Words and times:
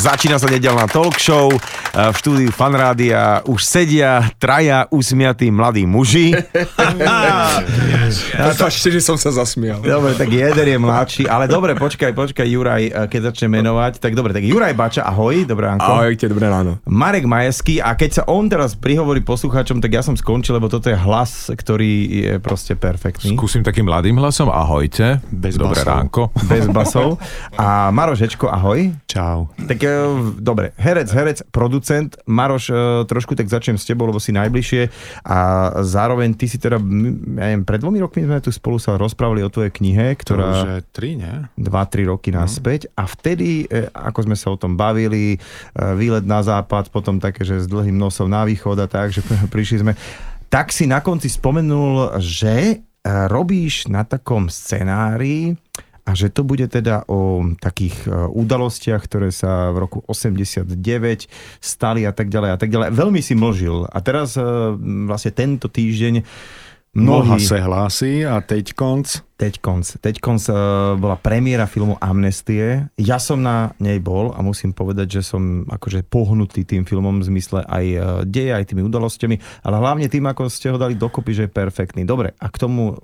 Začína 0.00 0.40
sa 0.40 0.48
nedelná 0.48 0.88
talk 0.88 1.20
show. 1.20 1.52
V 1.90 2.14
štúdiu 2.14 2.54
Fanrádia 2.54 3.42
už 3.50 3.66
sedia 3.66 4.22
traja 4.38 4.86
usmiatí 4.94 5.50
mladí 5.50 5.90
muži. 5.90 6.30
Prepačte, 8.30 8.94
že 8.94 9.02
som 9.02 9.18
sa 9.18 9.34
zasmial. 9.34 9.82
Dobre, 9.82 10.14
tak 10.14 10.30
jeden 10.30 10.66
je 10.70 10.78
mladší, 10.78 11.24
ale 11.26 11.50
dobre, 11.50 11.74
počkaj, 11.74 12.14
počkaj, 12.14 12.46
Juraj, 12.46 12.82
keď 13.10 13.34
začne 13.34 13.50
menovať. 13.58 13.98
Tak 13.98 14.14
dobre, 14.14 14.30
tak 14.30 14.46
Juraj 14.46 14.70
Bača, 14.78 15.02
ahoj, 15.02 15.42
dobré 15.42 15.66
ránko. 15.66 15.90
Ahojte, 15.90 16.30
dobré 16.30 16.46
ráno. 16.46 16.78
Marek 16.86 17.26
Majeský 17.26 17.82
a 17.82 17.98
keď 17.98 18.10
sa 18.10 18.26
on 18.30 18.46
teraz 18.46 18.78
prihovorí 18.78 19.18
poslucháčom, 19.26 19.82
tak 19.82 19.90
ja 19.90 20.06
som 20.06 20.14
skončil, 20.14 20.62
lebo 20.62 20.70
toto 20.70 20.86
je 20.86 20.96
hlas, 20.98 21.50
ktorý 21.50 21.92
je 22.06 22.32
proste 22.38 22.78
perfektný. 22.78 23.34
Skúsim 23.34 23.66
takým 23.66 23.90
mladým 23.90 24.14
hlasom, 24.14 24.46
ahojte, 24.46 25.18
Bez 25.26 25.58
dobré 25.58 25.82
basov. 25.82 25.90
ránko. 25.90 26.22
Bez 26.46 26.64
basov. 26.70 27.18
A 27.58 27.90
Maroš 27.90 28.22
Hečko, 28.30 28.46
ahoj. 28.46 28.94
Čau. 29.10 29.50
Tak 29.58 29.78
e, 29.82 29.90
dobre, 30.38 30.70
herec, 30.78 31.10
herec, 31.10 31.42
producent. 31.50 31.79
Maroš, 32.28 32.64
e, 32.70 32.74
trošku 33.08 33.34
tak 33.34 33.48
začnem 33.50 33.76
s 33.76 33.88
tebou, 33.88 34.08
lebo 34.08 34.20
si 34.22 34.30
najbližšie. 34.30 34.82
A 35.26 35.38
zároveň 35.82 36.36
ty 36.36 36.46
si 36.46 36.56
teda, 36.56 36.78
ja 36.78 37.46
neviem, 37.52 37.64
pred 37.66 37.80
dvomi 37.80 37.98
rokmi 38.00 38.24
sme 38.24 38.38
tu 38.40 38.52
spolu 38.54 38.78
sa 38.78 38.96
rozprávali 39.00 39.44
o 39.44 39.52
tvojej 39.52 39.72
knihe, 39.72 40.14
ktorá... 40.16 40.44
To 40.44 40.52
už 40.52 40.62
je 40.66 40.78
tri, 40.94 41.10
nie? 41.16 41.34
2-3 41.58 42.10
roky 42.10 42.30
naspäť. 42.30 42.92
A 42.94 43.04
vtedy, 43.08 43.66
e, 43.66 43.88
ako 43.92 44.30
sme 44.30 44.36
sa 44.36 44.52
o 44.52 44.60
tom 44.60 44.78
bavili, 44.78 45.36
e, 45.36 45.38
výlet 45.98 46.24
na 46.24 46.40
západ, 46.44 46.92
potom 46.94 47.18
také, 47.18 47.42
že 47.42 47.64
s 47.64 47.66
dlhým 47.66 47.96
nosom 47.96 48.30
na 48.30 48.46
východ 48.46 48.78
a 48.80 48.86
tak, 48.86 49.10
že 49.10 49.24
prišli 49.54 49.82
sme, 49.82 49.92
tak 50.50 50.74
si 50.74 50.86
na 50.86 50.98
konci 51.00 51.30
spomenul, 51.30 52.18
že 52.18 52.82
robíš 53.06 53.88
na 53.88 54.04
takom 54.04 54.52
scenári 54.52 55.56
a 56.10 56.18
že 56.18 56.26
to 56.26 56.42
bude 56.42 56.66
teda 56.66 57.06
o 57.06 57.46
takých 57.62 58.10
e, 58.10 58.26
udalostiach, 58.34 58.98
ktoré 59.06 59.30
sa 59.30 59.70
v 59.70 59.86
roku 59.86 59.98
89 60.10 60.74
stali 61.62 62.02
a 62.02 62.10
tak 62.10 62.26
ďalej 62.26 62.50
a 62.50 62.58
tak 62.58 62.74
ďalej. 62.74 62.90
Veľmi 62.90 63.22
si 63.22 63.38
mlžil 63.38 63.86
a 63.86 63.98
teraz 64.02 64.34
e, 64.34 64.42
vlastne 65.06 65.30
tento 65.30 65.70
týždeň 65.70 66.26
Mnoha 66.90 67.38
sa 67.38 67.62
hlási 67.62 68.26
a 68.26 68.42
teď 68.42 68.74
konc. 68.74 69.22
Teďkonc. 69.38 70.02
Teďkonc 70.02 70.42
uh, 70.50 70.58
bola 70.98 71.14
premiéra 71.14 71.70
filmu 71.70 71.94
Amnestie. 72.02 72.90
Ja 72.98 73.22
som 73.22 73.46
na 73.46 73.70
nej 73.78 74.02
bol 74.02 74.34
a 74.34 74.42
musím 74.42 74.74
povedať, 74.74 75.22
že 75.22 75.22
som 75.22 75.62
akože 75.70 76.02
pohnutý 76.10 76.66
tým 76.66 76.82
filmom 76.82 77.22
v 77.22 77.30
zmysle 77.30 77.62
aj 77.62 77.86
deje, 78.26 78.50
aj 78.50 78.74
tými 78.74 78.82
udalosťami, 78.90 79.62
ale 79.62 79.76
hlavne 79.78 80.10
tým, 80.10 80.26
ako 80.26 80.50
ste 80.50 80.74
ho 80.74 80.82
dali 80.82 80.98
dokopy, 80.98 81.30
že 81.30 81.42
je 81.46 81.54
perfektný. 81.54 82.02
Dobre, 82.02 82.34
a 82.34 82.50
k 82.50 82.58
tomu 82.58 82.98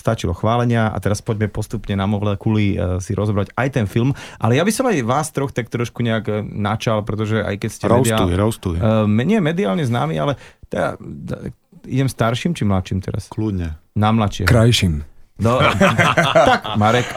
stačilo 0.00 0.32
chválenia 0.32 0.88
a 0.88 0.96
teraz 0.96 1.20
poďme 1.20 1.52
postupne 1.52 1.92
na 1.92 2.08
molekuly 2.08 2.80
uh, 2.80 2.96
si 2.96 3.12
rozobrať 3.12 3.52
aj 3.52 3.68
ten 3.76 3.84
film. 3.84 4.16
Ale 4.40 4.56
ja 4.56 4.64
by 4.64 4.72
som 4.72 4.88
aj 4.88 5.04
vás 5.04 5.28
troch 5.28 5.52
tak 5.52 5.68
trošku 5.68 6.00
nejak 6.00 6.24
uh, 6.24 6.40
načal, 6.40 7.04
pretože 7.04 7.44
aj 7.44 7.56
keď 7.60 7.70
ste 7.70 7.84
Roastuj, 7.84 8.32
roastuj. 8.32 8.76
uh, 8.80 9.04
nie 9.04 9.36
mediálne 9.44 9.84
známy, 9.84 10.16
ale 10.16 10.40
teda, 10.72 10.96
da, 10.98 11.52
idem 11.84 12.08
starším 12.08 12.56
či 12.56 12.64
mladším 12.64 13.04
teraz? 13.04 13.28
Kľudne. 13.28 13.76
Na 13.92 14.08
mladšie. 14.16 14.48
Krajším. 14.48 15.04
No, 15.40 15.56
tak, 16.48 16.76
Marek. 16.76 17.08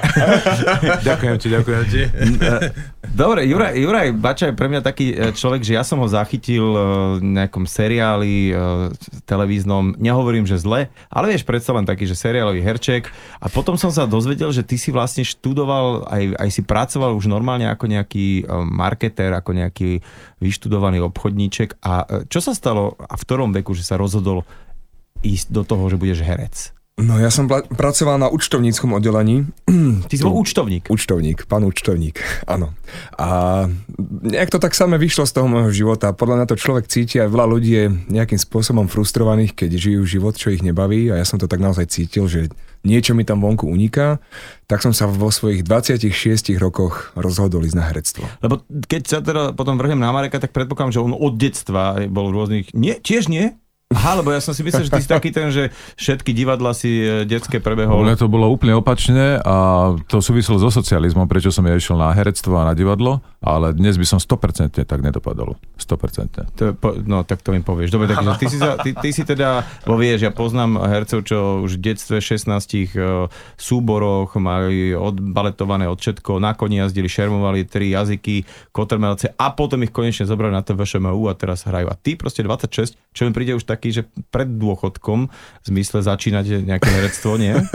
ďakujem 1.08 1.36
ti, 1.40 1.48
ďakujem 1.52 1.84
ti. 1.88 2.02
Dobre, 3.14 3.46
Juraj, 3.46 3.78
Juraj 3.78 4.10
Bača 4.18 4.50
je 4.50 4.58
pre 4.58 4.66
mňa 4.66 4.82
taký 4.82 5.14
e, 5.14 5.38
človek, 5.38 5.62
že 5.62 5.78
ja 5.78 5.86
som 5.86 6.02
ho 6.02 6.10
zachytil 6.10 6.66
e, 6.66 6.82
v 7.22 7.38
nejakom 7.38 7.70
seriáli 7.70 8.50
e, 8.50 8.54
televíznom, 9.30 9.94
nehovorím, 10.02 10.50
že 10.50 10.58
zle, 10.58 10.90
ale 11.14 11.30
vieš, 11.30 11.46
predsa 11.46 11.78
len 11.78 11.86
taký, 11.86 12.10
že 12.10 12.18
seriálový 12.18 12.66
herček. 12.66 13.14
A 13.38 13.54
potom 13.54 13.78
som 13.78 13.94
sa 13.94 14.10
dozvedel, 14.10 14.50
že 14.50 14.66
ty 14.66 14.82
si 14.82 14.90
vlastne 14.90 15.22
študoval, 15.22 16.10
aj, 16.10 16.42
aj 16.42 16.50
si 16.50 16.66
pracoval 16.66 17.14
už 17.14 17.30
normálne 17.30 17.70
ako 17.70 17.86
nejaký 17.86 18.50
marketér, 18.66 19.38
ako 19.38 19.62
nejaký 19.62 20.02
vyštudovaný 20.42 21.06
obchodníček. 21.06 21.86
A 21.86 22.26
čo 22.26 22.42
sa 22.42 22.58
stalo 22.58 22.98
a 22.98 23.14
v 23.14 23.26
ktorom 23.30 23.54
veku, 23.54 23.78
že 23.78 23.86
sa 23.86 23.94
rozhodol 23.94 24.42
ísť 25.22 25.54
do 25.54 25.62
toho, 25.62 25.86
že 25.86 26.02
budeš 26.02 26.26
herec? 26.26 26.74
No 26.94 27.18
ja 27.18 27.34
som 27.34 27.50
pla- 27.50 27.66
pracoval 27.66 28.22
na 28.22 28.30
účtovníckom 28.30 28.94
oddelení. 28.94 29.50
Ty 30.10 30.14
si 30.14 30.22
bol 30.22 30.38
účtovník. 30.38 30.94
Účtovník, 30.94 31.50
pán 31.50 31.66
účtovník, 31.66 32.22
áno. 32.54 32.78
A 33.18 33.66
nejak 34.22 34.54
to 34.54 34.62
tak 34.62 34.78
samé 34.78 35.02
vyšlo 35.02 35.26
z 35.26 35.34
toho 35.34 35.50
môjho 35.50 35.74
života. 35.74 36.14
Podľa 36.14 36.36
mňa 36.38 36.48
to 36.54 36.62
človek 36.62 36.86
cíti 36.86 37.18
a 37.18 37.26
veľa 37.26 37.50
ľudí 37.50 37.72
je 37.74 37.86
nejakým 38.14 38.38
spôsobom 38.38 38.86
frustrovaných, 38.86 39.58
keď 39.58 39.70
žijú 39.74 40.06
život, 40.06 40.38
čo 40.38 40.54
ich 40.54 40.62
nebaví 40.62 41.10
a 41.10 41.18
ja 41.18 41.26
som 41.26 41.42
to 41.42 41.50
tak 41.50 41.66
naozaj 41.66 41.90
cítil, 41.90 42.30
že 42.30 42.54
niečo 42.86 43.18
mi 43.18 43.26
tam 43.26 43.42
vonku 43.42 43.66
uniká, 43.66 44.22
tak 44.70 44.86
som 44.86 44.94
sa 44.94 45.10
vo 45.10 45.34
svojich 45.34 45.66
26 45.66 46.14
rokoch 46.62 47.16
rozhodol 47.18 47.66
ísť 47.66 47.78
na 47.80 47.90
herectvo. 47.90 48.24
Lebo 48.44 48.62
keď 48.70 49.02
sa 49.08 49.18
teda 49.24 49.58
potom 49.58 49.82
vrhnem 49.82 49.98
na 49.98 50.14
Mareka, 50.14 50.38
tak 50.38 50.54
predpokladám, 50.54 50.94
že 50.94 51.02
on 51.02 51.16
od 51.16 51.34
detstva 51.42 52.06
bol 52.06 52.30
v 52.30 52.36
rôznych... 52.38 52.66
Nie, 52.78 53.02
tiež 53.02 53.32
nie? 53.32 53.56
Aha, 53.94 54.18
lebo 54.20 54.34
ja 54.34 54.42
som 54.42 54.58
si 54.58 54.66
myslel, 54.66 54.90
že 54.90 54.92
ty 54.92 55.02
si 55.06 55.10
taký 55.10 55.30
ten, 55.30 55.54
že 55.54 55.70
všetky 56.02 56.34
divadla 56.34 56.74
si 56.74 56.90
e, 57.06 57.30
detské 57.30 57.62
prebehol. 57.62 58.02
Mne 58.02 58.18
to 58.18 58.26
bolo 58.26 58.50
úplne 58.50 58.74
opačne 58.74 59.38
a 59.38 59.56
to 60.10 60.18
súviselo 60.18 60.58
so 60.58 60.74
socializmom, 60.74 61.30
prečo 61.30 61.54
som 61.54 61.62
ja 61.70 61.78
išiel 61.78 62.02
na 62.02 62.10
herectvo 62.10 62.58
a 62.58 62.66
na 62.66 62.74
divadlo, 62.74 63.22
ale 63.38 63.70
dnes 63.78 64.02
by 64.02 64.06
som 64.08 64.18
100% 64.18 64.82
tak 64.82 65.00
nedopadol. 65.04 65.62
100%. 65.78 66.58
To, 66.58 66.64
po- 66.74 66.98
no, 67.06 67.22
tak 67.22 67.46
to 67.46 67.54
mi 67.54 67.62
povieš. 67.62 67.94
Dobre, 67.94 68.10
takže 68.10 68.34
ty 68.42 68.46
si, 68.50 68.58
sa, 68.58 68.82
ty, 68.82 68.98
ty 68.98 69.10
si 69.14 69.22
teda, 69.28 69.62
bo 69.86 69.94
vieš, 69.94 70.26
ja 70.26 70.34
poznám 70.34 70.82
hercov, 70.90 71.22
čo 71.28 71.62
už 71.62 71.78
v 71.78 71.94
detstve 71.94 72.18
16 72.18 72.50
e, 72.50 72.86
súboroch 73.62 74.34
mali 74.42 74.98
odbaletované 74.98 75.86
od 75.86 76.02
všetko, 76.02 76.42
na 76.42 76.58
koni 76.58 76.82
jazdili, 76.82 77.06
šermovali 77.06 77.70
tri 77.70 77.94
jazyky, 77.94 78.72
kotrmelce 78.74 79.38
a 79.38 79.54
potom 79.54 79.86
ich 79.86 79.94
konečne 79.94 80.26
zobrali 80.26 80.56
na 80.56 80.66
to 80.66 80.74
VŠMU 80.74 81.30
a 81.30 81.38
teraz 81.38 81.70
hrajú. 81.70 81.92
A 81.92 81.96
ty 82.00 82.18
proste 82.18 82.42
26, 82.42 82.98
čo 83.14 83.22
mi 83.28 83.32
príde 83.36 83.54
už 83.54 83.70
taký, 83.74 83.90
že 83.90 84.02
pred 84.30 84.46
dôchodkom, 84.46 85.20
v 85.28 85.66
zmysle 85.66 86.06
začínať 86.06 86.62
nejaké 86.62 86.90
herectvo, 86.94 87.42
nie? 87.42 87.58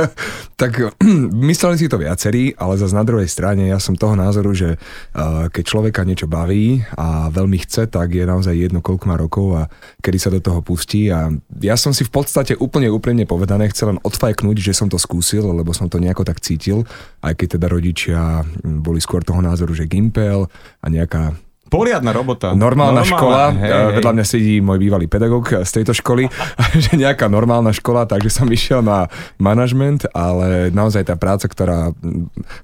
Tak 0.58 0.98
mysleli 1.50 1.78
si 1.78 1.86
to 1.86 2.02
viacerí, 2.02 2.50
ale 2.58 2.74
zase 2.74 2.90
na 2.90 3.06
druhej 3.06 3.30
strane 3.30 3.70
ja 3.70 3.78
som 3.78 3.94
toho 3.94 4.18
názoru, 4.18 4.50
že 4.50 4.74
uh, 4.74 5.46
keď 5.46 5.62
človeka 5.62 6.02
niečo 6.02 6.26
baví 6.26 6.82
a 6.98 7.30
veľmi 7.30 7.62
chce, 7.62 7.86
tak 7.86 8.10
je 8.10 8.26
naozaj 8.26 8.58
jedno, 8.58 8.82
koľko 8.82 9.04
má 9.06 9.14
rokov 9.14 9.46
a 9.54 9.62
kedy 10.02 10.18
sa 10.18 10.34
do 10.34 10.42
toho 10.42 10.58
pustí. 10.58 11.14
A 11.14 11.30
ja 11.62 11.78
som 11.78 11.94
si 11.94 12.02
v 12.02 12.10
podstate 12.10 12.58
úplne 12.58 12.90
úprimne 12.90 13.22
povedané 13.22 13.70
chcel 13.70 13.94
len 13.94 14.02
odfajknúť, 14.02 14.58
že 14.58 14.74
som 14.74 14.90
to 14.90 14.98
skúsil, 14.98 15.46
lebo 15.54 15.70
som 15.70 15.86
to 15.86 16.02
nejako 16.02 16.26
tak 16.26 16.42
cítil, 16.42 16.82
aj 17.22 17.38
keď 17.38 17.58
teda 17.58 17.66
rodičia 17.70 18.42
mm, 18.42 18.82
boli 18.82 18.98
skôr 18.98 19.22
toho 19.22 19.38
názoru, 19.38 19.78
že 19.78 19.86
Gimpel 19.86 20.50
a 20.82 20.86
nejaká 20.90 21.38
Poriadna 21.68 22.10
robota. 22.16 22.56
Normálna, 22.56 23.04
škola, 23.04 23.52
hej, 23.52 23.60
hej, 23.60 23.70
hej. 23.70 23.94
vedľa 24.00 24.12
mňa 24.16 24.24
sedí 24.24 24.54
môj 24.64 24.78
bývalý 24.80 25.06
pedagóg 25.06 25.52
z 25.64 25.70
tejto 25.70 25.92
školy, 25.92 26.28
že 26.84 26.96
nejaká 26.96 27.28
normálna 27.28 27.70
škola, 27.76 28.08
takže 28.08 28.32
som 28.32 28.48
išiel 28.48 28.80
na 28.80 29.06
manažment, 29.36 30.08
ale 30.16 30.72
naozaj 30.72 31.08
tá 31.08 31.14
práca, 31.20 31.44
ktorá, 31.44 31.92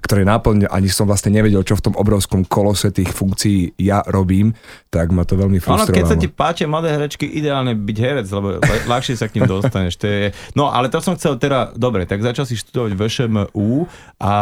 ktorej 0.01 0.25
náplň, 0.25 0.67
ani 0.73 0.89
som 0.89 1.05
vlastne 1.05 1.29
nevedel, 1.33 1.61
čo 1.61 1.77
v 1.77 1.85
tom 1.91 1.95
obrovskom 1.95 2.43
kolose 2.45 2.89
tých 2.89 3.13
funkcií 3.13 3.77
ja 3.77 4.01
robím, 4.09 4.57
tak 4.89 5.13
ma 5.13 5.21
to 5.21 5.37
veľmi 5.37 5.61
Ono, 5.61 5.65
frustrovalo. 5.65 5.95
keď 5.95 6.05
sa 6.09 6.17
ti 6.17 6.27
páčia 6.31 6.65
mladé 6.65 6.89
herečky, 6.95 7.29
ideálne 7.29 7.77
byť 7.77 7.97
herec, 8.01 8.27
lebo 8.31 8.57
ľahšie 8.89 9.19
sa 9.19 9.29
k 9.29 9.37
ním 9.37 9.45
dostaneš. 9.45 9.99
To 10.01 10.05
je... 10.09 10.33
No, 10.57 10.71
ale 10.71 10.89
to 10.89 10.97
som 11.03 11.13
chcel 11.13 11.37
teda, 11.37 11.75
dobre, 11.77 12.07
tak 12.09 12.23
začal 12.25 12.47
si 12.47 12.57
študovať 12.57 12.95
VŠMU 12.97 13.85
a 14.23 14.33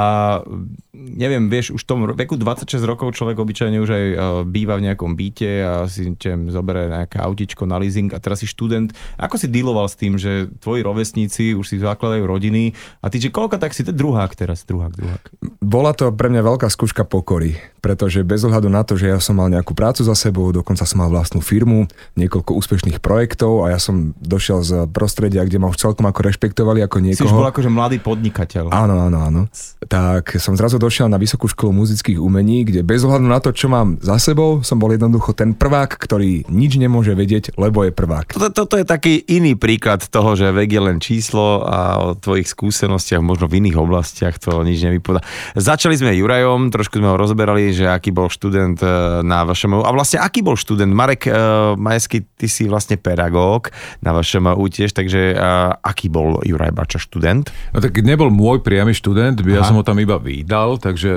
neviem, 0.94 1.50
vieš, 1.50 1.74
už 1.74 1.82
v 1.84 1.90
tom 1.90 2.00
veku 2.14 2.38
26 2.38 2.70
rokov 2.86 3.18
človek 3.18 3.42
obyčajne 3.42 3.82
už 3.82 3.90
aj 3.90 4.06
e, 4.06 4.16
býva 4.46 4.78
v 4.78 4.86
nejakom 4.86 5.18
byte 5.18 5.52
a 5.66 5.74
si 5.90 6.14
tiem 6.22 6.54
zoberie 6.54 6.86
nejaké 6.86 7.18
autičko 7.18 7.66
na 7.66 7.82
leasing 7.82 8.14
a 8.14 8.22
teraz 8.22 8.46
si 8.46 8.48
študent. 8.48 8.94
Ako 9.18 9.42
si 9.42 9.50
dealoval 9.50 9.90
s 9.90 9.98
tým, 9.98 10.22
že 10.22 10.54
tvoji 10.62 10.86
rovesníci 10.86 11.58
už 11.58 11.66
si 11.66 11.82
zakladajú 11.82 12.30
rodiny 12.30 12.78
a 13.02 13.10
ty, 13.10 13.18
že 13.18 13.34
koľko 13.34 13.58
tak 13.58 13.74
si, 13.74 13.82
to 13.82 13.90
druhák 13.90 14.38
teraz, 14.38 14.62
druhák, 14.70 14.94
druhák. 14.94 15.24
Bola 15.66 15.98
to 15.98 16.14
pre 16.14 16.30
mňa 16.30 16.46
veľká 16.46 16.70
skúška 16.70 17.10
pokory, 17.10 17.58
pretože 17.82 18.22
bez 18.22 18.46
ohľadu 18.46 18.70
na 18.70 18.86
to, 18.86 18.94
že 18.94 19.10
ja 19.10 19.18
som 19.18 19.42
mal 19.42 19.50
nejakú 19.50 19.74
prácu 19.74 20.06
za 20.06 20.14
sebou, 20.14 20.54
dokonca 20.54 20.86
som 20.86 21.02
mal 21.02 21.10
vlastnú 21.10 21.42
firmu, 21.42 21.90
niekoľko 22.14 22.54
úspešných 22.54 23.02
projektov 23.02 23.66
a 23.66 23.74
ja 23.74 23.82
som 23.82 24.14
došiel 24.22 24.62
z 24.62 24.72
prostredia, 24.94 25.42
kde 25.42 25.58
ma 25.58 25.74
už 25.74 25.82
celkom 25.82 26.06
ako 26.06 26.22
rešpektovali 26.22 26.86
ako 26.86 27.02
Si 27.02 27.06
niekoho. 27.10 27.26
už 27.26 27.34
bol 27.34 27.50
akože 27.50 27.70
mladý 27.74 27.98
podnikateľ. 27.98 28.70
Áno, 28.70 29.10
áno, 29.10 29.18
áno. 29.18 29.42
Tak 29.90 30.38
som 30.38 30.54
zrazu 30.54 30.83
došiel 30.84 31.08
na 31.08 31.16
Vysokú 31.16 31.48
školu 31.48 31.72
muzických 31.72 32.20
umení, 32.20 32.68
kde 32.68 32.84
bez 32.84 33.08
ohľadu 33.08 33.24
na 33.24 33.40
to, 33.40 33.56
čo 33.56 33.72
mám 33.72 33.96
za 34.04 34.20
sebou, 34.20 34.60
som 34.68 34.76
bol 34.76 34.92
jednoducho 34.92 35.32
ten 35.32 35.56
prvák, 35.56 35.96
ktorý 35.96 36.44
nič 36.52 36.76
nemôže 36.76 37.16
vedieť, 37.16 37.56
lebo 37.56 37.88
je 37.88 37.96
prvák. 37.96 38.36
Toto, 38.36 38.52
toto 38.52 38.76
je 38.76 38.84
taký 38.84 39.24
iný 39.32 39.56
príklad 39.56 40.04
toho, 40.04 40.36
že 40.36 40.52
vek 40.52 40.68
je 40.68 40.82
len 40.84 40.98
číslo 41.00 41.64
a 41.64 42.04
o 42.04 42.08
tvojich 42.20 42.52
skúsenostiach 42.52 43.24
možno 43.24 43.48
v 43.48 43.64
iných 43.64 43.80
oblastiach 43.80 44.36
to 44.44 44.60
nič 44.68 44.84
nevypovedá. 44.84 45.24
Začali 45.56 45.96
sme 45.96 46.12
Jurajom, 46.20 46.68
trošku 46.68 47.00
sme 47.00 47.08
ho 47.08 47.16
rozberali, 47.16 47.72
že 47.72 47.88
aký 47.88 48.12
bol 48.12 48.28
študent 48.28 48.84
e, 48.84 49.24
na 49.24 49.48
vašom 49.48 49.80
a 49.80 49.92
vlastne 49.96 50.20
aký 50.20 50.44
bol 50.44 50.60
študent. 50.60 50.92
Marek 50.94 51.26
uh, 51.26 51.74
Majesky, 51.80 52.26
ty 52.26 52.46
si 52.52 52.68
vlastne 52.68 53.00
pedagóg 53.00 53.72
na 54.04 54.14
vašom 54.14 54.52
tiež, 54.68 54.94
takže 54.94 55.38
uh, 55.38 55.74
aký 55.82 56.10
bol 56.10 56.42
Juraj 56.42 56.74
Bača 56.74 56.98
študent? 56.98 57.54
No 57.72 57.80
tak 57.80 57.94
nebol 58.02 58.34
môj 58.34 58.66
priamy 58.66 58.92
študent, 58.98 59.40
ja 59.46 59.62
Aha. 59.62 59.70
som 59.70 59.78
ho 59.78 59.84
tam 59.86 60.02
iba 60.02 60.18
vydal 60.18 60.73
takže 60.78 61.12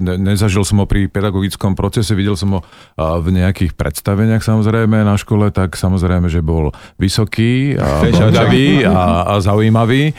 ne, 0.00 0.14
nezažil 0.18 0.64
som 0.64 0.82
ho 0.82 0.86
pri 0.88 1.06
pedagogickom 1.06 1.76
procese, 1.78 2.16
videl 2.16 2.34
som 2.34 2.58
ho 2.58 2.60
a, 2.96 3.18
v 3.22 3.36
nejakých 3.36 3.76
predstaveniach 3.78 4.42
samozrejme 4.42 5.04
na 5.06 5.14
škole, 5.14 5.54
tak 5.54 5.78
samozrejme, 5.78 6.26
že 6.26 6.42
bol 6.42 6.74
vysoký 6.98 7.78
a 7.78 8.02
blondavý 8.12 8.82
a, 8.88 9.28
a 9.28 9.34
zaujímavý, 9.38 10.12
e, 10.12 10.14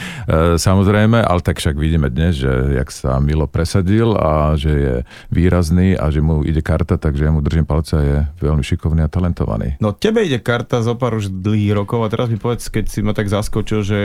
samozrejme, 0.55 1.19
ale 1.19 1.41
tak 1.43 1.59
však 1.59 1.75
vidíme 1.75 2.07
dnes, 2.07 2.39
že 2.39 2.51
jak 2.79 2.89
sa 2.89 3.19
Milo 3.19 3.45
presadil 3.49 4.15
a 4.15 4.55
že 4.55 4.71
je 4.71 4.95
výrazný 5.29 5.99
a 5.99 6.07
že 6.13 6.23
mu 6.23 6.41
ide 6.47 6.63
karta, 6.63 6.95
takže 6.95 7.27
ja 7.27 7.31
mu 7.33 7.43
držím 7.43 7.67
palce 7.67 7.93
a 7.99 8.01
je 8.01 8.17
veľmi 8.39 8.63
šikovný 8.63 9.03
a 9.03 9.11
talentovaný. 9.11 9.75
No 9.83 9.91
tebe 9.91 10.23
ide 10.23 10.39
karta 10.39 10.79
zo 10.79 10.95
pár 10.95 11.19
už 11.19 11.27
dlhých 11.29 11.75
rokov 11.75 11.99
a 12.05 12.07
teraz 12.07 12.31
mi 12.31 12.39
povedz, 12.39 12.71
keď 12.71 12.85
si 12.87 13.03
ma 13.03 13.11
tak 13.11 13.27
zaskočil, 13.27 13.83
že 13.83 13.99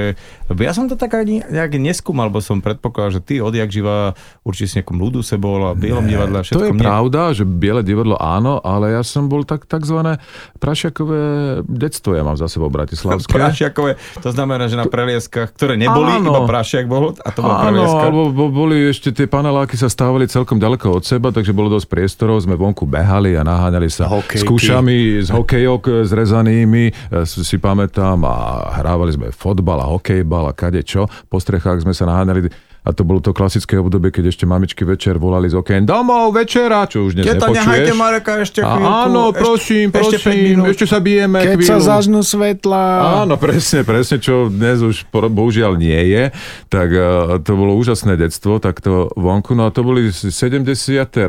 ja 0.50 0.72
som 0.74 0.90
to 0.90 0.98
tak 0.98 1.14
ani 1.14 1.46
nejak 1.46 1.78
neskúmal, 1.78 2.32
lebo 2.32 2.42
som 2.42 2.58
predpokladal, 2.58 3.20
že 3.20 3.22
ty 3.22 3.34
odjak 3.38 3.70
živa 3.70 4.18
určite 4.42 4.57
si 4.64 4.74
nejakom 4.74 4.96
ľudu 4.96 5.20
se 5.20 5.36
bol 5.36 5.62
a 5.62 5.72
bielom 5.72 6.02
divadle 6.02 6.34
a 6.34 6.42
všetko. 6.42 6.56
To 6.56 6.64
je 6.64 6.72
mne- 6.72 6.82
pravda, 6.82 7.20
že 7.30 7.44
biele 7.44 7.82
divadlo 7.82 8.16
áno, 8.16 8.58
ale 8.58 8.90
ja 8.90 9.02
som 9.02 9.26
bol 9.26 9.44
tak, 9.44 9.62
takzvané 9.64 10.18
prašiakové 10.58 11.20
detstvo, 11.64 12.12
ja 12.12 12.22
mám 12.22 12.34
za 12.34 12.46
sebou 12.46 12.66
bratislavské. 12.66 13.30
Prašiakové, 13.30 13.94
to 14.16 14.28
znamená, 14.28 14.64
že 14.64 14.74
na 14.74 14.84
prelieskach, 14.84 15.50
ktoré 15.50 15.74
neboli, 15.74 16.10
Áno. 16.14 16.28
iba 16.28 16.40
prašiak 16.44 16.84
bol 16.84 17.14
a 17.14 17.28
to 17.28 17.40
bola 17.40 17.54
Áno, 17.60 17.84
prelieska. 17.84 18.06
bo- 18.10 18.50
boli 18.50 18.76
ešte 18.86 19.08
tie 19.10 19.24
paneláky 19.24 19.74
sa 19.74 19.86
stávali 19.86 20.24
celkom 20.24 20.56
ďaleko 20.56 20.92
od 20.92 21.04
seba, 21.04 21.28
takže 21.28 21.52
bolo 21.52 21.70
dosť 21.70 21.86
priestorov, 21.86 22.38
sme 22.38 22.54
vonku 22.54 22.84
behali 22.84 23.32
a 23.32 23.42
naháňali 23.42 23.88
sa 23.88 24.06
Hokejky. 24.06 24.38
s 24.38 24.44
kušami, 24.44 24.96
z 25.20 25.28
hokejok 25.28 25.82
zrezanými, 26.04 26.84
e, 26.86 26.92
si 27.24 27.56
pamätám, 27.56 28.20
a 28.20 28.36
hrávali 28.76 29.10
sme 29.10 29.26
fotbal 29.30 29.78
a 29.78 29.88
hokejbal 29.88 30.46
a 30.46 30.52
kade 30.52 30.80
čo. 30.80 31.04
Po 31.26 31.36
strechách 31.36 31.80
sme 31.80 31.90
sa 31.90 32.04
naháňali 32.04 32.67
a 32.88 32.96
to 32.96 33.04
bolo 33.04 33.20
to 33.20 33.36
klasické 33.36 33.76
obdobie, 33.76 34.08
keď 34.08 34.32
ešte 34.32 34.48
mamičky 34.48 34.80
večer 34.80 35.20
volali 35.20 35.52
z 35.52 35.60
okien 35.60 35.84
domov, 35.84 36.32
večera, 36.32 36.88
čo 36.88 37.04
už 37.04 37.20
dnes 37.20 37.28
Teta, 37.28 37.52
nehajte 37.52 37.92
nepočuješ. 37.92 38.00
Mareka 38.00 38.32
ešte 38.40 38.60
A 38.64 38.68
chvíľku. 38.72 38.88
áno, 39.04 39.22
ešte- 39.28 39.40
prosím, 39.44 39.86
ešte 39.92 40.16
prosím, 40.16 40.40
minút. 40.40 40.66
ešte 40.72 40.84
sa 40.88 40.98
bijeme 40.98 41.38
Keď 41.44 41.56
chvíľu. 41.60 41.68
sa 41.68 41.76
zažnú 41.84 42.20
svetla. 42.24 42.84
Áno, 43.28 43.36
presne, 43.36 43.84
presne, 43.84 44.16
čo 44.16 44.48
dnes 44.48 44.80
už 44.80 45.04
bohužiaľ 45.12 45.76
nie 45.76 46.00
je, 46.08 46.32
tak 46.72 46.88
uh, 46.88 47.04
to 47.44 47.52
bolo 47.52 47.76
úžasné 47.76 48.16
detstvo, 48.16 48.56
tak 48.56 48.80
to 48.80 49.12
vonku, 49.12 49.52
no 49.52 49.68
a 49.68 49.70
to 49.70 49.84
boli 49.84 50.08
70. 50.08 50.64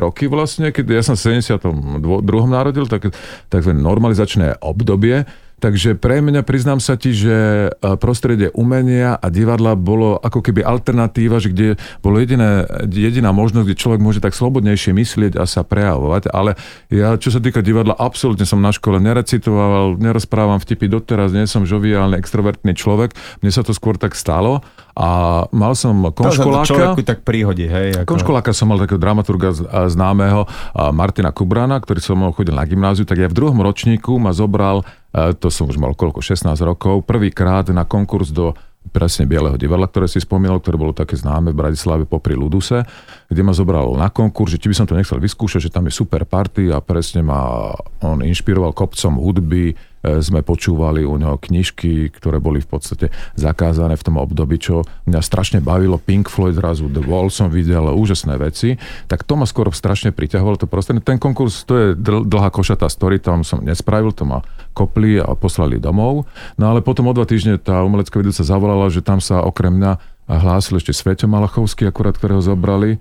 roky 0.00 0.32
vlastne, 0.32 0.72
keď 0.72 0.84
ja 0.96 1.02
som 1.04 1.12
v 1.12 1.44
72. 1.44 2.00
narodil, 2.48 2.88
tak, 2.88 3.12
takzvané 3.52 3.84
normalizačné 3.84 4.64
obdobie, 4.64 5.28
Takže 5.60 6.00
pre 6.00 6.24
mňa 6.24 6.40
priznám 6.40 6.80
sa 6.80 6.96
ti, 6.96 7.12
že 7.12 7.68
e, 7.68 7.70
prostredie 8.00 8.48
umenia 8.56 9.20
a 9.20 9.28
divadla 9.28 9.76
bolo 9.76 10.16
ako 10.16 10.40
keby 10.40 10.64
alternatíva, 10.64 11.36
že 11.36 11.52
kde 11.52 11.68
bolo 12.00 12.16
jediné, 12.16 12.64
jediná 12.88 13.30
možnosť, 13.36 13.66
kde 13.68 13.76
človek 13.76 14.00
môže 14.00 14.24
tak 14.24 14.32
slobodnejšie 14.32 14.96
myslieť 14.96 15.36
a 15.36 15.44
sa 15.44 15.60
prejavovať. 15.60 16.32
Ale 16.32 16.56
ja, 16.88 17.12
čo 17.20 17.28
sa 17.28 17.44
týka 17.44 17.60
divadla, 17.60 17.92
absolútne 17.92 18.48
som 18.48 18.64
na 18.64 18.72
škole 18.72 18.96
nerecitoval, 19.04 20.00
nerozprávam 20.00 20.56
vtipy 20.56 20.88
doteraz, 20.88 21.36
nie 21.36 21.44
som 21.44 21.68
žoviálny, 21.68 22.16
extrovertný 22.16 22.72
človek. 22.72 23.12
Mne 23.44 23.52
sa 23.52 23.60
to 23.60 23.76
skôr 23.76 24.00
tak 24.00 24.16
stalo 24.16 24.64
a 24.96 25.44
mal 25.52 25.76
som 25.76 25.92
sa 26.08 26.10
to 26.10 26.20
konškoláka. 26.24 26.68
človeku 26.72 27.02
tak 27.04 27.20
príhodí, 27.22 27.68
hej. 27.68 28.02
Ako... 28.02 28.16
Konškoláka 28.16 28.56
som 28.56 28.72
mal 28.72 28.80
takého 28.80 28.98
dramaturga 28.98 29.52
známeho 29.86 30.48
Martina 30.96 31.30
Kubrana, 31.30 31.78
ktorý 31.78 32.00
som 32.00 32.18
chodil 32.32 32.56
na 32.56 32.64
gymnáziu, 32.64 33.04
tak 33.04 33.20
ja 33.20 33.28
v 33.28 33.36
druhom 33.36 33.60
ročníku 33.60 34.16
ma 34.16 34.32
zobral, 34.32 34.82
to 35.12 35.48
som 35.50 35.66
už 35.66 35.76
mal 35.78 35.94
koľko, 35.98 36.22
16 36.22 36.54
rokov, 36.62 37.02
prvýkrát 37.02 37.66
na 37.74 37.82
konkurs 37.82 38.30
do 38.30 38.54
presne 38.90 39.28
Bieleho 39.28 39.60
divadla, 39.60 39.86
ktoré 39.86 40.08
si 40.08 40.18
spomínal, 40.18 40.58
ktoré 40.58 40.80
bolo 40.80 40.96
také 40.96 41.12
známe 41.14 41.52
v 41.52 41.60
Bratislave 41.60 42.08
popri 42.08 42.32
Luduse, 42.32 42.82
kde 43.28 43.42
ma 43.44 43.52
zobral 43.52 43.92
na 43.94 44.08
konkurs, 44.08 44.56
že 44.56 44.58
či 44.58 44.72
by 44.72 44.74
som 44.74 44.86
to 44.88 44.96
nechcel 44.96 45.20
vyskúšať, 45.20 45.68
že 45.68 45.74
tam 45.74 45.86
je 45.86 45.94
super 45.94 46.24
party 46.24 46.72
a 46.72 46.80
presne 46.80 47.20
ma 47.20 47.70
on 48.00 48.24
inšpiroval 48.24 48.72
kopcom 48.72 49.20
hudby, 49.20 49.76
sme 50.00 50.40
počúvali 50.40 51.04
u 51.04 51.20
neho 51.20 51.36
knižky, 51.36 52.08
ktoré 52.08 52.40
boli 52.40 52.64
v 52.64 52.68
podstate 52.72 53.06
zakázané 53.36 54.00
v 54.00 54.06
tom 54.06 54.16
období, 54.16 54.56
čo 54.56 54.88
mňa 55.04 55.20
strašne 55.20 55.58
bavilo. 55.60 56.00
Pink 56.00 56.32
Floyd 56.32 56.56
zrazu, 56.56 56.88
The 56.88 57.04
Wall 57.04 57.28
som 57.28 57.52
videl, 57.52 57.84
úžasné 57.92 58.40
veci. 58.40 58.80
Tak 59.06 59.28
to 59.28 59.36
ma 59.36 59.44
skoro 59.44 59.68
strašne 59.70 60.12
priťahovalo 60.16 60.56
to 60.56 60.64
prostredie. 60.64 61.04
Ten 61.04 61.20
konkurs, 61.20 61.68
to 61.68 61.74
je 61.76 61.86
dl- 61.92 62.24
dlhá 62.24 62.48
košatá 62.48 62.88
story, 62.88 63.20
tam 63.20 63.44
som 63.44 63.60
nespravil, 63.60 64.16
to 64.16 64.24
ma 64.24 64.40
kopli 64.72 65.20
a 65.20 65.36
poslali 65.36 65.76
domov. 65.76 66.24
No 66.56 66.72
ale 66.72 66.80
potom 66.80 67.08
o 67.08 67.12
dva 67.12 67.28
týždne 67.28 67.60
tá 67.60 67.84
umelecká 67.84 68.16
vedúca 68.16 68.40
zavolala, 68.40 68.88
že 68.88 69.04
tam 69.04 69.20
sa 69.20 69.44
okrem 69.44 69.76
mňa 69.76 70.20
hlásil 70.30 70.78
ešte 70.78 70.94
Sveťo 70.94 71.26
Malachovský, 71.26 71.90
akurát 71.90 72.14
ktorého 72.14 72.38
zobrali 72.38 72.94
e, 72.94 72.98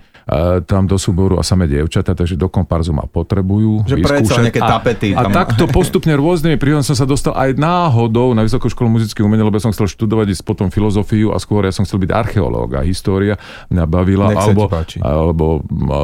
tam 0.63 0.85
do 0.85 0.93
súboru 0.93 1.35
a 1.35 1.43
samé 1.43 1.65
dievčatá, 1.65 2.13
takže 2.13 2.37
do 2.37 2.45
komparzu 2.47 2.93
ma 2.93 3.09
potrebujú 3.09 3.81
Že 3.89 3.95
predsa 3.97 4.13
vyskúšať. 4.29 4.43
nejaké 4.45 4.61
A- 4.61 4.69
tapety 4.77 5.07
A, 5.11 5.25
tam. 5.25 5.31
takto 5.33 5.63
postupne 5.65 6.13
rôznymi 6.13 6.61
príhodom 6.61 6.85
som 6.85 6.93
sa 6.93 7.09
dostal 7.09 7.33
aj 7.33 7.57
náhodou 7.57 8.37
na 8.37 8.45
Vysokú 8.45 8.69
školu 8.69 8.93
muzických 8.93 9.25
umení, 9.25 9.41
lebo 9.41 9.57
som 9.57 9.73
chcel 9.73 9.89
študovať 9.89 10.37
ísť 10.37 10.43
potom 10.45 10.69
filozofiu 10.69 11.33
a 11.33 11.41
skôr 11.41 11.65
ja 11.65 11.73
som 11.73 11.81
chcel 11.81 12.05
byť 12.05 12.11
archeológ 12.13 12.77
a 12.77 12.85
história 12.85 13.41
mňa 13.67 13.83
bavila, 13.85 14.29
Nech 14.29 14.37
alebo, 14.37 14.69
alebo 15.01 15.45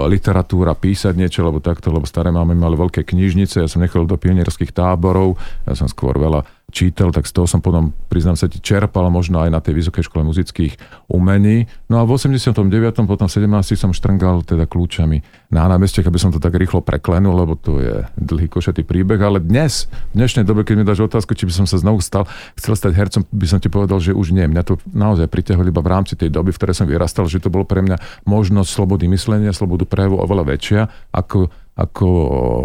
literatúra, 0.10 0.74
písať 0.74 1.13
niečo, 1.13 1.45
alebo 1.45 1.62
takto, 1.62 1.94
lebo 1.94 2.10
staré 2.10 2.33
máme 2.33 2.57
mali 2.57 2.74
veľké 2.75 3.06
knižnice, 3.06 3.62
ja 3.62 3.69
som 3.69 3.77
nechal 3.80 4.10
do 4.10 4.18
pionierských 4.18 4.74
táborov, 4.74 5.38
ja 5.69 5.77
som 5.77 5.86
skôr 5.86 6.18
veľa 6.18 6.42
čítal, 6.75 7.16
tak 7.16 7.24
z 7.24 7.31
toho 7.31 7.48
som 7.48 7.63
potom, 7.63 7.95
priznám 8.12 8.36
sa 8.36 8.51
ti, 8.51 8.60
čerpal 8.60 9.07
možno 9.07 9.39
aj 9.39 9.48
na 9.48 9.63
tej 9.63 9.80
Vysokej 9.80 10.12
škole 10.12 10.27
muzických 10.27 10.75
umení. 11.07 11.72
No 11.88 12.04
a 12.04 12.04
v 12.04 12.19
89. 12.19 12.68
potom 13.07 13.31
v 13.31 13.31
17. 13.31 13.80
som 13.80 13.95
štrngal 13.95 14.44
teda 14.44 14.68
kľúčami 14.68 15.24
na 15.56 15.72
námestiach, 15.72 16.04
aby 16.04 16.19
som 16.19 16.36
to 16.36 16.44
tak 16.44 16.51
rýchlo 16.60 16.83
preklenul, 16.83 17.31
lebo 17.31 17.56
to 17.56 17.80
je 17.80 18.04
dlhý 18.19 18.51
košatý 18.51 18.83
príbeh, 18.83 19.24
ale 19.24 19.39
dnes, 19.39 19.88
v 20.12 20.19
dnešnej 20.19 20.44
dobe, 20.44 20.68
keď 20.68 20.75
mi 20.75 20.83
dáš 20.83 21.07
otázku, 21.07 21.31
či 21.31 21.48
by 21.48 21.63
som 21.63 21.66
sa 21.66 21.80
znovu 21.80 22.04
stal, 22.04 22.27
chcel 22.60 22.75
stať 22.75 22.92
hercom, 22.92 23.22
by 23.31 23.48
som 23.48 23.63
ti 23.63 23.72
povedal, 23.72 24.04
že 24.04 24.12
už 24.12 24.36
nie. 24.36 24.44
Mňa 24.44 24.63
to 24.68 24.75
naozaj 24.92 25.31
priťahovalo 25.31 25.72
iba 25.72 25.80
v 25.80 25.92
rámci 25.95 26.19
tej 26.19 26.27
doby, 26.27 26.51
v 26.51 26.60
ktorej 26.60 26.75
som 26.75 26.92
vyrastal, 26.92 27.31
že 27.31 27.39
to 27.39 27.48
bolo 27.48 27.63
pre 27.63 27.80
mňa 27.80 28.27
možnosť 28.27 28.68
slobody 28.68 29.07
myslenia, 29.16 29.56
slobodu 29.56 29.88
prejavu 29.88 30.19
oveľa 30.19 30.44
väčšia, 30.51 30.81
ako 31.16 31.48
ako 31.75 32.07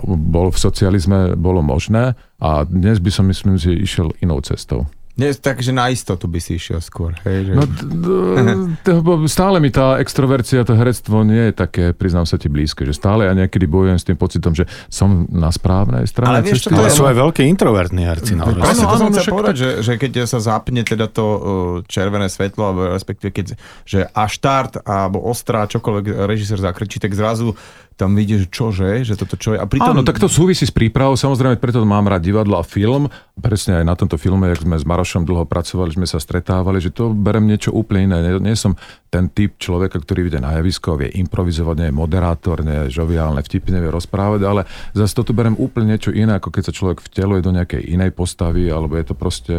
bol 0.06 0.54
v 0.54 0.58
socializme, 0.58 1.34
bolo 1.34 1.66
možné 1.66 2.14
a 2.38 2.62
dnes 2.62 3.02
by 3.02 3.10
som 3.10 3.26
myslím, 3.26 3.58
že 3.58 3.74
išiel 3.74 4.14
inou 4.22 4.38
cestou. 4.38 4.86
Nie, 5.20 5.36
takže 5.36 5.76
na 5.76 5.92
istotu 5.92 6.24
by 6.24 6.40
si 6.40 6.56
išiel 6.56 6.80
skôr. 6.80 7.12
Hej, 7.28 7.52
že... 7.52 7.52
No, 7.52 9.28
stále 9.28 9.60
mi 9.60 9.68
tá 9.68 10.00
extrovercia, 10.00 10.64
to 10.64 10.72
herectvo 10.72 11.20
nie 11.28 11.50
je 11.50 11.52
také, 11.52 11.84
priznám 11.92 12.24
sa 12.24 12.40
ti, 12.40 12.48
blízke, 12.48 12.88
že 12.88 12.96
stále 12.96 13.28
ja 13.28 13.36
niekedy 13.36 13.68
bojujem 13.68 14.00
s 14.00 14.04
tým 14.08 14.16
pocitom, 14.16 14.56
že 14.56 14.64
som 14.88 15.28
na 15.28 15.52
správnej 15.52 16.08
strane 16.08 16.40
Ale 16.40 16.40
vieš, 16.40 16.64
čo 16.64 16.72
to 16.72 16.80
Ale 16.80 16.88
je- 16.88 16.96
sú 16.96 17.04
aj 17.04 17.16
veľkí 17.20 17.42
introvertní 17.44 18.08
herci. 18.08 18.32
No, 18.32 18.48
Áno, 18.48 18.64
áno, 18.64 19.12
chcel 19.12 19.28
však 19.28 19.36
povedať, 19.36 19.56
že, 19.60 19.70
že 19.84 19.92
keď 20.00 20.24
sa 20.24 20.40
zapne 20.40 20.80
teda 20.80 21.04
to 21.12 21.26
uh, 21.26 21.40
červené 21.84 22.32
svetlo, 22.32 22.62
alebo 22.64 22.80
respektíve 22.96 23.28
keď, 23.28 23.46
že 23.84 24.08
a 24.08 24.24
štart, 24.24 24.88
alebo 24.88 25.20
ostrá, 25.20 25.68
čokoľvek 25.68 26.24
režisér 26.24 26.56
zakričí, 26.56 26.96
tak 26.96 27.12
zrazu 27.12 27.52
tam 28.00 28.16
vidíš, 28.16 28.48
čože, 28.48 29.04
že 29.04 29.12
toto 29.12 29.36
čo 29.36 29.52
je. 29.52 29.58
A 29.60 29.68
pritom, 29.68 29.92
Áno, 29.92 30.00
tak 30.00 30.16
to 30.16 30.24
súvisí 30.24 30.64
s 30.64 30.72
prípravou, 30.72 31.20
samozrejme, 31.20 31.60
preto 31.60 31.84
mám 31.84 32.08
rád 32.08 32.24
divadlo 32.24 32.56
a 32.56 32.64
film. 32.64 33.12
Presne 33.36 33.76
aj 33.76 33.84
na 33.84 33.92
tomto 33.92 34.16
filme, 34.16 34.48
jak 34.48 34.64
sme 34.64 34.80
s 34.80 34.88
Marošom 35.10 35.26
dlho 35.26 35.42
pracovali, 35.42 35.90
sme 35.98 36.06
sa 36.06 36.22
stretávali, 36.22 36.78
že 36.78 36.94
to 36.94 37.10
berem 37.10 37.42
niečo 37.50 37.74
úplne 37.74 38.06
iné. 38.06 38.22
Nie, 38.22 38.38
nie 38.38 38.54
som 38.54 38.78
ten 39.10 39.26
typ 39.26 39.58
človeka, 39.58 39.98
ktorý 39.98 40.30
ide 40.30 40.38
na 40.38 40.54
javisko, 40.54 40.94
vie 40.94 41.10
improvizovať, 41.18 41.74
nie 41.82 41.88
je 41.90 41.98
moderátor, 41.98 42.62
nie 42.62 42.86
je 42.86 43.02
žoviálne, 43.02 43.42
vtipne 43.42 43.82
vie 43.82 43.90
rozprávať, 43.90 44.40
ale 44.46 44.62
zase 44.94 45.18
toto 45.18 45.34
berem 45.34 45.58
úplne 45.58 45.98
niečo 45.98 46.14
iné, 46.14 46.38
ako 46.38 46.54
keď 46.54 46.70
sa 46.70 46.72
človek 46.72 47.02
vteluje 47.02 47.42
do 47.42 47.50
nejakej 47.50 47.90
inej 47.90 48.14
postavy, 48.14 48.70
alebo 48.70 48.94
je 48.94 49.10
to 49.10 49.14
proste, 49.18 49.54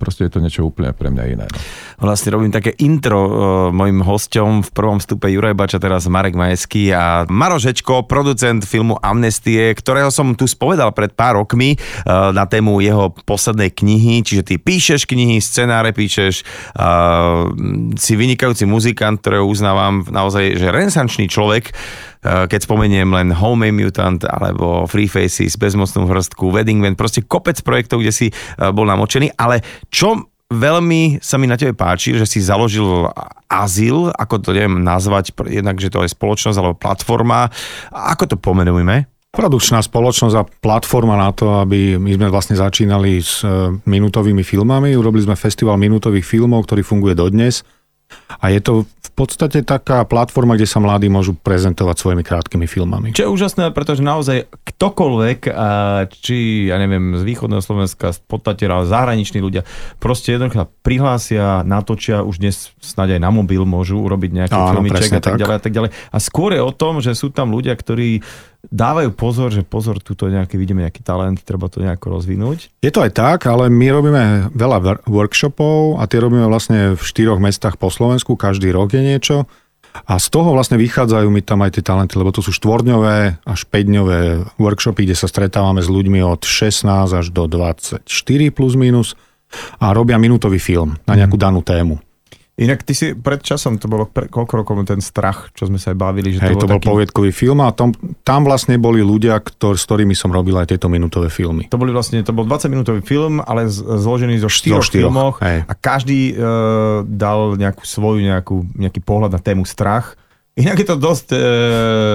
proste 0.00 0.24
je 0.24 0.32
to 0.32 0.40
niečo 0.40 0.64
úplne 0.64 0.96
pre 0.96 1.12
mňa 1.12 1.24
iné. 1.28 1.44
No. 1.44 1.58
Vlastne 2.08 2.32
robím 2.32 2.48
také 2.48 2.72
intro 2.80 3.20
uh, 3.20 3.32
mojim 3.68 4.00
hosťom 4.00 4.64
v 4.64 4.70
prvom 4.72 4.96
vstupe 4.96 5.28
Juraj 5.28 5.52
Bača, 5.52 5.76
teraz 5.76 6.08
Marek 6.08 6.32
Majeský 6.32 6.96
a 6.96 7.28
Maro 7.28 7.60
producent 8.08 8.64
filmu 8.64 8.96
Amnestie, 9.04 9.76
ktorého 9.76 10.08
som 10.08 10.32
tu 10.32 10.48
spovedal 10.48 10.96
pred 10.96 11.12
pár 11.12 11.36
rokmi 11.36 11.76
uh, 11.76 12.32
na 12.32 12.48
tému 12.48 12.80
jeho 12.80 13.12
poslednej 13.28 13.68
knihy, 13.68 14.24
čiže 14.24 14.40
ty 14.40 14.54
píšeš 14.56 15.04
knihy, 15.04 15.36
scenáre 15.44 15.92
píšeš, 15.92 16.40
uh, 16.80 17.52
si 18.00 18.16
vynikajúci 18.16 18.64
muzikant, 18.86 19.18
ktorého 19.18 19.42
uznávam 19.42 20.06
naozaj, 20.06 20.62
že 20.62 20.70
renesančný 20.70 21.26
človek, 21.26 21.74
Uh, 22.26 22.50
keď 22.50 22.66
spomeniem 22.66 23.06
len 23.14 23.30
Home 23.30 23.70
Mutant 23.70 24.18
alebo 24.26 24.82
Free 24.90 25.06
Faces, 25.06 25.54
Bezmocnú 25.54 26.10
hrstku, 26.10 26.50
Wedding 26.50 26.82
Band, 26.82 26.98
proste 26.98 27.22
kopec 27.22 27.54
projektov, 27.62 28.02
kde 28.02 28.10
si 28.10 28.26
uh, 28.34 28.74
bol 28.74 28.82
namočený, 28.82 29.38
ale 29.38 29.62
čo 29.94 30.26
veľmi 30.50 31.22
sa 31.22 31.38
mi 31.38 31.46
na 31.46 31.54
tebe 31.54 31.78
páči, 31.78 32.18
že 32.18 32.26
si 32.26 32.42
založil 32.42 33.06
azyl, 33.46 34.10
ako 34.10 34.42
to 34.42 34.50
neviem 34.58 34.82
nazvať, 34.82 35.38
jednak, 35.46 35.78
že 35.78 35.86
to 35.86 36.02
je 36.02 36.10
spoločnosť 36.10 36.58
alebo 36.58 36.74
platforma. 36.74 37.46
Ako 37.94 38.26
to 38.26 38.34
pomenujeme? 38.34 39.06
Produkčná 39.30 39.78
spoločnosť 39.78 40.34
a 40.34 40.48
platforma 40.48 41.14
na 41.14 41.30
to, 41.30 41.62
aby 41.62 41.94
my 41.94 42.10
sme 42.10 42.26
vlastne 42.26 42.58
začínali 42.58 43.22
s 43.22 43.46
e, 43.46 43.70
minútovými 43.86 44.42
filmami. 44.42 44.98
Urobili 44.98 45.30
sme 45.30 45.38
festival 45.38 45.78
minútových 45.78 46.26
filmov, 46.26 46.66
ktorý 46.66 46.82
funguje 46.82 47.14
dodnes. 47.14 47.62
A 48.38 48.52
je 48.52 48.60
to 48.62 48.72
v 48.84 49.10
podstate 49.16 49.64
taká 49.64 50.04
platforma, 50.04 50.60
kde 50.60 50.68
sa 50.68 50.76
mladí 50.76 51.08
môžu 51.08 51.32
prezentovať 51.32 51.96
svojimi 51.96 52.20
krátkými 52.20 52.68
filmami. 52.68 53.16
Čo 53.16 53.26
je 53.26 53.32
úžasné, 53.32 53.72
pretože 53.72 54.04
naozaj 54.04 54.44
ktokoľvek, 54.52 55.48
či, 56.20 56.68
ja 56.68 56.76
neviem, 56.76 57.16
z 57.16 57.22
východného 57.24 57.64
Slovenska, 57.64 58.12
z 58.12 58.20
podstate 58.28 58.68
ale 58.68 58.84
zahraniční 58.84 59.40
ľudia, 59.40 59.64
proste 59.96 60.36
jednoducho 60.36 60.68
prihlásia, 60.84 61.64
natočia, 61.64 62.20
už 62.20 62.44
dnes 62.44 62.76
snáď 62.84 63.16
aj 63.16 63.20
na 63.24 63.30
mobil 63.32 63.64
môžu 63.64 64.04
urobiť 64.04 64.30
nejaký 64.44 64.58
Áno, 64.58 64.84
filmiček 64.84 65.16
a 65.16 65.20
tak, 65.24 65.34
tak. 65.34 65.40
ďalej 65.40 65.56
a 65.56 65.62
tak 65.64 65.72
ďalej. 65.72 65.90
A 66.12 66.18
skôr 66.20 66.50
je 66.52 66.60
o 66.60 66.72
tom, 66.76 67.00
že 67.00 67.16
sú 67.16 67.32
tam 67.32 67.56
ľudia, 67.56 67.72
ktorí 67.72 68.20
dávajú 68.70 69.14
pozor, 69.14 69.54
že 69.54 69.66
pozor, 69.66 70.02
tuto 70.02 70.26
nejaký, 70.30 70.58
vidíme 70.58 70.82
nejaký 70.82 71.02
talent, 71.02 71.42
treba 71.42 71.70
to 71.70 71.82
nejako 71.82 72.18
rozvinúť. 72.18 72.70
Je 72.82 72.92
to 72.92 73.02
aj 73.02 73.12
tak, 73.14 73.38
ale 73.46 73.70
my 73.70 73.86
robíme 73.90 74.22
veľa 74.54 74.78
wor- 74.82 75.02
workshopov 75.06 75.98
a 75.98 76.06
tie 76.06 76.22
robíme 76.22 76.46
vlastne 76.46 76.94
v 76.94 77.02
štyroch 77.02 77.38
mestách 77.42 77.78
po 77.78 77.90
Slovensku, 77.90 78.34
každý 78.34 78.70
rok 78.74 78.94
je 78.94 79.02
niečo. 79.02 79.36
A 80.04 80.20
z 80.20 80.28
toho 80.28 80.52
vlastne 80.52 80.76
vychádzajú 80.76 81.32
mi 81.32 81.40
tam 81.40 81.64
aj 81.64 81.80
tie 81.80 81.84
talenty, 81.84 82.20
lebo 82.20 82.28
to 82.28 82.44
sú 82.44 82.52
štvordňové 82.52 83.40
až 83.48 83.60
5-dňové 83.64 84.44
workshopy, 84.60 85.08
kde 85.08 85.16
sa 85.16 85.24
stretávame 85.24 85.80
s 85.80 85.88
ľuďmi 85.88 86.20
od 86.20 86.44
16 86.44 86.84
až 87.16 87.26
do 87.32 87.48
24 87.48 88.04
plus 88.52 88.76
minus 88.76 89.16
a 89.80 89.96
robia 89.96 90.20
minútový 90.20 90.60
film 90.60 91.00
na 91.08 91.16
nejakú 91.16 91.40
danú 91.40 91.64
tému. 91.64 91.96
Inak 92.56 92.88
ty 92.88 92.96
si 92.96 93.12
pred 93.12 93.44
časom, 93.44 93.76
to 93.76 93.84
bolo 93.84 94.08
pre, 94.08 94.32
koľko 94.32 94.64
rokov 94.64 94.80
ten 94.88 95.04
strach, 95.04 95.52
čo 95.52 95.68
sme 95.68 95.76
sa 95.76 95.92
aj 95.92 95.98
bavili, 96.00 96.32
že 96.32 96.40
Hej, 96.40 96.56
to 96.56 96.64
bol 96.64 96.80
taký, 96.80 96.88
poviedkový 96.88 97.28
film 97.28 97.60
a 97.60 97.68
tam, 97.68 97.92
tam 98.24 98.48
vlastne 98.48 98.80
boli 98.80 99.04
ľudia, 99.04 99.44
ktor, 99.44 99.76
s 99.76 99.84
ktorými 99.84 100.16
som 100.16 100.32
robil 100.32 100.56
aj 100.56 100.72
tieto 100.72 100.88
minútové 100.88 101.28
filmy. 101.28 101.68
To 101.68 101.76
boli 101.76 101.92
vlastne, 101.92 102.24
to 102.24 102.32
bol 102.32 102.48
20 102.48 102.72
minútový 102.72 103.04
film, 103.04 103.44
ale 103.44 103.68
z, 103.68 103.84
zložený 103.84 104.40
zo 104.40 104.48
štyroch, 104.48 104.88
štyroch, 104.88 105.12
filmoch 105.12 105.36
hej. 105.44 105.68
a 105.68 105.72
každý 105.76 106.32
e, 106.32 106.34
dal 107.04 107.60
nejakú 107.60 107.84
svoju, 107.84 108.24
nejakú, 108.24 108.64
nejaký 108.72 109.04
pohľad 109.04 109.36
na 109.36 109.40
tému 109.44 109.68
strach. 109.68 110.16
Inak 110.56 110.80
je 110.80 110.88
to 110.88 110.96
dosť 110.96 111.36
e, 111.36 111.38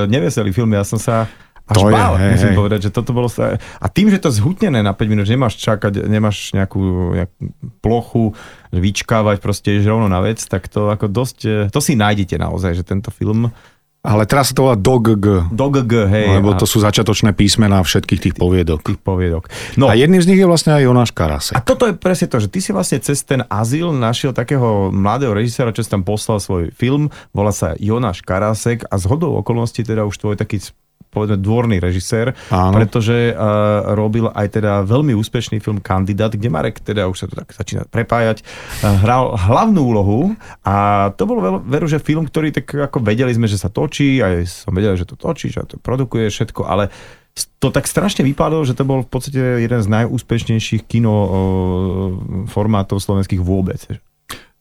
neveselý 0.10 0.50
film, 0.50 0.74
ja 0.74 0.82
som 0.82 0.98
sa 0.98 1.30
až 1.72 1.80
To 1.80 1.88
je, 1.88 1.96
bál, 1.96 2.14
hej, 2.20 2.32
musím 2.36 2.52
hej. 2.52 2.60
povedať, 2.60 2.80
že 2.88 2.92
toto 2.92 3.16
bolo 3.16 3.32
sa... 3.32 3.56
A 3.80 3.88
tým, 3.88 4.12
že 4.12 4.20
to 4.20 4.28
zhutnené 4.28 4.84
na 4.84 4.92
5 4.92 5.08
minút, 5.08 5.24
že 5.24 5.40
nemáš 5.40 5.56
čakať, 5.56 6.04
nemáš 6.12 6.52
nejakú, 6.52 7.16
nejakú 7.16 7.40
plochu, 7.80 8.36
vyčkávať, 8.76 9.40
proste 9.40 9.80
rovno 9.84 10.12
na 10.12 10.20
vec, 10.20 10.44
tak 10.44 10.68
to 10.68 10.92
ako 10.92 11.08
dosť, 11.08 11.40
e, 11.48 11.58
to 11.72 11.80
si 11.80 11.96
nájdete 11.96 12.36
naozaj, 12.36 12.76
že 12.76 12.84
tento 12.84 13.12
film 13.12 13.52
Ale 14.02 14.26
teraz 14.26 14.50
sa 14.50 14.58
to 14.58 14.66
volá 14.66 14.74
DOGG, 14.74 15.54
do 15.54 15.68
GG, 15.70 15.94
hej, 16.10 16.28
lebo 16.42 16.58
to 16.58 16.66
sú 16.66 16.82
začiatočné 16.82 17.38
písmená 17.38 17.86
všetkých 17.86 18.20
tých 18.20 18.36
poviedok. 18.36 18.82
tých 18.82 18.98
poviedok. 18.98 19.46
No, 19.78 19.86
A 19.86 19.94
jedným 19.94 20.18
z 20.18 20.34
nich 20.34 20.42
je 20.42 20.50
vlastne 20.50 20.74
aj 20.74 20.90
Jonáš 20.90 21.14
Karasek. 21.14 21.54
A 21.54 21.62
toto 21.62 21.86
je 21.86 21.94
presne 21.94 22.26
to, 22.26 22.42
že 22.42 22.50
ty 22.50 22.66
si 22.66 22.74
vlastne 22.74 22.98
cez 22.98 23.22
ten 23.22 23.46
azyl 23.46 23.94
našiel 23.94 24.34
takého 24.34 24.90
mladého 24.90 25.38
režiséra, 25.38 25.70
čo 25.70 25.86
si 25.86 25.94
tam 25.94 26.02
poslal 26.02 26.42
svoj 26.42 26.74
film, 26.74 27.14
volá 27.30 27.54
sa 27.54 27.78
Jonáš 27.78 28.26
Karásek 28.26 28.90
a 28.90 28.98
z 28.98 29.06
hodou 29.06 29.38
okolností 29.38 29.86
teda 29.86 30.10
už 30.10 30.18
tvoj 30.18 30.34
taký 30.34 30.66
povedzme 31.12 31.38
dvorný 31.38 31.78
režisér, 31.84 32.34
Áno. 32.48 32.74
pretože 32.74 33.36
uh, 33.36 33.94
robil 33.94 34.32
aj 34.32 34.48
teda 34.58 34.88
veľmi 34.88 35.12
úspešný 35.14 35.60
film 35.60 35.84
Kandidát, 35.84 36.32
kde 36.32 36.48
Marek 36.48 36.80
teda 36.80 37.06
už 37.12 37.18
sa 37.22 37.26
to 37.28 37.36
tak 37.36 37.52
začína 37.52 37.84
prepájať, 37.92 38.42
uh, 38.42 38.98
hral 39.04 39.36
hlavnú 39.36 39.82
úlohu 39.84 40.20
a 40.64 41.10
to 41.20 41.28
bol 41.28 41.44
veľ, 41.44 41.56
veru, 41.68 41.86
že 41.92 42.00
film, 42.00 42.26
ktorý 42.26 42.56
tak 42.56 42.72
ako 42.72 43.04
vedeli 43.04 43.36
sme, 43.36 43.52
že 43.52 43.60
sa 43.60 43.68
točí, 43.68 44.24
aj 44.24 44.48
som 44.48 44.72
vedel, 44.72 44.96
že 44.96 45.04
to 45.04 45.20
točí, 45.20 45.52
že 45.52 45.68
to 45.68 45.76
produkuje 45.78 46.32
všetko, 46.32 46.64
ale 46.64 46.88
to 47.64 47.72
tak 47.72 47.88
strašne 47.88 48.28
vypadalo, 48.28 48.68
že 48.68 48.76
to 48.76 48.84
bol 48.84 49.04
v 49.04 49.10
podstate 49.10 49.64
jeden 49.64 49.80
z 49.80 49.88
najúspešnejších 49.88 50.84
kino 50.84 51.12
o, 51.12 51.28
formátov 52.52 53.00
slovenských 53.00 53.40
vôbec. 53.40 53.80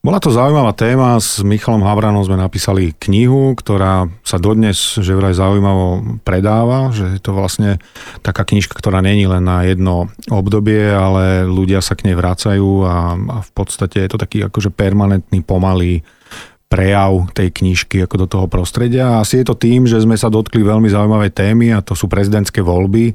Bola 0.00 0.16
to 0.16 0.33
zaujímavá 0.33 0.73
téma, 0.73 1.21
s 1.21 1.45
Michalom 1.45 1.85
Havranom 1.85 2.25
sme 2.25 2.40
napísali 2.40 2.97
knihu, 3.04 3.52
ktorá 3.52 4.09
sa 4.25 4.40
dodnes 4.40 4.97
že 4.97 5.12
vraj 5.12 5.37
zaujímavo 5.37 6.16
predáva, 6.25 6.88
že 6.88 7.04
je 7.04 7.21
to 7.21 7.37
vlastne 7.37 7.76
taká 8.25 8.49
knižka, 8.49 8.73
ktorá 8.73 9.04
není 9.04 9.28
len 9.28 9.45
na 9.45 9.61
jedno 9.69 10.09
obdobie, 10.33 10.88
ale 10.88 11.45
ľudia 11.45 11.85
sa 11.85 11.92
k 12.00 12.09
nej 12.09 12.16
vracajú 12.16 12.88
a, 12.88 13.12
a 13.12 13.37
v 13.45 13.50
podstate 13.52 14.00
je 14.00 14.16
to 14.16 14.16
taký 14.16 14.40
akože 14.40 14.73
permanentný, 14.73 15.45
pomalý 15.45 16.00
prejav 16.73 17.28
tej 17.37 17.52
knižky 17.52 18.00
ako 18.00 18.25
do 18.25 18.26
toho 18.30 18.47
prostredia. 18.49 19.21
Asi 19.21 19.45
je 19.45 19.52
to 19.52 19.59
tým, 19.59 19.85
že 19.85 20.00
sme 20.00 20.16
sa 20.16 20.33
dotkli 20.33 20.64
veľmi 20.64 20.88
zaujímavej 20.88 21.37
témy 21.37 21.76
a 21.76 21.85
to 21.85 21.92
sú 21.92 22.09
prezidentské 22.09 22.64
voľby. 22.64 23.12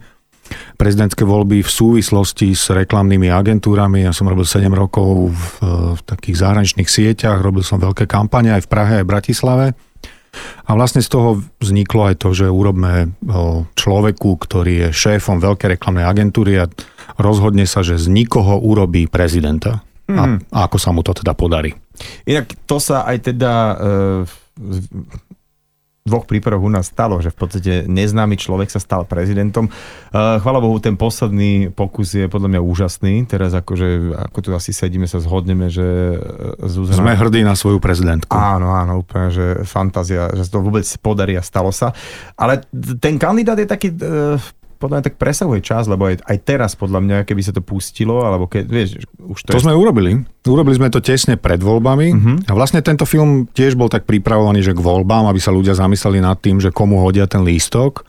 Prezidentské 0.75 1.23
voľby 1.23 1.63
v 1.65 1.71
súvislosti 1.71 2.53
s 2.53 2.69
reklamnými 2.69 3.31
agentúrami. 3.31 4.05
Ja 4.05 4.13
som 4.13 4.29
robil 4.29 4.45
7 4.45 4.69
rokov 4.71 5.33
v, 5.33 5.45
v 5.95 6.01
takých 6.05 6.45
zahraničných 6.45 6.89
sieťach, 6.89 7.41
robil 7.41 7.65
som 7.65 7.81
veľké 7.81 8.05
kampane 8.05 8.53
aj 8.53 8.67
v 8.67 8.71
Prahe, 8.71 8.93
aj 9.01 9.05
v 9.07 9.11
Bratislave. 9.11 9.65
A 10.67 10.75
vlastne 10.75 10.99
z 10.99 11.09
toho 11.09 11.39
vzniklo 11.63 12.11
aj 12.11 12.15
to, 12.19 12.35
že 12.35 12.51
urobme 12.51 13.15
o, 13.23 13.63
človeku, 13.71 14.35
ktorý 14.35 14.87
je 14.87 14.89
šéfom 14.91 15.39
veľkej 15.39 15.79
reklamnej 15.79 16.03
agentúry 16.03 16.59
a 16.59 16.67
rozhodne 17.15 17.63
sa, 17.63 17.85
že 17.85 17.95
z 17.95 18.11
nikoho 18.11 18.59
urobí 18.59 19.07
prezidenta. 19.07 19.79
A, 20.05 20.37
a 20.37 20.69
ako 20.69 20.77
sa 20.77 20.93
mu 20.93 21.01
to 21.01 21.17
teda 21.17 21.33
podarí. 21.33 21.73
Inak 22.29 22.53
to 22.69 22.77
sa 22.77 23.09
aj 23.09 23.33
teda 23.33 23.53
e, 23.53 23.75
dvoch 26.05 26.29
prípadoch 26.29 26.61
u 26.61 26.69
nás 26.69 26.93
stalo, 26.93 27.17
že 27.17 27.33
v 27.33 27.37
podstate 27.41 27.73
neznámy 27.89 28.37
človek 28.37 28.69
sa 28.69 28.77
stal 28.77 29.09
prezidentom. 29.09 29.65
E, 29.65 29.71
chvála 30.13 30.61
Bohu, 30.61 30.77
ten 30.77 30.93
posledný 30.93 31.73
pokus 31.73 32.13
je 32.13 32.29
podľa 32.29 32.53
mňa 32.53 32.61
úžasný. 32.61 33.25
Teraz 33.25 33.57
akože, 33.57 34.13
ako 34.13 34.37
tu 34.37 34.49
asi 34.53 34.69
sedíme, 34.69 35.09
sa 35.09 35.17
zhodneme, 35.17 35.65
že 35.65 35.81
e, 35.81 36.69
Zuzana... 36.69 37.01
Sme 37.01 37.17
hrdí 37.17 37.41
na 37.41 37.57
svoju 37.57 37.81
prezidentku. 37.81 38.37
Áno, 38.37 38.69
áno, 38.69 39.01
úplne, 39.01 39.33
že 39.33 39.45
fantázia, 39.65 40.29
že 40.29 40.45
to 40.45 40.61
vôbec 40.61 40.85
podarí 41.01 41.33
a 41.33 41.41
stalo 41.41 41.73
sa. 41.73 41.89
Ale 42.37 42.61
ten 43.01 43.17
kandidát 43.17 43.57
je 43.57 43.65
taký, 43.65 43.89
e, 43.89 44.37
podľa 44.75 44.99
mňa 44.99 45.05
tak 45.07 45.15
presahuje 45.15 45.59
čas, 45.63 45.87
lebo 45.87 46.07
aj, 46.07 46.21
aj 46.23 46.37
teraz 46.43 46.71
podľa 46.75 46.99
mňa, 47.01 47.17
keby 47.23 47.41
sa 47.41 47.55
to 47.55 47.63
pustilo, 47.63 48.21
alebo 48.21 48.45
keď, 48.45 48.63
vieš, 48.67 48.89
už 49.17 49.39
to, 49.47 49.55
To 49.55 49.59
je... 49.59 49.65
sme 49.65 49.73
urobili. 49.73 50.21
Urobili 50.45 50.75
sme 50.75 50.91
to 50.91 50.99
tesne 50.99 51.39
pred 51.39 51.57
voľbami 51.59 52.07
Mhm. 52.13 52.33
a 52.47 52.51
vlastne 52.53 52.83
tento 52.83 53.07
film 53.07 53.47
tiež 53.49 53.73
bol 53.73 53.87
tak 53.87 54.05
pripravovaný, 54.05 54.61
že 54.61 54.75
k 54.75 54.83
voľbám, 54.83 55.25
aby 55.31 55.39
sa 55.39 55.49
ľudia 55.49 55.73
zamysleli 55.73 56.21
nad 56.21 56.37
tým, 56.37 56.59
že 56.61 56.69
komu 56.69 57.01
hodia 57.01 57.25
ten 57.25 57.41
lístok. 57.41 58.03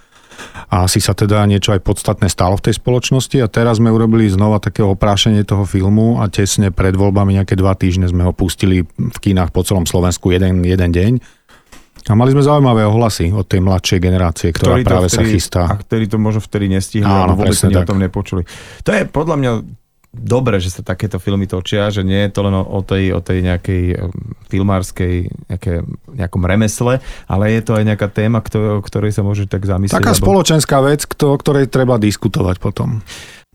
A 0.68 0.84
asi 0.84 1.00
sa 1.00 1.16
teda 1.16 1.40
niečo 1.48 1.72
aj 1.72 1.80
podstatné 1.80 2.28
stalo 2.28 2.60
v 2.60 2.68
tej 2.68 2.76
spoločnosti 2.76 3.40
a 3.40 3.48
teraz 3.48 3.80
sme 3.80 3.88
urobili 3.88 4.28
znova 4.28 4.60
také 4.60 4.84
oprášenie 4.84 5.48
toho 5.48 5.64
filmu 5.64 6.20
a 6.20 6.28
tesne 6.28 6.68
pred 6.68 6.92
voľbami 6.92 7.40
nejaké 7.40 7.56
dva 7.56 7.72
týždne 7.72 8.04
sme 8.04 8.20
ho 8.20 8.36
pustili 8.36 8.84
v 8.84 9.16
kinách 9.16 9.48
po 9.48 9.64
celom 9.64 9.88
Slovensku 9.88 10.28
jeden, 10.28 10.60
jeden 10.60 10.90
deň. 10.92 11.12
A 12.06 12.14
mali 12.14 12.30
sme 12.30 12.42
zaujímavé 12.42 12.86
ohlasy 12.86 13.34
od 13.34 13.50
tej 13.50 13.60
mladšej 13.66 13.98
generácie, 13.98 14.48
ktorá 14.54 14.78
to 14.78 14.86
práve 14.86 15.08
sa 15.10 15.20
vtedy- 15.22 15.32
chystá. 15.34 15.62
A 15.66 15.74
ktorí 15.74 16.06
to 16.06 16.22
možno 16.22 16.38
vtedy 16.38 16.70
nestihli, 16.70 17.10
Áno, 17.10 17.34
alebo 17.34 17.42
vôbec 17.42 17.58
o 17.58 17.82
tom 17.82 17.98
nepočuli. 17.98 18.42
To 18.86 18.90
je 18.94 19.02
podľa 19.10 19.36
mňa 19.42 19.52
dobre, 20.16 20.56
že 20.64 20.72
sa 20.72 20.80
takéto 20.80 21.20
filmy 21.20 21.44
točia, 21.44 21.92
že 21.92 22.00
nie 22.00 22.24
je 22.26 22.30
to 22.32 22.40
len 22.48 22.56
o, 22.56 22.80
tej, 22.80 23.12
o 23.12 23.20
tej 23.20 23.44
nejakej 23.44 23.82
filmárskej 24.48 25.28
nejaké, 25.52 25.84
nejakom 26.16 26.42
remesle, 26.46 27.04
ale 27.28 27.44
je 27.52 27.60
to 27.60 27.76
aj 27.76 27.84
nejaká 27.84 28.08
téma, 28.08 28.40
kto, 28.40 28.80
o 28.80 28.82
ktorej 28.82 29.12
sa 29.12 29.20
môže 29.20 29.44
tak 29.44 29.68
zamyslieť. 29.68 30.00
Taká 30.00 30.16
lebo- 30.16 30.22
spoločenská 30.24 30.78
vec, 30.80 31.04
kto, 31.04 31.34
o 31.34 31.36
ktorej 31.36 31.68
treba 31.68 32.00
diskutovať 32.00 32.56
potom. 32.62 33.04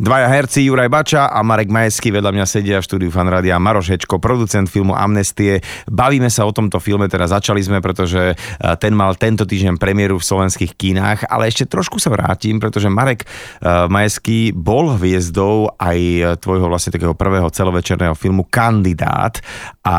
Dvaja 0.02 0.34
herci, 0.34 0.66
Juraj 0.66 0.90
Bača 0.90 1.30
a 1.30 1.46
Marek 1.46 1.70
Majeský 1.70 2.10
vedľa 2.10 2.34
mňa 2.34 2.46
sedia 2.50 2.82
v 2.82 2.88
štúdiu 2.90 3.14
Fanrádia 3.14 3.62
Maroš 3.62 3.94
Hečko, 3.94 4.18
producent 4.18 4.66
filmu 4.66 4.98
Amnestie. 4.98 5.62
Bavíme 5.86 6.26
sa 6.26 6.50
o 6.50 6.50
tomto 6.50 6.82
filme, 6.82 7.06
teda 7.06 7.30
začali 7.30 7.62
sme, 7.62 7.86
pretože 7.86 8.34
eh, 8.34 8.76
ten 8.82 8.98
mal 8.98 9.14
tento 9.14 9.46
týždeň 9.46 9.78
premiéru 9.78 10.18
v 10.18 10.26
slovenských 10.26 10.74
kinách, 10.74 11.30
ale 11.30 11.54
ešte 11.54 11.70
trošku 11.70 12.02
sa 12.02 12.10
vrátim, 12.10 12.58
pretože 12.58 12.90
Marek 12.90 13.30
eh, 13.30 13.86
Majeský 13.86 14.58
bol 14.58 14.98
hviezdou 14.98 15.78
aj 15.78 16.34
tvojho 16.42 16.66
vlastne 16.66 16.98
takého 16.98 17.14
prvého 17.14 17.54
celovečerného 17.54 18.18
filmu 18.18 18.50
Kandidát 18.50 19.38
a 19.86 19.98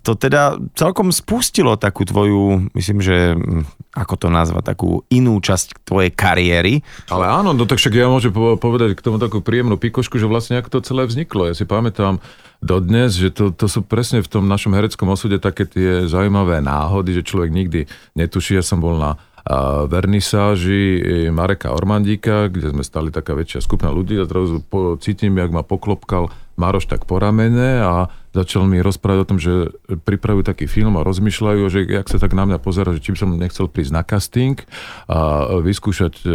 to 0.00 0.16
teda 0.16 0.56
celkom 0.72 1.12
spustilo 1.12 1.76
takú 1.76 2.08
tvoju, 2.08 2.72
myslím, 2.72 3.04
že 3.04 3.36
hm, 3.36 3.68
ako 3.92 4.14
to 4.16 4.28
nazvať, 4.32 4.72
takú 4.72 5.04
inú 5.12 5.36
časť 5.36 5.84
tvojej 5.84 6.08
kariéry. 6.16 6.80
Ale 7.12 7.28
áno, 7.28 7.52
no 7.52 7.68
tak 7.68 7.76
však 7.76 7.92
ja 7.92 8.08
môžem 8.08 8.32
po- 8.32 8.56
povedať 8.56 8.96
k 8.96 9.04
tomu 9.04 9.20
takú 9.20 9.41
príjemnú 9.42 9.76
pikošku, 9.76 10.16
že 10.16 10.30
vlastne 10.30 10.62
ako 10.62 10.78
to 10.78 10.86
celé 10.86 11.02
vzniklo. 11.04 11.50
Ja 11.50 11.54
si 11.58 11.66
pamätám 11.66 12.22
dodnes, 12.62 13.18
že 13.18 13.34
to, 13.34 13.50
to 13.50 13.66
sú 13.66 13.82
presne 13.82 14.22
v 14.22 14.30
tom 14.30 14.46
našom 14.46 14.72
hereckom 14.72 15.10
osude 15.10 15.42
také 15.42 15.66
tie 15.66 16.06
zaujímavé 16.06 16.62
náhody, 16.62 17.18
že 17.18 17.26
človek 17.26 17.50
nikdy 17.50 17.90
netuší. 18.14 18.56
Ja 18.56 18.64
som 18.64 18.78
bol 18.78 18.94
na 18.96 19.18
a 19.42 19.90
vernisáži 19.90 21.02
Mareka 21.34 21.74
Ormandíka, 21.74 22.46
kde 22.46 22.70
sme 22.70 22.86
stali 22.86 23.10
taká 23.10 23.34
väčšia 23.34 23.58
skupina 23.62 23.90
ľudí 23.90 24.14
a 24.18 24.28
zrazu 24.28 24.62
po, 24.62 24.94
cítim, 25.02 25.34
jak 25.34 25.50
ma 25.50 25.66
poklopkal 25.66 26.30
Maroš 26.54 26.86
tak 26.86 27.08
po 27.08 27.16
ramene 27.16 27.80
a 27.80 28.12
začal 28.36 28.68
mi 28.68 28.78
rozprávať 28.78 29.18
o 29.24 29.28
tom, 29.28 29.38
že 29.40 29.72
pripravujú 29.88 30.44
taký 30.44 30.68
film 30.68 30.94
a 31.00 31.02
rozmýšľajú, 31.02 31.62
že 31.72 31.80
jak 31.88 32.06
sa 32.06 32.20
tak 32.20 32.36
na 32.36 32.44
mňa 32.44 32.58
pozera, 32.60 32.92
že 32.92 33.00
či 33.00 33.16
som 33.16 33.32
nechcel 33.34 33.66
prísť 33.72 33.92
na 33.92 34.02
casting 34.04 34.60
a 35.08 35.48
vyskúšať 35.58 36.14
e, 36.22 36.28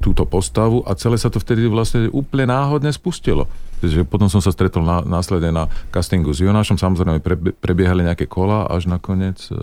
túto 0.00 0.24
postavu 0.24 0.80
a 0.88 0.96
celé 0.96 1.20
sa 1.20 1.28
to 1.28 1.38
vtedy 1.38 1.68
vlastne 1.68 2.08
úplne 2.10 2.50
náhodne 2.50 2.90
spustilo. 2.90 3.46
že 3.84 4.00
potom 4.02 4.32
som 4.32 4.40
sa 4.40 4.48
stretol 4.48 4.80
na, 4.80 5.04
následne 5.04 5.52
na 5.52 5.64
castingu 5.92 6.32
s 6.32 6.40
Jonášom, 6.40 6.80
samozrejme 6.80 7.20
pre, 7.20 7.36
prebiehali 7.36 8.00
nejaké 8.04 8.24
kola, 8.24 8.64
až 8.64 8.88
nakoniec 8.88 9.38
e, 9.52 9.60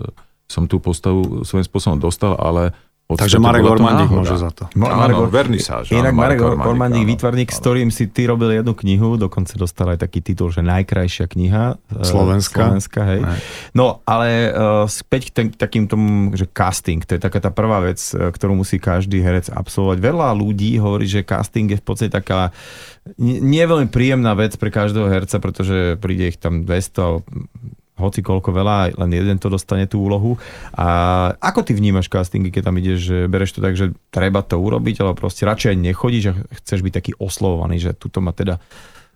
som 0.52 0.68
tú 0.68 0.76
postavu 0.76 1.48
svojím 1.48 1.64
spôsobom 1.64 1.96
dostal, 1.96 2.36
ale 2.36 2.76
Takže 3.12 3.36
Marek 3.42 3.66
Ormandík 3.68 4.08
môže 4.08 4.36
za 4.40 4.48
to. 4.54 4.68
Marek, 4.72 5.16
áno, 5.16 5.28
vernisáž. 5.28 5.92
Inak 5.92 6.16
Marek 6.16 6.40
Ormandík, 6.40 7.04
výtvarník, 7.04 7.52
s 7.52 7.60
ktorým 7.60 7.92
si 7.92 8.08
ty 8.08 8.24
robil 8.24 8.56
jednu 8.56 8.72
knihu, 8.72 9.20
dokonca 9.20 9.52
dostal 9.60 9.92
aj 9.92 10.00
taký 10.00 10.24
titul, 10.24 10.48
že 10.48 10.64
najkrajšia 10.64 11.28
kniha. 11.28 11.64
E, 11.92 12.04
Slovenska. 12.06 12.72
Slovenska 12.72 13.00
hej. 13.04 13.20
No, 13.76 14.00
ale 14.08 14.48
uh, 14.48 14.88
späť 14.88 15.28
k 15.28 15.32
ten, 15.32 15.46
takým 15.52 15.84
tomu, 15.90 16.32
že 16.32 16.48
casting, 16.48 17.04
to 17.04 17.18
je 17.18 17.20
taká 17.20 17.42
tá 17.42 17.50
prvá 17.52 17.84
vec, 17.84 18.00
e, 18.00 18.32
ktorú 18.32 18.56
musí 18.56 18.80
každý 18.80 19.20
herec 19.20 19.52
absolvovať. 19.52 19.98
Veľa 20.00 20.32
ľudí 20.32 20.80
hovorí, 20.80 21.04
že 21.04 21.26
casting 21.26 21.68
je 21.68 21.78
v 21.80 21.84
podstate 21.84 22.12
taká 22.12 22.54
nie 23.18 23.58
je 23.58 23.66
veľmi 23.66 23.90
príjemná 23.90 24.30
vec 24.38 24.54
pre 24.54 24.70
každého 24.70 25.10
herca, 25.10 25.42
pretože 25.42 25.98
príde 25.98 26.30
ich 26.30 26.38
tam 26.38 26.62
200 26.62 27.26
hoci 28.02 28.20
koľko 28.20 28.50
veľa, 28.50 28.98
len 28.98 29.10
jeden 29.14 29.38
to 29.38 29.46
dostane 29.46 29.86
tú 29.86 30.02
úlohu. 30.02 30.34
A 30.74 30.86
ako 31.38 31.62
ty 31.62 31.72
vnímaš 31.72 32.10
castingy, 32.10 32.50
keď 32.50 32.68
tam 32.68 32.76
ideš, 32.82 32.98
že 33.06 33.18
bereš 33.30 33.54
to 33.54 33.60
tak, 33.62 33.78
že 33.78 33.94
treba 34.10 34.42
to 34.42 34.58
urobiť, 34.58 35.06
ale 35.06 35.14
proste 35.14 35.46
radšej 35.46 35.78
nechodíš 35.78 36.24
a 36.28 36.38
chceš 36.58 36.82
byť 36.82 36.92
taký 36.92 37.12
oslovovaný, 37.16 37.78
že 37.78 37.94
tuto 37.94 38.18
ma 38.18 38.34
teda 38.34 38.58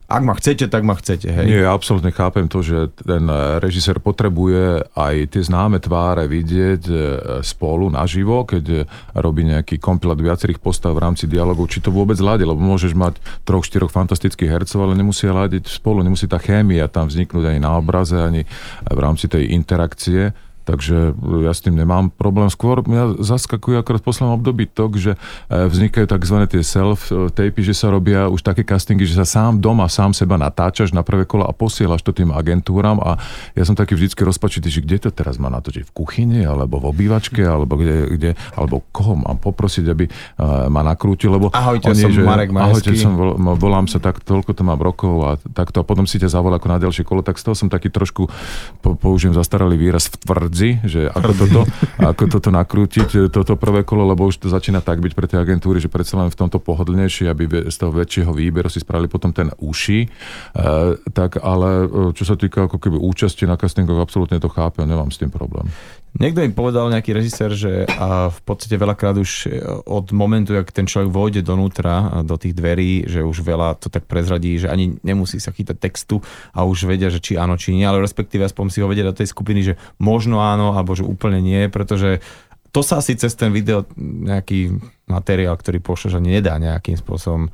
ak 0.06 0.22
ma 0.22 0.38
chcete, 0.38 0.70
tak 0.70 0.86
ma 0.86 0.94
chcete. 0.94 1.26
Hej. 1.26 1.46
Nie, 1.50 1.66
ja 1.66 1.74
absolútne 1.74 2.14
chápem 2.14 2.46
to, 2.46 2.62
že 2.62 2.94
ten 2.94 3.26
režisér 3.58 3.98
potrebuje 3.98 4.86
aj 4.94 5.34
tie 5.34 5.42
známe 5.42 5.82
tváre 5.82 6.30
vidieť 6.30 6.82
e, 6.86 6.94
spolu 7.42 7.90
naživo, 7.90 8.46
keď 8.46 8.86
robí 9.18 9.42
nejaký 9.42 9.82
kompilát 9.82 10.18
viacerých 10.18 10.62
postav 10.62 10.94
v 10.94 11.02
rámci 11.02 11.26
dialogov, 11.26 11.66
či 11.66 11.82
to 11.82 11.90
vôbec 11.90 12.16
ladí, 12.22 12.46
lebo 12.46 12.62
môžeš 12.62 12.94
mať 12.94 13.18
troch, 13.42 13.66
štyroch 13.66 13.90
fantastických 13.90 14.46
hercov, 14.46 14.86
ale 14.86 14.94
nemusia 14.94 15.34
ladiť 15.34 15.66
spolu, 15.66 16.06
nemusí 16.06 16.30
tá 16.30 16.38
chémia 16.38 16.86
tam 16.86 17.10
vzniknúť 17.10 17.50
ani 17.50 17.58
na 17.58 17.74
obraze, 17.74 18.14
ani 18.14 18.46
v 18.86 18.98
rámci 19.02 19.26
tej 19.26 19.50
interakcie. 19.58 20.30
Takže 20.66 21.14
ja 21.46 21.54
s 21.54 21.62
tým 21.62 21.78
nemám 21.78 22.10
problém. 22.10 22.50
Skôr 22.50 22.82
mňa 22.82 23.22
zaskakuje 23.22 23.78
akorát 23.78 24.02
v 24.02 24.08
poslednom 24.10 24.34
období 24.34 24.66
to, 24.66 24.90
že 24.98 25.14
e, 25.14 25.18
vznikajú 25.70 26.10
tzv. 26.10 26.36
tie 26.50 26.62
self-tapy, 26.66 27.60
že 27.62 27.70
sa 27.70 27.94
robia 27.94 28.26
už 28.26 28.42
také 28.42 28.66
castingy, 28.66 29.06
že 29.06 29.22
sa 29.22 29.26
sám 29.26 29.62
doma, 29.62 29.86
sám 29.86 30.10
seba 30.10 30.34
natáčaš 30.34 30.90
na 30.90 31.06
prvé 31.06 31.22
kola 31.22 31.46
a 31.46 31.54
posielaš 31.54 32.02
to 32.02 32.10
tým 32.10 32.34
agentúram 32.34 32.98
a 32.98 33.14
ja 33.54 33.62
som 33.62 33.78
taký 33.78 33.94
vždycky 33.94 34.26
rozpačitý, 34.26 34.66
že 34.66 34.82
kde 34.82 35.06
to 35.06 35.10
teraz 35.14 35.38
má 35.38 35.46
natočiť? 35.54 35.86
V 35.86 35.92
kuchyni, 35.94 36.42
alebo 36.42 36.82
v 36.82 36.90
obývačke, 36.90 37.46
alebo 37.46 37.78
kde, 37.78 38.18
kde 38.18 38.30
alebo 38.58 38.82
koho 38.90 39.22
mám 39.22 39.38
poprosiť, 39.38 39.86
aby 39.86 40.10
e, 40.10 40.12
ma 40.66 40.82
nakrútil, 40.82 41.30
lebo 41.30 41.54
ahojte, 41.54 41.94
oni, 41.94 42.02
som 42.02 42.10
že, 42.10 42.26
Marek 42.26 42.50
Ahojte, 42.50 42.90
som, 42.98 43.14
volám 43.38 43.86
sa 43.86 44.02
tak, 44.02 44.18
toľko 44.26 44.50
to 44.50 44.66
mám 44.66 44.82
rokov 44.82 45.14
a 45.22 45.30
takto 45.54 45.78
a 45.78 45.86
potom 45.86 46.10
si 46.10 46.18
ťa 46.18 46.34
zavolá 46.34 46.58
ako 46.58 46.68
na 46.74 46.82
ďalšie 46.82 47.06
kolo, 47.06 47.22
tak 47.22 47.38
z 47.38 47.46
toho 47.46 47.54
som 47.54 47.70
taký 47.70 47.94
trošku, 47.94 48.26
použijem 48.82 49.30
zastaralý 49.30 49.78
výraz, 49.78 50.10
v 50.10 50.16
tvrdzi 50.26 50.55
hrdzi, 50.56 50.70
že 50.88 51.00
ako 51.12 51.32
toto, 51.36 51.60
ako 52.00 52.24
toto 52.32 52.48
nakrútiť, 52.48 53.08
e, 53.12 53.20
toto 53.28 53.60
prvé 53.60 53.84
kolo, 53.84 54.08
lebo 54.08 54.24
už 54.24 54.40
to 54.40 54.48
začína 54.48 54.80
tak 54.80 55.04
byť 55.04 55.12
pre 55.12 55.28
tie 55.28 55.36
agentúry, 55.36 55.84
že 55.84 55.92
predsa 55.92 56.16
len 56.16 56.32
v 56.32 56.38
tomto 56.40 56.56
pohodlnejšie, 56.56 57.28
aby 57.28 57.68
z 57.68 57.76
toho 57.76 57.92
väčšieho 57.92 58.32
výberu 58.32 58.72
si 58.72 58.80
spravili 58.80 59.12
potom 59.12 59.36
ten 59.36 59.52
uši. 59.60 60.00
E, 60.00 60.08
tak 61.12 61.44
ale 61.44 61.84
e, 61.84 62.16
čo 62.16 62.24
sa 62.24 62.40
týka 62.40 62.72
ako 62.72 62.80
keby 62.80 62.96
účasti 62.96 63.44
na 63.44 63.60
castingoch, 63.60 64.00
absolútne 64.00 64.40
to 64.40 64.48
chápem, 64.48 64.88
nemám 64.88 65.12
s 65.12 65.20
tým 65.20 65.28
problém. 65.28 65.68
Niekto 66.16 66.40
im 66.40 66.56
povedal, 66.56 66.88
nejaký 66.88 67.12
režisér, 67.12 67.52
že 67.52 67.84
a 67.92 68.32
v 68.32 68.40
podstate 68.40 68.80
veľakrát 68.80 69.20
už 69.20 69.30
e, 69.46 69.60
od 69.84 70.16
momentu, 70.16 70.56
ak 70.56 70.72
ten 70.72 70.88
človek 70.88 71.12
vôjde 71.12 71.44
donútra, 71.44 72.24
do 72.24 72.40
tých 72.40 72.56
dverí, 72.56 73.04
že 73.04 73.20
už 73.20 73.44
veľa 73.44 73.76
to 73.76 73.92
tak 73.92 74.08
prezradí, 74.08 74.56
že 74.56 74.72
ani 74.72 74.96
nemusí 75.04 75.36
sa 75.36 75.52
chytať 75.52 75.76
textu 75.76 76.24
a 76.56 76.64
už 76.64 76.88
vedia, 76.88 77.12
že 77.12 77.20
či 77.20 77.36
áno, 77.36 77.60
či 77.60 77.76
nie, 77.76 77.84
ale 77.84 78.00
respektíve 78.00 78.48
aspoň 78.48 78.66
si 78.72 78.80
ho 78.80 78.88
vedia 78.88 79.04
do 79.04 79.12
tej 79.12 79.28
skupiny, 79.28 79.60
že 79.60 79.74
možno 80.00 80.40
áno, 80.40 80.72
alebo 80.72 80.96
že 80.96 81.04
úplne 81.04 81.44
nie, 81.44 81.68
pretože 81.68 82.24
to 82.72 82.80
sa 82.80 83.00
asi 83.00 83.16
cez 83.16 83.32
ten 83.32 83.52
video 83.52 83.88
nejaký 83.98 84.72
materiál, 85.08 85.56
ktorý 85.56 85.80
pošleš 85.80 86.20
ani 86.20 86.40
nedá 86.40 86.60
nejakým 86.60 86.96
spôsobom 87.00 87.48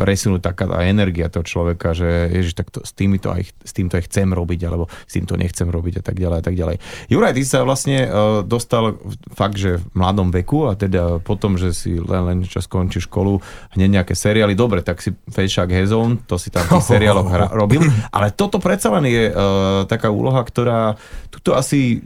presunúť 0.00 0.40
taká 0.40 0.64
tá 0.64 0.80
energia 0.88 1.28
toho 1.28 1.44
človeka, 1.44 1.92
že 1.92 2.32
ježiš, 2.32 2.56
tak 2.56 2.72
to, 2.72 2.80
s, 2.80 2.96
týmito 2.96 3.28
aj, 3.28 3.52
s 3.60 3.72
týmto 3.76 4.00
aj 4.00 4.08
chcem 4.08 4.32
robiť, 4.32 4.60
alebo 4.64 4.88
s 4.88 5.12
týmto 5.12 5.36
nechcem 5.36 5.68
robiť 5.68 6.00
a 6.00 6.02
tak 6.02 6.16
ďalej 6.16 6.38
a 6.40 6.44
tak 6.44 6.56
ďalej. 6.56 6.76
Juraj, 7.12 7.36
ty 7.36 7.42
sa 7.44 7.60
vlastne 7.60 8.08
uh, 8.08 8.40
dostal 8.40 8.96
fakt, 9.36 9.60
že 9.60 9.84
v 9.84 9.84
mladom 9.92 10.32
veku 10.32 10.64
a 10.64 10.72
teda 10.80 11.20
potom, 11.20 11.60
že 11.60 11.76
si 11.76 12.00
len, 12.00 12.24
len 12.24 12.38
čo 12.48 12.64
skončí 12.64 13.04
školu, 13.04 13.36
hneď 13.76 14.00
nejaké 14.00 14.16
seriály, 14.16 14.56
dobre, 14.56 14.80
tak 14.80 15.04
si 15.04 15.12
Fejšák 15.12 15.68
Hezon, 15.68 16.24
to 16.24 16.40
si 16.40 16.48
tam 16.48 16.64
v 16.64 16.80
tých 16.80 16.88
seriáloch 16.96 17.28
hra, 17.28 17.52
robil, 17.52 17.84
ale 18.16 18.32
toto 18.32 18.56
predsa 18.56 18.88
len 18.96 19.04
je 19.12 19.28
uh, 19.28 19.84
taká 19.84 20.08
úloha, 20.08 20.40
ktorá 20.40 20.96
tuto 21.28 21.52
asi 21.52 22.00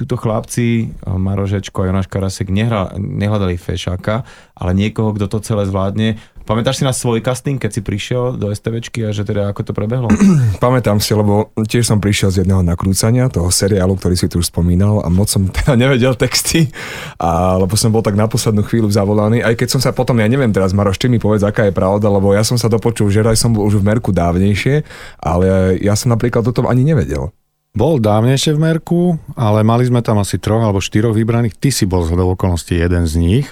tuto 0.00 0.16
chlapci, 0.16 0.96
Marožečko 1.04 1.84
a 1.84 1.92
Jonáš 1.92 2.08
Karasek 2.08 2.48
nehra, 2.48 2.96
nehľadali 2.96 3.60
fešáka, 3.60 4.24
ale 4.56 4.72
niekoho, 4.72 5.12
kto 5.12 5.28
to 5.28 5.38
celé 5.44 5.68
zvládne. 5.68 6.16
Pamätáš 6.50 6.82
si 6.82 6.84
na 6.84 6.90
svoj 6.90 7.22
casting, 7.22 7.62
keď 7.62 7.70
si 7.70 7.78
prišiel 7.78 8.34
do 8.34 8.50
STVčky 8.50 9.06
a 9.06 9.14
že 9.14 9.22
teda 9.22 9.54
ako 9.54 9.70
to 9.70 9.72
prebehlo? 9.72 10.10
Pamätám 10.58 10.98
si, 10.98 11.14
lebo 11.14 11.54
tiež 11.54 11.86
som 11.86 12.02
prišiel 12.02 12.34
z 12.34 12.36
jedného 12.42 12.66
nakrúcania, 12.66 13.30
toho 13.30 13.54
seriálu, 13.54 13.94
ktorý 13.94 14.18
si 14.18 14.26
tu 14.26 14.42
už 14.42 14.50
spomínal 14.50 14.98
a 14.98 15.06
moc 15.06 15.30
som 15.30 15.46
teda 15.62 15.78
nevedel 15.78 16.18
texty, 16.18 16.66
a, 17.22 17.54
lebo 17.54 17.78
som 17.78 17.94
bol 17.94 18.02
tak 18.02 18.18
na 18.18 18.26
poslednú 18.26 18.66
chvíľu 18.66 18.90
zavolaný, 18.90 19.46
aj 19.46 19.54
keď 19.62 19.68
som 19.70 19.78
sa 19.78 19.94
potom, 19.94 20.18
ja 20.18 20.26
neviem 20.26 20.50
teraz, 20.50 20.74
Maroš, 20.74 20.98
ty 20.98 21.06
mi 21.06 21.22
povedz, 21.22 21.46
aká 21.46 21.70
je 21.70 21.76
pravda, 21.76 22.10
lebo 22.10 22.34
ja 22.34 22.42
som 22.42 22.58
sa 22.58 22.66
dopočul, 22.66 23.14
že 23.14 23.22
aj 23.22 23.38
som 23.38 23.54
bol 23.54 23.70
už 23.70 23.78
v 23.78 23.86
Merku 23.86 24.10
dávnejšie, 24.10 24.82
ale 25.22 25.78
ja 25.78 25.94
som 25.94 26.10
napríklad 26.10 26.42
o 26.42 26.50
tom 26.50 26.66
ani 26.66 26.82
nevedel. 26.82 27.30
Bol 27.70 28.02
dávnejšie 28.02 28.58
v 28.58 28.66
Merku, 28.66 29.14
ale 29.38 29.62
mali 29.62 29.86
sme 29.86 30.02
tam 30.02 30.18
asi 30.18 30.42
troch 30.42 30.58
alebo 30.58 30.82
štyroch 30.82 31.14
vybraných. 31.14 31.54
Ty 31.54 31.70
si 31.70 31.86
bol 31.86 32.02
z 32.02 32.18
okolností 32.18 32.74
jeden 32.74 33.06
z 33.06 33.14
nich. 33.14 33.46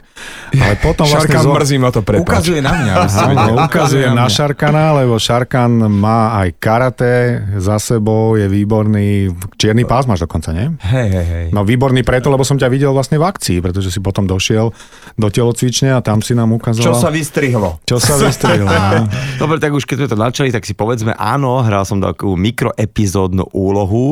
Ale 0.58 0.74
potom 0.82 1.06
vlastne... 1.10 1.38
Šarkan 1.38 1.42
zo... 1.46 1.54
mrzí 1.54 1.76
ma 1.78 1.90
to 1.94 2.02
prepáč. 2.02 2.26
Ukazuje 2.26 2.58
na 2.58 2.74
mňa. 2.74 2.94
Áno, 3.06 3.62
ukazuje 3.62 4.10
na 4.10 4.26
Šarkana, 4.26 4.98
lebo 4.98 5.22
Šarkan 5.22 5.86
má 5.86 6.34
aj 6.42 6.50
karate 6.58 7.14
za 7.62 7.78
sebou, 7.78 8.34
je 8.34 8.50
výborný. 8.50 9.30
Čierny 9.54 9.86
pás 9.86 10.10
máš 10.10 10.26
dokonca, 10.26 10.50
nie? 10.50 10.66
Hej, 10.82 11.08
hej, 11.14 11.26
hej. 11.30 11.46
No 11.54 11.62
výborný 11.62 12.02
preto, 12.02 12.26
lebo 12.26 12.42
som 12.42 12.58
ťa 12.58 12.66
videl 12.74 12.90
vlastne 12.90 13.22
v 13.22 13.24
akcii, 13.30 13.62
pretože 13.62 13.94
si 13.94 14.02
potom 14.02 14.26
došiel 14.26 14.74
do 15.14 15.28
telocvične 15.30 15.94
a 15.94 16.02
tam 16.02 16.26
si 16.26 16.34
nám 16.34 16.50
ukazoval... 16.58 16.90
Čo 16.90 16.98
sa 16.98 17.14
vystrihlo. 17.14 17.78
Čo 17.86 18.02
sa 18.02 18.18
vystrihlo, 18.26 18.66
no. 18.66 19.06
Dobre, 19.38 19.62
tak 19.62 19.70
už 19.70 19.86
keď 19.86 20.02
sme 20.02 20.08
to 20.10 20.18
načali, 20.18 20.50
tak 20.50 20.66
si 20.66 20.74
povedzme, 20.74 21.14
áno, 21.14 21.62
hral 21.62 21.86
som 21.86 22.02
takú 22.02 22.34
mikroepizódnu 22.34 23.46
úlohu 23.54 24.07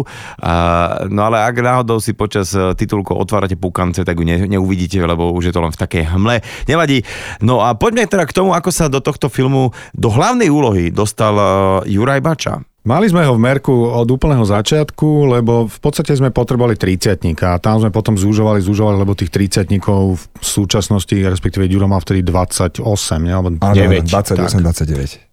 no 1.07 1.21
ale 1.23 1.39
ak 1.47 1.57
náhodou 1.63 2.03
si 2.03 2.13
počas 2.13 2.51
e, 2.53 2.75
titulku 2.75 3.15
otvárate 3.15 3.55
pukance, 3.55 4.03
tak 4.03 4.19
ju 4.19 4.27
ne, 4.27 4.45
neuvidíte, 4.51 4.99
lebo 5.01 5.31
už 5.33 5.49
je 5.49 5.55
to 5.55 5.63
len 5.63 5.73
v 5.73 5.81
takej 5.81 6.03
hmle. 6.17 6.43
Nevadí. 6.67 7.07
No 7.41 7.63
a 7.63 7.79
poďme 7.79 8.11
teda 8.11 8.27
k 8.27 8.37
tomu, 8.37 8.53
ako 8.53 8.71
sa 8.75 8.91
do 8.91 8.99
tohto 8.99 9.31
filmu, 9.31 9.71
do 9.95 10.09
hlavnej 10.11 10.51
úlohy 10.51 10.91
dostal 10.91 11.35
e, 11.37 11.47
Juraj 11.95 12.21
Bača. 12.21 12.61
Mali 12.87 13.11
sme 13.11 13.27
ho 13.27 13.35
v 13.35 13.43
Merku 13.43 13.75
od 13.75 14.07
úplného 14.07 14.47
začiatku, 14.47 15.35
lebo 15.35 15.67
v 15.67 15.79
podstate 15.83 16.15
sme 16.15 16.31
potrebovali 16.31 16.79
30 16.79 17.19
a 17.43 17.59
tam 17.59 17.83
sme 17.83 17.91
potom 17.91 18.15
zúžovali, 18.15 18.63
zúžovali, 18.63 19.03
lebo 19.03 19.19
tých 19.19 19.35
30 19.35 19.67
v 20.15 20.23
súčasnosti, 20.39 21.11
respektíve 21.11 21.67
Ďuro 21.67 21.91
mal 21.91 21.99
vtedy 21.99 22.23
28, 22.23 22.87
ne? 23.27 23.35
alebo 23.35 23.51
9. 23.59 23.59
Áno, 23.59 24.07
28, 24.07 24.63
29. 24.63 25.26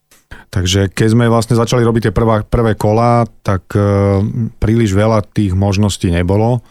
Takže 0.54 0.94
keď 0.94 1.08
sme 1.18 1.26
vlastne 1.34 1.58
začali 1.58 1.82
robiť 1.82 2.10
tie 2.10 2.14
prvá, 2.14 2.46
prvé 2.46 2.78
kola, 2.78 3.26
tak 3.42 3.74
e, 3.74 3.82
príliš 4.62 4.94
veľa 4.94 5.26
tých 5.26 5.58
možností 5.58 6.14
nebolo. 6.14 6.62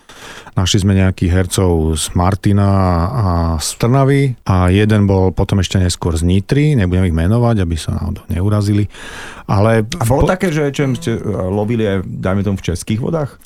Našli 0.54 0.86
sme 0.86 0.94
nejakých 0.94 1.34
hercov 1.34 1.98
z 1.98 2.14
Martina 2.14 2.70
a 3.10 3.26
z 3.58 3.68
Trnavy 3.82 4.38
a 4.46 4.70
jeden 4.70 5.10
bol 5.10 5.34
potom 5.34 5.58
ešte 5.58 5.82
neskôr 5.82 6.14
z 6.14 6.22
Nitry, 6.22 6.78
nebudem 6.78 7.10
ich 7.10 7.16
menovať, 7.16 7.58
aby 7.58 7.74
sa 7.74 7.98
náhodou 7.98 8.22
neurazili. 8.30 8.86
Ale... 9.50 9.82
A 9.98 10.04
bolo 10.06 10.30
po... 10.30 10.30
také, 10.30 10.54
že 10.54 10.70
čo 10.70 10.86
ste 10.94 11.18
lovili 11.50 11.82
aj, 11.82 12.06
dajme 12.06 12.46
tomu, 12.46 12.62
v 12.62 12.70
českých 12.70 13.02
vodách? 13.02 13.42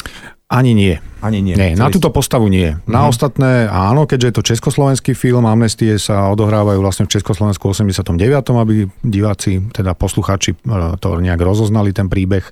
Ani 0.47 0.79
nie. 0.79 1.03
Ani 1.27 1.43
nie. 1.43 1.59
nie 1.59 1.75
na 1.75 1.91
túto 1.91 2.15
postavu 2.15 2.47
nie. 2.47 2.71
Uh-huh. 2.71 2.87
Na 2.87 3.11
ostatné 3.11 3.67
áno, 3.67 4.07
keďže 4.07 4.27
je 4.31 4.35
to 4.39 4.49
československý 4.55 5.13
film, 5.19 5.43
Amnestie 5.43 5.99
sa 5.99 6.31
odohrávajú 6.31 6.79
vlastne 6.79 7.11
v 7.11 7.19
Československu 7.19 7.67
89., 7.67 8.15
aby 8.55 8.87
diváci, 9.03 9.59
teda 9.75 9.99
poslucháči 9.99 10.55
e, 10.55 10.59
to 11.03 11.19
nejak 11.19 11.43
rozoznali 11.43 11.91
ten 11.91 12.07
príbeh 12.07 12.47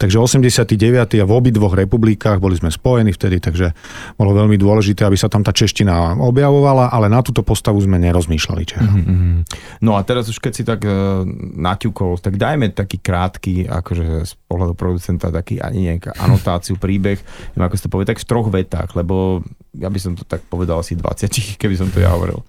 Takže 0.00 0.16
89. 0.16 1.20
a 1.20 1.24
v 1.28 1.32
obidvoch 1.32 1.76
republikách 1.76 2.40
boli 2.40 2.56
sme 2.56 2.72
spojení 2.72 3.12
vtedy, 3.12 3.36
takže 3.36 3.76
bolo 4.16 4.32
veľmi 4.32 4.56
dôležité, 4.56 5.04
aby 5.04 5.16
sa 5.20 5.28
tam 5.28 5.44
tá 5.44 5.52
čeština 5.52 6.16
objavovala, 6.16 6.88
ale 6.88 7.12
na 7.12 7.20
túto 7.20 7.44
postavu 7.44 7.76
sme 7.84 8.00
nerozmýšľali. 8.00 8.64
Mm-hmm. 8.64 9.32
No 9.84 9.96
a 9.96 10.00
teraz 10.00 10.32
už 10.32 10.40
keď 10.40 10.52
si 10.56 10.64
tak 10.64 10.80
uh, 10.88 11.24
naťukol, 11.56 12.16
tak 12.16 12.40
dajme 12.40 12.72
taký 12.72 12.96
krátky, 12.96 13.68
akože 13.68 14.24
z 14.24 14.32
pohľadu 14.48 14.72
producenta, 14.72 15.28
taký 15.28 15.60
ani 15.60 15.92
nejaká 15.92 16.16
anotáciu, 16.16 16.80
príbeh, 16.80 17.20
neviem, 17.52 17.66
ako 17.68 17.76
si 17.76 17.84
to 17.84 17.92
povie, 17.92 18.08
tak 18.08 18.20
v 18.20 18.28
troch 18.28 18.48
vetách, 18.48 18.96
lebo 18.96 19.44
ja 19.76 19.92
by 19.92 19.98
som 20.00 20.16
to 20.16 20.24
tak 20.24 20.40
povedal 20.48 20.80
asi 20.80 20.96
20, 20.96 21.60
keby 21.60 21.74
som 21.76 21.92
to 21.92 22.00
ja 22.00 22.08
hovoril. 22.12 22.40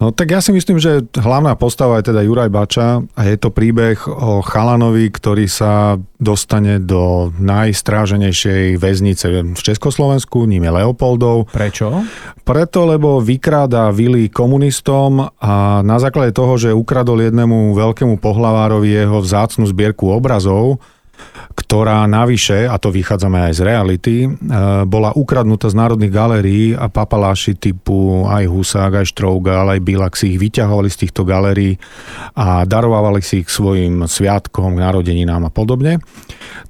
No 0.00 0.16
tak 0.16 0.32
ja 0.32 0.40
si 0.40 0.48
myslím, 0.56 0.80
že 0.80 1.04
hlavná 1.12 1.52
postava 1.60 2.00
je 2.00 2.08
teda 2.08 2.24
Juraj 2.24 2.48
Bača 2.48 3.04
a 3.04 3.20
je 3.28 3.36
to 3.36 3.52
príbeh 3.52 4.00
o 4.08 4.40
chalanovi, 4.40 5.12
ktorý 5.12 5.44
sa 5.44 6.00
dostane 6.16 6.80
do 6.80 7.28
najstráženejšej 7.36 8.80
väznice 8.80 9.26
v 9.44 9.60
Československu, 9.60 10.48
ním 10.48 10.64
je 10.64 10.72
Leopoldov. 10.72 11.52
Prečo? 11.52 12.00
Preto, 12.48 12.88
lebo 12.88 13.20
vykráda 13.20 13.92
vily 13.92 14.32
komunistom 14.32 15.28
a 15.36 15.84
na 15.84 16.00
základe 16.00 16.32
toho, 16.32 16.56
že 16.56 16.72
ukradol 16.72 17.20
jednému 17.20 17.76
veľkému 17.76 18.16
pohlavárovi 18.24 19.04
jeho 19.04 19.20
vzácnu 19.20 19.68
zbierku 19.68 20.08
obrazov, 20.08 20.80
ktorá 21.50 22.06
navyše, 22.06 22.70
a 22.70 22.78
to 22.78 22.94
vychádzame 22.94 23.50
aj 23.50 23.52
z 23.58 23.60
reality, 23.66 24.16
e, 24.24 24.28
bola 24.86 25.10
ukradnutá 25.12 25.66
z 25.66 25.76
národných 25.76 26.12
galérií 26.14 26.66
a 26.78 26.86
papaláši 26.86 27.58
typu 27.58 28.24
aj 28.26 28.46
Husák, 28.46 29.02
aj 29.02 29.06
Štrouga, 29.10 29.66
ale 29.66 29.78
aj 29.78 29.84
Bilak 29.84 30.14
si 30.14 30.34
ich 30.34 30.38
vyťahovali 30.38 30.88
z 30.88 31.06
týchto 31.06 31.26
galérií 31.26 31.74
a 32.38 32.62
darovali 32.62 33.18
si 33.20 33.42
ich 33.42 33.50
svojim 33.50 34.06
sviatkom, 34.06 34.78
narodeninám 34.78 35.46
a 35.46 35.50
podobne. 35.50 35.98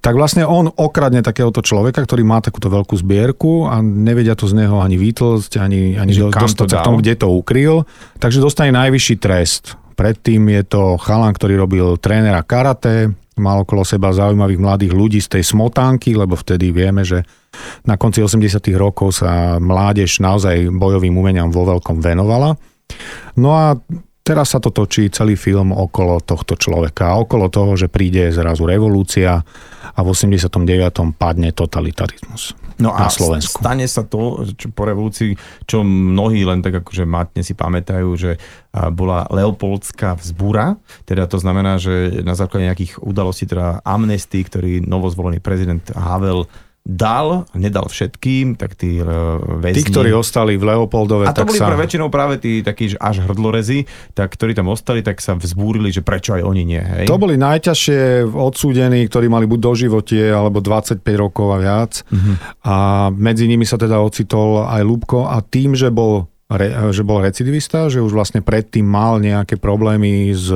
Tak 0.01 0.16
vlastne 0.16 0.49
on 0.49 0.73
okradne 0.73 1.21
takéhoto 1.21 1.61
človeka, 1.61 2.01
ktorý 2.01 2.25
má 2.25 2.40
takúto 2.40 2.73
veľkú 2.73 2.97
zbierku 2.97 3.69
a 3.69 3.85
nevedia 3.85 4.33
to 4.33 4.49
z 4.49 4.64
neho 4.64 4.81
ani 4.81 4.97
vytlcť, 4.97 5.53
ani, 5.61 6.01
ani 6.01 6.12
do, 6.16 6.33
dostať 6.33 6.66
sa 6.73 6.81
k 6.81 6.87
tomu, 6.88 7.05
kde 7.05 7.21
to 7.21 7.29
ukryl. 7.29 7.85
Takže 8.16 8.40
dostane 8.40 8.73
najvyšší 8.73 9.16
trest. 9.21 9.77
Predtým 10.01 10.49
je 10.49 10.62
to 10.64 10.97
chalan, 10.97 11.37
ktorý 11.37 11.61
robil 11.61 12.01
trénera 12.01 12.40
karate, 12.40 13.12
mal 13.40 13.64
okolo 13.64 13.83
seba 13.83 14.12
zaujímavých 14.12 14.61
mladých 14.61 14.92
ľudí 14.92 15.20
z 15.24 15.40
tej 15.40 15.44
smotánky, 15.57 16.12
lebo 16.12 16.37
vtedy 16.37 16.70
vieme, 16.70 17.03
že 17.03 17.24
na 17.88 17.96
konci 17.96 18.20
80 18.20 18.61
rokov 18.76 19.24
sa 19.24 19.57
mládež 19.57 20.20
naozaj 20.20 20.68
bojovým 20.70 21.16
umeniam 21.16 21.48
vo 21.48 21.64
veľkom 21.64 21.98
venovala. 21.98 22.55
No 23.40 23.50
a 23.57 23.74
teraz 24.24 24.54
sa 24.54 24.59
to 24.62 24.70
točí 24.70 25.09
celý 25.11 25.35
film 25.35 25.72
okolo 25.74 26.20
tohto 26.22 26.54
človeka, 26.54 27.18
okolo 27.18 27.48
toho, 27.48 27.74
že 27.74 27.90
príde 27.90 28.30
zrazu 28.30 28.68
revolúcia 28.68 29.42
a 29.90 30.00
v 30.00 30.09
89. 30.12 31.18
padne 31.18 31.50
totalitarizmus 31.50 32.54
no 32.80 32.96
na 32.96 33.12
Slovensku. 33.12 33.61
stane 33.61 33.85
sa 33.85 34.02
to, 34.09 34.42
čo 34.56 34.72
po 34.72 34.88
revolúcii, 34.88 35.37
čo 35.68 35.85
mnohí 35.85 36.42
len 36.48 36.64
tak 36.64 36.80
akože 36.80 37.04
matne 37.04 37.44
si 37.44 37.52
pamätajú, 37.52 38.09
že 38.16 38.40
bola 38.96 39.28
Leopoldská 39.28 40.16
vzbúra, 40.16 40.80
teda 41.04 41.28
to 41.28 41.37
znamená, 41.37 41.76
že 41.76 42.24
na 42.24 42.33
základe 42.33 42.72
nejakých 42.72 43.04
udalostí, 43.04 43.44
teda 43.44 43.85
amnesty, 43.85 44.40
ktorý 44.40 44.80
novozvolený 44.80 45.44
prezident 45.44 45.85
Havel 45.92 46.48
dal, 46.81 47.45
nedal 47.53 47.93
všetkým, 47.93 48.57
tak 48.57 48.73
tí 48.73 48.99
e, 48.99 49.05
väzni... 49.61 49.85
Tí, 49.85 49.93
ktorí 49.93 50.16
ostali 50.16 50.57
v 50.57 50.64
Leopoldove, 50.64 51.29
A 51.29 51.37
to 51.37 51.45
tak 51.45 51.53
boli 51.53 51.61
sa... 51.61 51.69
pre 51.69 51.77
väčšinou 51.77 52.09
práve 52.09 52.40
tí 52.40 52.64
takí 52.64 52.97
až 52.97 53.21
hrdlorezi, 53.29 53.85
tak, 54.16 54.33
ktorí 54.33 54.57
tam 54.57 54.73
ostali, 54.73 55.05
tak 55.05 55.21
sa 55.21 55.37
vzbúrili, 55.37 55.93
že 55.93 56.01
prečo 56.01 56.33
aj 56.33 56.43
oni 56.43 56.62
nie. 56.64 56.81
Hej? 56.81 57.05
To 57.07 57.21
boli 57.21 57.37
najťažšie 57.37 58.33
odsúdení, 58.33 59.05
ktorí 59.12 59.29
mali 59.29 59.45
buď 59.45 59.61
doživotie, 59.61 60.25
alebo 60.33 60.64
25 60.64 61.05
rokov 61.21 61.53
a 61.53 61.59
viac. 61.61 61.93
Uh-huh. 62.09 62.35
A 62.64 62.75
medzi 63.12 63.45
nimi 63.45 63.69
sa 63.69 63.77
teda 63.77 64.01
ocitol 64.01 64.64
aj 64.64 64.81
Lubko 64.81 65.29
a 65.29 65.45
tým, 65.45 65.77
že 65.77 65.93
bol, 65.93 66.33
re, 66.49 66.90
že 66.97 67.05
bol 67.05 67.21
recidivista, 67.21 67.93
že 67.93 68.01
už 68.01 68.16
vlastne 68.16 68.40
predtým 68.40 68.88
mal 68.88 69.21
nejaké 69.21 69.61
problémy 69.61 70.33
s 70.33 70.49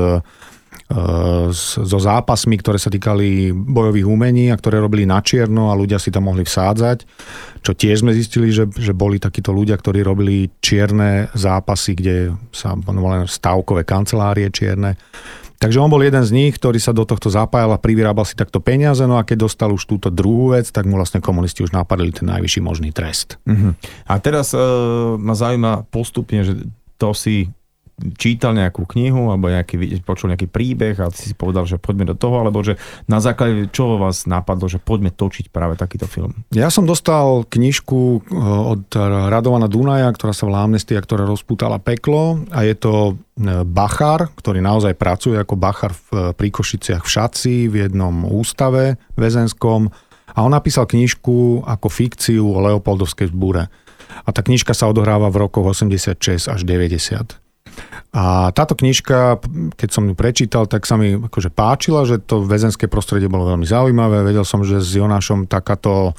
so 1.50 1.98
zápasmi, 1.98 2.60
ktoré 2.60 2.76
sa 2.76 2.92
týkali 2.92 3.50
bojových 3.50 4.04
umení 4.04 4.52
a 4.52 4.58
ktoré 4.60 4.78
robili 4.78 5.08
na 5.08 5.24
čierno 5.24 5.72
a 5.72 5.78
ľudia 5.78 5.96
si 5.96 6.12
tam 6.12 6.28
mohli 6.28 6.44
vsádzať. 6.44 6.98
Čo 7.64 7.72
tiež 7.72 8.04
sme 8.04 8.12
zistili, 8.12 8.52
že, 8.52 8.68
že 8.68 8.92
boli 8.92 9.16
takíto 9.16 9.50
ľudia, 9.50 9.80
ktorí 9.80 10.04
robili 10.04 10.52
čierne 10.60 11.32
zápasy, 11.32 11.96
kde 11.96 12.16
sa 12.52 12.76
volali 12.76 13.24
stavkové 13.24 13.88
kancelárie 13.88 14.52
čierne. 14.52 15.00
Takže 15.56 15.80
on 15.80 15.88
bol 15.88 16.04
jeden 16.04 16.20
z 16.20 16.34
nich, 16.34 16.52
ktorý 16.60 16.76
sa 16.76 16.92
do 16.92 17.08
tohto 17.08 17.32
zapájal 17.32 17.72
a 17.72 17.80
privyrábal 17.80 18.28
si 18.28 18.36
takto 18.36 18.60
peniaze, 18.60 19.00
no 19.08 19.16
a 19.16 19.24
keď 19.24 19.48
dostal 19.48 19.72
už 19.72 19.88
túto 19.88 20.12
druhú 20.12 20.52
vec, 20.52 20.68
tak 20.68 20.84
mu 20.84 21.00
vlastne 21.00 21.24
komunisti 21.24 21.64
už 21.64 21.72
napadli 21.72 22.12
ten 22.12 22.28
najvyšší 22.28 22.60
možný 22.60 22.92
trest. 22.92 23.40
Uh-huh. 23.48 23.72
A 24.04 24.20
teraz 24.20 24.52
uh, 24.52 25.16
ma 25.16 25.32
zaujíma 25.32 25.88
postupne, 25.88 26.44
že 26.44 26.68
to 27.00 27.16
si 27.16 27.48
čítal 28.18 28.58
nejakú 28.58 28.84
knihu 28.90 29.30
alebo 29.30 29.46
nejaký, 29.46 30.02
počul 30.02 30.34
nejaký 30.34 30.50
príbeh 30.50 30.98
a 30.98 31.14
si 31.14 31.30
povedal, 31.32 31.62
že 31.64 31.78
poďme 31.78 32.10
do 32.10 32.16
toho, 32.18 32.42
alebo 32.42 32.58
že 32.60 32.74
na 33.06 33.22
základe 33.22 33.70
čoho 33.70 34.02
vás 34.02 34.26
napadlo, 34.26 34.66
že 34.66 34.82
poďme 34.82 35.14
točiť 35.14 35.54
práve 35.54 35.78
takýto 35.78 36.10
film? 36.10 36.34
Ja 36.50 36.74
som 36.74 36.84
dostal 36.84 37.46
knižku 37.46 38.00
eh, 38.18 38.72
od 38.74 38.90
Radovana 39.30 39.70
Dunaja, 39.70 40.10
ktorá 40.10 40.34
sa 40.34 40.50
volá 40.50 40.66
Amnestia, 40.66 40.98
ktorá 40.98 41.22
rozputala 41.22 41.78
peklo 41.78 42.42
a 42.50 42.66
je 42.66 42.74
to 42.74 42.94
eh, 43.14 43.62
Bachar, 43.62 44.34
ktorý 44.34 44.58
naozaj 44.58 44.98
pracuje 44.98 45.38
ako 45.38 45.54
Bachar 45.54 45.94
v 45.94 46.08
eh, 46.10 46.20
Príkošiciach 46.34 47.06
v 47.06 47.12
Šaci, 47.12 47.56
v 47.70 47.86
jednom 47.86 48.26
ústave 48.26 48.98
väzenskom 49.14 49.94
a 50.34 50.42
on 50.42 50.50
napísal 50.50 50.90
knižku 50.90 51.62
ako 51.62 51.86
fikciu 51.86 52.42
o 52.42 52.58
Leopoldovskej 52.58 53.30
zbúre. 53.30 53.70
A 54.26 54.28
tá 54.34 54.42
knižka 54.42 54.74
sa 54.74 54.90
odohráva 54.90 55.30
v 55.30 55.46
rokoch 55.46 55.74
86 55.74 56.50
až 56.50 56.60
90. 56.66 57.43
A 58.14 58.54
táto 58.54 58.78
knižka, 58.78 59.42
keď 59.74 59.88
som 59.90 60.06
ju 60.06 60.14
prečítal, 60.14 60.70
tak 60.70 60.86
sa 60.86 60.94
mi 60.94 61.18
akože 61.18 61.50
páčila, 61.50 62.06
že 62.06 62.22
to 62.22 62.46
väzenské 62.46 62.86
prostredie 62.86 63.26
bolo 63.26 63.50
veľmi 63.50 63.66
zaujímavé. 63.66 64.22
Vedel 64.22 64.46
som, 64.46 64.62
že 64.62 64.78
s 64.78 64.94
Jonášom 64.94 65.50
takáto 65.50 66.14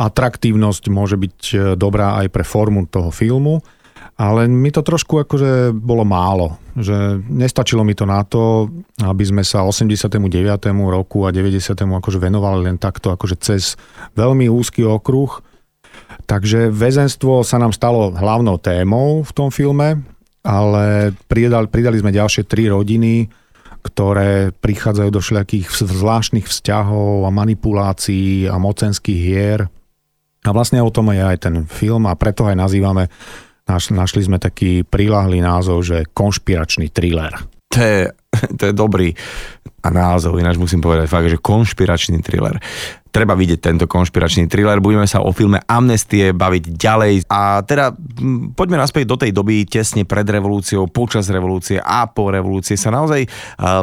atraktívnosť 0.00 0.84
môže 0.88 1.20
byť 1.20 1.38
e, 1.52 1.56
dobrá 1.76 2.16
aj 2.24 2.32
pre 2.32 2.40
formu 2.40 2.88
toho 2.88 3.12
filmu. 3.12 3.60
Ale 4.16 4.48
mi 4.48 4.72
to 4.72 4.80
trošku 4.80 5.28
akože 5.28 5.76
bolo 5.76 6.00
málo, 6.00 6.56
že 6.72 7.20
nestačilo 7.28 7.84
mi 7.84 7.92
to 7.92 8.08
na 8.08 8.24
to, 8.24 8.72
aby 9.04 9.20
sme 9.28 9.44
sa 9.44 9.60
89. 9.60 10.16
roku 10.88 11.28
a 11.28 11.36
90. 11.36 11.76
akože 11.76 12.16
venovali 12.16 12.64
len 12.64 12.80
takto 12.80 13.12
akože 13.12 13.36
cez 13.36 13.76
veľmi 14.16 14.48
úzky 14.48 14.88
okruh. 14.88 15.44
Takže 16.24 16.72
väzenstvo 16.72 17.44
sa 17.44 17.60
nám 17.60 17.76
stalo 17.76 18.08
hlavnou 18.16 18.56
témou 18.56 19.20
v 19.20 19.32
tom 19.36 19.52
filme 19.52 20.00
ale 20.46 21.10
pridali, 21.26 21.66
pridali 21.66 21.98
sme 21.98 22.14
ďalšie 22.14 22.46
tri 22.46 22.70
rodiny, 22.70 23.26
ktoré 23.82 24.54
prichádzajú 24.54 25.10
do 25.10 25.18
všelijakých 25.18 25.66
zvláštnych 25.70 26.46
vzťahov 26.46 27.26
a 27.26 27.30
manipulácií 27.34 28.46
a 28.46 28.54
mocenských 28.58 29.20
hier. 29.20 29.60
A 30.46 30.50
vlastne 30.54 30.78
o 30.78 30.94
tom 30.94 31.10
je 31.10 31.22
aj 31.22 31.50
ten 31.50 31.66
film 31.66 32.06
a 32.06 32.14
preto 32.14 32.46
aj 32.46 32.54
nazývame, 32.54 33.10
naš, 33.66 33.90
našli 33.90 34.22
sme 34.22 34.38
taký 34.38 34.86
prilahlý 34.86 35.42
názov, 35.42 35.82
že 35.82 36.06
konšpiračný 36.14 36.94
thriller. 36.94 37.34
To 37.74 37.78
je, 37.82 38.00
to 38.58 38.62
je 38.70 38.74
dobrý 38.74 39.10
názov, 39.90 40.38
ináč 40.38 40.56
musím 40.60 40.82
povedať 40.82 41.06
fakt, 41.10 41.28
že 41.30 41.40
konšpiračný 41.40 42.22
thriller 42.22 42.58
treba 43.16 43.32
vidieť 43.32 43.60
tento 43.64 43.88
konšpiračný 43.88 44.44
thriller. 44.44 44.76
Budeme 44.76 45.08
sa 45.08 45.24
o 45.24 45.32
filme 45.32 45.56
Amnestie 45.64 46.36
baviť 46.36 46.64
ďalej. 46.76 47.24
A 47.32 47.64
teda 47.64 47.96
poďme 48.52 48.76
naspäť 48.76 49.08
do 49.08 49.16
tej 49.16 49.32
doby 49.32 49.64
tesne 49.64 50.04
pred 50.04 50.28
revolúciou, 50.28 50.84
počas 50.92 51.32
revolúcie 51.32 51.80
a 51.80 52.04
po 52.12 52.28
revolúcie 52.28 52.76
sa 52.76 52.92
naozaj 52.92 53.24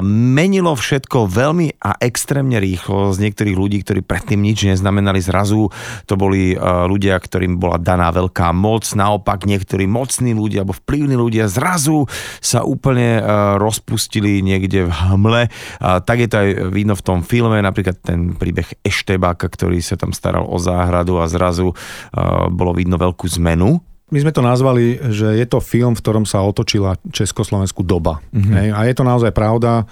menilo 0.06 0.78
všetko 0.78 1.26
veľmi 1.26 1.82
a 1.82 1.98
extrémne 1.98 2.62
rýchlo. 2.62 3.10
Z 3.10 3.26
niektorých 3.26 3.58
ľudí, 3.58 3.82
ktorí 3.82 4.06
predtým 4.06 4.38
nič 4.38 4.70
neznamenali 4.70 5.18
zrazu, 5.18 5.74
to 6.06 6.14
boli 6.14 6.54
ľudia, 6.86 7.18
ktorým 7.18 7.58
bola 7.58 7.82
daná 7.82 8.14
veľká 8.14 8.54
moc. 8.54 8.86
Naopak 8.94 9.50
niektorí 9.50 9.90
mocní 9.90 10.38
ľudia 10.38 10.62
alebo 10.62 10.78
vplyvní 10.78 11.18
ľudia 11.18 11.50
zrazu 11.50 12.06
sa 12.38 12.62
úplne 12.62 13.18
rozpustili 13.58 14.46
niekde 14.46 14.86
v 14.86 14.92
hmle. 14.94 15.50
Tak 16.02 16.18
je 16.18 16.30
to 16.32 16.38
aj 16.42 16.50
vidno 16.74 16.98
v 16.98 17.06
tom 17.06 17.20
filme, 17.22 17.62
napríklad 17.62 18.02
ten 18.02 18.34
príbeh 18.34 18.74
Ešteba 18.82 19.14
Štebáka, 19.14 19.46
ktorý 19.46 19.78
sa 19.80 19.94
tam 19.94 20.10
staral 20.10 20.50
o 20.50 20.58
záhradu 20.58 21.22
a 21.22 21.30
zrazu 21.30 21.72
uh, 21.72 22.50
bolo 22.50 22.74
vidno 22.74 22.98
veľkú 22.98 23.30
zmenu. 23.38 23.78
My 24.10 24.20
sme 24.22 24.34
to 24.34 24.42
nazvali, 24.46 25.00
že 25.10 25.38
je 25.38 25.46
to 25.48 25.64
film, 25.64 25.98
v 25.98 26.02
ktorom 26.04 26.26
sa 26.26 26.46
otočila 26.46 26.98
Československu 27.10 27.82
doba. 27.82 28.22
Mm-hmm. 28.30 28.54
Hej? 28.54 28.68
A 28.74 28.80
je 28.86 28.94
to 28.94 29.04
naozaj 29.06 29.32
pravda. 29.34 29.90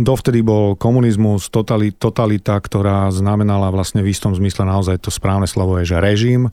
Dovtedy 0.00 0.40
bol 0.40 0.74
komunizmus, 0.80 1.52
totalita, 1.52 2.56
ktorá 2.56 3.12
znamenala 3.12 3.68
vlastne 3.68 4.00
v 4.00 4.10
istom 4.10 4.32
zmysle 4.32 4.64
naozaj 4.64 5.04
to 5.04 5.12
správne 5.12 5.44
slovo 5.44 5.76
je, 5.78 5.92
že 5.92 6.02
režim 6.02 6.48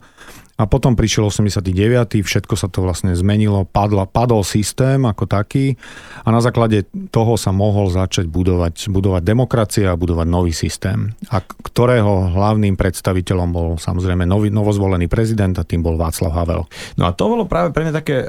a 0.58 0.66
potom 0.66 0.98
prišiel 0.98 1.30
89. 1.30 2.18
všetko 2.18 2.54
sa 2.58 2.66
to 2.66 2.82
vlastne 2.82 3.14
zmenilo, 3.14 3.62
padla, 3.62 4.10
padol 4.10 4.42
systém 4.42 5.06
ako 5.06 5.30
taký 5.30 5.78
a 6.26 6.34
na 6.34 6.42
základe 6.42 6.82
toho 7.14 7.38
sa 7.38 7.54
mohol 7.54 7.94
začať 7.94 8.26
budovať, 8.26 8.90
budovať 8.90 9.22
demokracia 9.22 9.94
a 9.94 9.96
budovať 9.96 10.26
nový 10.26 10.50
systém, 10.50 11.14
a 11.30 11.38
ktorého 11.40 12.34
hlavným 12.34 12.74
predstaviteľom 12.74 13.48
bol 13.54 13.68
samozrejme 13.78 14.26
nový, 14.26 14.50
novozvolený 14.50 15.06
prezident 15.06 15.54
a 15.54 15.62
tým 15.62 15.78
bol 15.78 15.94
Václav 15.94 16.34
Havel. 16.34 16.66
No 16.98 17.06
a 17.06 17.14
to 17.14 17.30
bolo 17.30 17.46
práve 17.46 17.70
pre 17.70 17.86
mňa 17.86 17.94
také, 17.94 18.26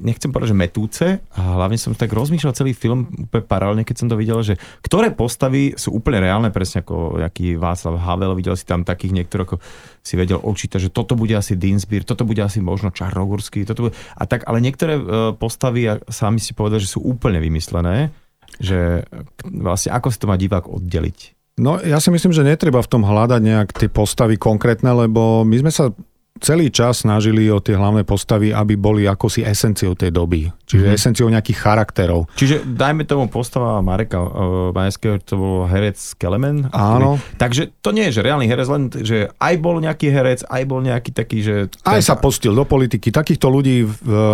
nechcem 0.00 0.32
povedať, 0.32 0.56
že 0.56 0.58
metúce, 0.58 1.06
a 1.36 1.40
hlavne 1.60 1.76
som 1.76 1.92
tak 1.92 2.16
rozmýšľal 2.16 2.56
celý 2.56 2.72
film 2.72 3.04
úplne 3.28 3.44
paralelne, 3.44 3.84
keď 3.84 3.96
som 4.00 4.08
to 4.08 4.16
videl, 4.16 4.40
že 4.40 4.56
ktoré 4.80 5.12
postavy 5.12 5.76
sú 5.76 5.92
úplne 5.92 6.24
reálne, 6.24 6.48
presne 6.48 6.80
ako 6.80 7.20
aký 7.20 7.60
Václav 7.60 8.00
Havel, 8.00 8.32
videl 8.32 8.56
si 8.56 8.64
tam 8.64 8.88
takých 8.88 9.20
niektorých, 9.20 9.46
ako 9.52 9.56
si 10.02 10.18
vedel 10.18 10.42
očítať, 10.42 10.90
že 10.90 10.90
toto 10.90 11.14
bude 11.14 11.32
asi 11.38 11.54
Dinsbyr, 11.54 12.02
toto 12.02 12.26
bude 12.26 12.42
asi 12.42 12.58
možno 12.58 12.90
Čarnogurský, 12.90 13.62
toto 13.62 13.88
bude... 13.88 13.94
A 14.18 14.26
tak, 14.26 14.42
ale 14.50 14.58
niektoré 14.58 14.98
e, 14.98 15.02
postavy, 15.38 15.86
a 15.86 16.02
sami 16.10 16.42
si 16.42 16.58
povedali, 16.58 16.82
že 16.82 16.98
sú 16.98 17.06
úplne 17.06 17.38
vymyslené, 17.38 18.10
že 18.58 19.06
vlastne 19.46 19.94
ako 19.94 20.10
si 20.10 20.18
to 20.18 20.26
má 20.26 20.34
divák 20.34 20.66
oddeliť? 20.66 21.18
No 21.62 21.78
ja 21.78 22.02
si 22.02 22.10
myslím, 22.10 22.34
že 22.34 22.42
netreba 22.42 22.82
v 22.82 22.90
tom 22.90 23.06
hľadať 23.06 23.40
nejak 23.40 23.68
tie 23.76 23.88
postavy 23.92 24.40
konkrétne, 24.40 24.90
lebo 24.90 25.46
my 25.46 25.56
sme 25.62 25.70
sa 25.70 25.94
celý 26.40 26.72
čas 26.72 27.04
snažili 27.04 27.46
o 27.52 27.60
tie 27.62 27.76
hlavné 27.76 28.02
postavy, 28.02 28.50
aby 28.50 28.74
boli 28.74 29.06
ako 29.06 29.30
si 29.30 29.46
esenciou 29.46 29.94
tej 29.94 30.10
doby. 30.10 30.50
Čiže 30.66 30.84
mm-hmm. 30.88 30.98
esenciou 30.98 31.28
nejakých 31.30 31.58
charakterov. 31.60 32.20
Čiže 32.34 32.66
dajme 32.66 33.04
tomu 33.04 33.28
postava 33.28 33.78
Mareka 33.84 34.18
uh, 34.18 34.28
Majeckého, 34.74 35.20
to 35.22 35.38
bol 35.38 35.56
herec 35.70 36.00
Kelemen. 36.18 36.72
Áno. 36.72 37.20
Ktorý, 37.20 37.38
takže 37.38 37.62
to 37.78 37.94
nie 37.94 38.08
je, 38.10 38.18
že 38.18 38.24
reálny 38.26 38.46
herec, 38.48 38.68
len 38.72 38.82
že 38.90 39.30
aj 39.38 39.54
bol 39.60 39.78
nejaký 39.78 40.08
herec, 40.10 40.40
aj 40.48 40.62
bol 40.66 40.80
nejaký 40.82 41.10
taký, 41.14 41.38
že... 41.44 41.54
Aj 41.84 42.00
sa 42.02 42.18
postil 42.18 42.56
do 42.56 42.64
politiky. 42.66 43.14
Takýchto 43.14 43.46
ľudí 43.46 43.86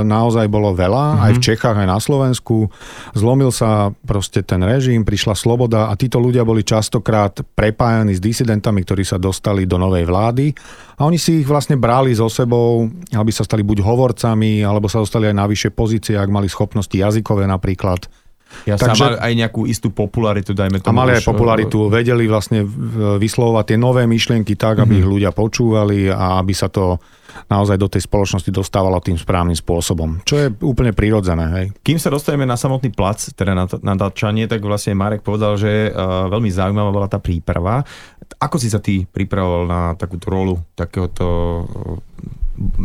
naozaj 0.07 0.49
bolo 0.49 0.73
veľa, 0.73 1.05
mm-hmm. 1.13 1.25
aj 1.29 1.33
v 1.37 1.41
Čechách, 1.45 1.77
aj 1.77 1.89
na 1.91 1.99
Slovensku. 2.01 2.73
Zlomil 3.13 3.53
sa 3.53 3.93
proste 4.07 4.41
ten 4.47 4.63
režim, 4.65 5.05
prišla 5.05 5.37
sloboda 5.37 5.91
a 5.91 5.99
títo 5.99 6.23
ľudia 6.23 6.47
boli 6.47 6.65
častokrát 6.65 7.43
prepájani 7.53 8.17
s 8.17 8.23
disidentami, 8.23 8.81
ktorí 8.87 9.05
sa 9.05 9.21
dostali 9.21 9.69
do 9.69 9.77
novej 9.77 10.09
vlády 10.09 10.55
a 10.99 11.07
oni 11.07 11.19
si 11.19 11.43
ich 11.43 11.49
vlastne 11.49 11.79
brali 11.88 12.12
so 12.12 12.29
sebou, 12.29 12.85
aby 13.16 13.33
sa 13.33 13.48
stali 13.48 13.64
buď 13.64 13.81
hovorcami, 13.81 14.61
alebo 14.61 14.92
sa 14.92 15.01
dostali 15.01 15.24
aj 15.33 15.37
na 15.40 15.48
vyššie 15.48 15.72
pozície, 15.72 16.20
ak 16.20 16.29
mali 16.29 16.44
schopnosti 16.44 16.92
jazykové 16.92 17.48
napríklad. 17.48 18.12
Ja 18.65 18.81
Takže, 18.81 19.21
aj 19.21 19.33
nejakú 19.37 19.69
istú 19.69 19.93
popularitu, 19.93 20.57
dajme 20.57 20.81
tomu. 20.81 20.97
A 20.97 21.01
mali 21.05 21.17
aj 21.17 21.25
popularitu, 21.25 21.89
vedeli 21.93 22.25
vlastne 22.25 22.65
vyslovovať 23.21 23.65
tie 23.75 23.79
nové 23.79 24.09
myšlienky 24.09 24.57
tak, 24.57 24.81
aby 24.81 24.99
mm-hmm. 24.99 25.01
ich 25.05 25.07
ľudia 25.07 25.31
počúvali 25.37 25.99
a 26.09 26.41
aby 26.41 26.53
sa 26.57 26.73
to 26.73 26.97
naozaj 27.47 27.79
do 27.79 27.87
tej 27.87 28.03
spoločnosti 28.09 28.51
dostávalo 28.51 28.99
tým 28.99 29.15
správnym 29.15 29.55
spôsobom, 29.55 30.25
čo 30.27 30.35
je 30.43 30.47
úplne 30.65 30.91
prirodzené. 30.91 31.45
Hej. 31.55 31.67
Kým 31.87 32.01
sa 32.01 32.11
dostaneme 32.11 32.49
na 32.49 32.59
samotný 32.59 32.91
plac, 32.91 33.31
teda 33.37 33.55
na, 33.55 33.65
na 33.69 33.95
dačanie, 33.95 34.51
tak 34.51 34.65
vlastne 34.65 34.99
Marek 34.99 35.23
povedal, 35.23 35.55
že 35.55 35.93
uh, 35.93 36.27
veľmi 36.33 36.51
zaujímavá 36.51 36.91
bola 36.91 37.09
tá 37.09 37.23
príprava. 37.23 37.85
Ako 38.43 38.59
si 38.59 38.69
sa 38.69 38.83
ty 38.83 39.07
pripravoval 39.07 39.65
na 39.71 39.81
takúto 39.95 40.29
rolu 40.29 40.55
takéhoto 40.75 41.65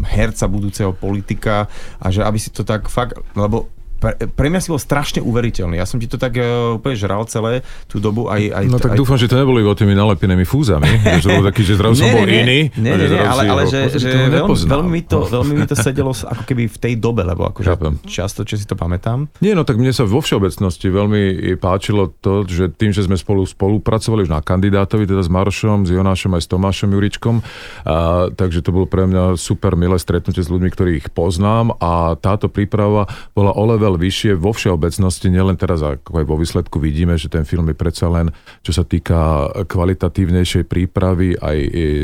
herca 0.06 0.46
budúceho 0.46 0.94
politika 0.94 1.66
a 1.98 2.14
že 2.14 2.22
aby 2.22 2.38
si 2.38 2.54
to 2.54 2.62
tak 2.62 2.88
fakt, 2.94 3.18
lebo 3.34 3.74
pre, 4.04 4.20
pre 4.28 4.48
mňa 4.52 4.60
si 4.60 4.68
bol 4.68 4.82
strašne 4.82 5.24
uveriteľný. 5.24 5.80
Ja 5.80 5.88
som 5.88 5.96
ti 5.96 6.12
to 6.12 6.20
tak 6.20 6.36
uh, 6.36 6.76
úplne 6.76 7.00
žral 7.00 7.24
celé 7.32 7.64
tú 7.88 8.04
dobu. 8.04 8.28
Aj, 8.28 8.44
aj, 8.44 8.68
no 8.68 8.76
tak 8.76 8.96
aj... 8.96 9.00
dúfam, 9.00 9.16
že 9.16 9.32
to 9.32 9.40
neboli 9.40 9.64
iba 9.64 9.72
tými 9.72 9.96
nalepenými 9.96 10.44
fúzami. 10.44 10.92
že 11.24 11.28
bol 11.32 11.48
taký, 11.48 11.64
že 11.64 11.80
zrazu 11.80 12.04
som 12.04 12.12
bol 12.12 12.28
iný. 12.28 12.68
Nie, 12.76 13.00
nie, 13.00 13.08
nie, 13.08 13.24
ale, 13.24 13.48
ale 13.48 13.64
že, 13.72 13.96
že 13.96 14.12
veľmi, 14.28 14.52
veľmi, 14.52 14.90
mi 14.92 15.02
to, 15.08 15.24
veľmi 15.24 15.54
mi 15.56 15.64
to 15.64 15.80
sedelo 15.80 16.12
ako 16.12 16.44
keby 16.44 16.68
v 16.68 16.78
tej 16.78 16.94
dobe, 17.00 17.24
lebo 17.24 17.48
akože 17.48 17.72
často, 18.04 18.44
čo 18.44 18.60
si 18.60 18.68
to 18.68 18.76
pamätám. 18.76 19.32
Nie, 19.40 19.56
no 19.56 19.64
tak 19.64 19.80
mne 19.80 19.96
sa 19.96 20.04
vo 20.04 20.20
všeobecnosti 20.20 20.92
veľmi 20.92 21.56
páčilo 21.64 22.12
to, 22.20 22.44
že 22.44 22.76
tým, 22.76 22.92
že 22.92 23.08
sme 23.08 23.16
spolu 23.16 23.48
spolupracovali 23.48 24.28
už 24.28 24.32
na 24.32 24.44
kandidátovi, 24.44 25.08
teda 25.08 25.24
s 25.24 25.32
Maršom, 25.32 25.88
s 25.88 25.96
Jonášom 25.96 26.36
aj 26.36 26.42
s 26.44 26.48
Tomášom 26.52 26.90
Juričkom, 26.92 27.36
a, 27.40 28.28
takže 28.34 28.60
to 28.66 28.76
bolo 28.76 28.86
pre 28.90 29.08
mňa 29.08 29.40
super 29.40 29.80
milé 29.80 29.96
stretnutie 29.96 30.44
s 30.44 30.52
ľuďmi, 30.52 30.70
ktorých 30.74 31.06
poznám 31.16 31.78
a 31.80 32.18
táto 32.20 32.52
príprava 32.52 33.08
bola 33.32 33.56
o 33.56 33.64
level 33.64 33.93
level 33.94 34.02
vyššie 34.02 34.34
vo 34.42 34.52
všeobecnosti, 34.52 35.30
nielen 35.30 35.54
teraz, 35.54 35.86
ako 35.86 36.18
aj 36.18 36.26
vo 36.26 36.36
výsledku 36.42 36.82
vidíme, 36.82 37.14
že 37.14 37.30
ten 37.30 37.46
film 37.46 37.70
je 37.70 37.78
predsa 37.78 38.10
len, 38.10 38.34
čo 38.66 38.74
sa 38.74 38.82
týka 38.82 39.54
kvalitatívnejšej 39.70 40.66
prípravy, 40.66 41.38
aj 41.38 41.58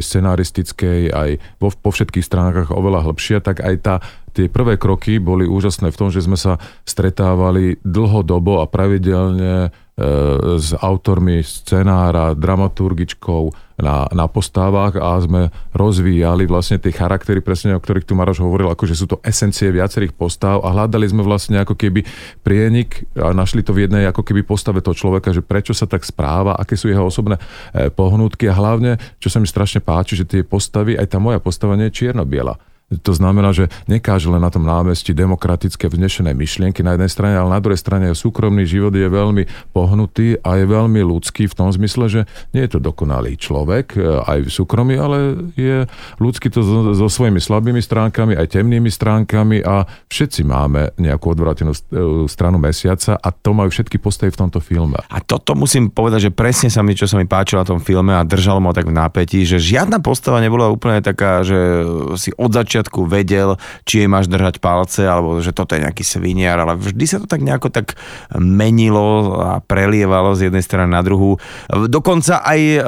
scenaristickej, 0.05 1.09
aj 1.09 1.29
vo, 1.57 1.73
po 1.73 1.89
všetkých 1.89 2.25
stránkach 2.25 2.69
oveľa 2.69 3.09
hĺbšia, 3.09 3.41
tak 3.41 3.65
aj 3.65 3.75
tá 3.81 3.95
tie 4.39 4.47
prvé 4.47 4.79
kroky 4.79 5.19
boli 5.19 5.43
úžasné 5.43 5.91
v 5.91 5.99
tom, 5.99 6.07
že 6.07 6.23
sme 6.23 6.39
sa 6.39 6.55
stretávali 6.87 7.75
dlhodobo 7.83 8.63
a 8.63 8.65
pravidelne 8.71 9.75
E, 9.99 10.07
s 10.55 10.71
autormi 10.79 11.43
scenára, 11.43 12.31
dramaturgičkou 12.31 13.51
na, 13.83 14.07
na 14.15 14.31
postávach 14.31 14.95
a 14.95 15.19
sme 15.19 15.51
rozvíjali 15.75 16.47
vlastne 16.47 16.79
tie 16.79 16.95
charaktery, 16.95 17.43
presne 17.43 17.75
o 17.75 17.83
ktorých 17.83 18.07
tu 18.07 18.15
Maroš 18.15 18.39
hovoril, 18.39 18.71
ako 18.71 18.87
že 18.87 18.95
sú 18.95 19.11
to 19.11 19.19
esencie 19.27 19.67
viacerých 19.67 20.15
postáv 20.15 20.63
a 20.63 20.71
hľadali 20.71 21.03
sme 21.03 21.19
vlastne 21.19 21.59
ako 21.59 21.75
keby 21.75 22.07
prienik 22.47 23.11
a 23.19 23.35
našli 23.35 23.59
to 23.59 23.75
v 23.75 23.91
jednej 23.91 24.07
ako 24.07 24.23
keby 24.23 24.47
postave 24.47 24.79
toho 24.79 24.95
človeka, 24.95 25.35
že 25.35 25.43
prečo 25.43 25.75
sa 25.75 25.83
tak 25.83 26.07
správa, 26.07 26.55
aké 26.55 26.79
sú 26.79 26.87
jeho 26.87 27.03
osobné 27.03 27.35
e, 27.75 27.91
pohnutky 27.91 28.47
a 28.47 28.55
hlavne, 28.55 28.95
čo 29.19 29.27
sa 29.27 29.43
mi 29.43 29.51
strašne 29.51 29.83
páči, 29.83 30.15
že 30.15 30.23
tie 30.23 30.47
postavy, 30.47 30.95
aj 30.95 31.11
tá 31.11 31.19
moja 31.19 31.43
postava 31.43 31.75
nie 31.75 31.91
je 31.91 32.07
čierno-biela 32.07 32.55
to 32.89 33.13
znamená, 33.13 33.53
že 33.53 33.69
nekáže 33.85 34.25
len 34.33 34.41
na 34.41 34.49
tom 34.49 34.65
námestí 34.65 35.13
demokratické 35.13 35.85
vznešené 35.85 36.33
myšlienky 36.33 36.81
na 36.81 36.97
jednej 36.97 37.11
strane, 37.13 37.35
ale 37.37 37.53
na 37.53 37.61
druhej 37.61 37.77
strane 37.77 38.09
súkromný 38.17 38.65
život 38.65 38.89
je 38.93 39.05
veľmi 39.05 39.73
pohnutý 39.73 40.41
a 40.41 40.57
je 40.57 40.65
veľmi 40.65 40.97
ľudský 41.05 41.45
v 41.45 41.57
tom 41.57 41.69
zmysle, 41.69 42.09
že 42.09 42.21
nie 42.53 42.65
je 42.65 42.77
to 42.77 42.79
dokonalý 42.81 43.37
človek 43.37 43.93
e, 43.93 44.25
aj 44.25 44.39
v 44.41 44.49
súkromí, 44.49 44.97
ale 44.97 45.37
je 45.53 45.85
ľudský 46.17 46.49
to 46.49 46.65
so, 46.65 46.97
so 46.97 47.07
svojimi 47.07 47.37
slabými 47.37 47.77
stránkami, 47.77 48.33
aj 48.33 48.57
temnými 48.57 48.89
stránkami 48.89 49.61
a 49.61 49.85
všetci 50.09 50.41
máme 50.49 50.97
nejakú 50.97 51.29
odvratenú 51.29 51.77
stranu 52.25 52.57
mesiaca 52.57 53.21
a 53.21 53.29
to 53.29 53.53
majú 53.53 53.69
všetky 53.69 54.01
postavy 54.01 54.33
v 54.33 54.41
tomto 54.41 54.57
filme. 54.57 54.97
A 55.13 55.21
toto 55.21 55.53
musím 55.53 55.93
povedať, 55.93 56.29
že 56.29 56.31
presne 56.33 56.73
sa 56.73 56.81
mi, 56.81 56.97
čo 56.97 57.05
sa 57.05 57.21
mi 57.21 57.29
páčilo 57.29 57.61
na 57.61 57.69
tom 57.69 57.77
filme 57.77 58.17
a 58.17 58.25
držalo 58.25 58.57
ma 58.57 58.73
tak 58.73 58.89
v 58.89 58.97
nápetí, 58.97 59.45
že 59.45 59.61
žiadna 59.61 60.01
postava 60.01 60.41
nebola 60.41 60.73
úplne 60.73 61.05
taká, 61.05 61.45
že 61.45 61.85
si 62.17 62.33
od 62.33 62.49
začiatku 62.49 62.78
začiatku 62.79 63.11
vedel, 63.11 63.59
či 63.83 64.03
jej 64.03 64.09
máš 64.09 64.31
držať 64.31 64.63
palce, 64.63 65.03
alebo 65.03 65.43
že 65.43 65.51
toto 65.51 65.75
je 65.75 65.83
nejaký 65.83 66.07
sviniar, 66.07 66.63
ale 66.63 66.79
vždy 66.79 67.05
sa 67.05 67.19
to 67.19 67.27
tak 67.27 67.43
nejako 67.43 67.67
tak 67.67 67.99
menilo 68.39 69.35
a 69.35 69.59
prelievalo 69.59 70.31
z 70.39 70.47
jednej 70.47 70.63
strany 70.63 70.95
na 70.95 71.03
druhú. 71.03 71.35
Dokonca 71.67 72.39
aj 72.39 72.59
e, 72.59 72.81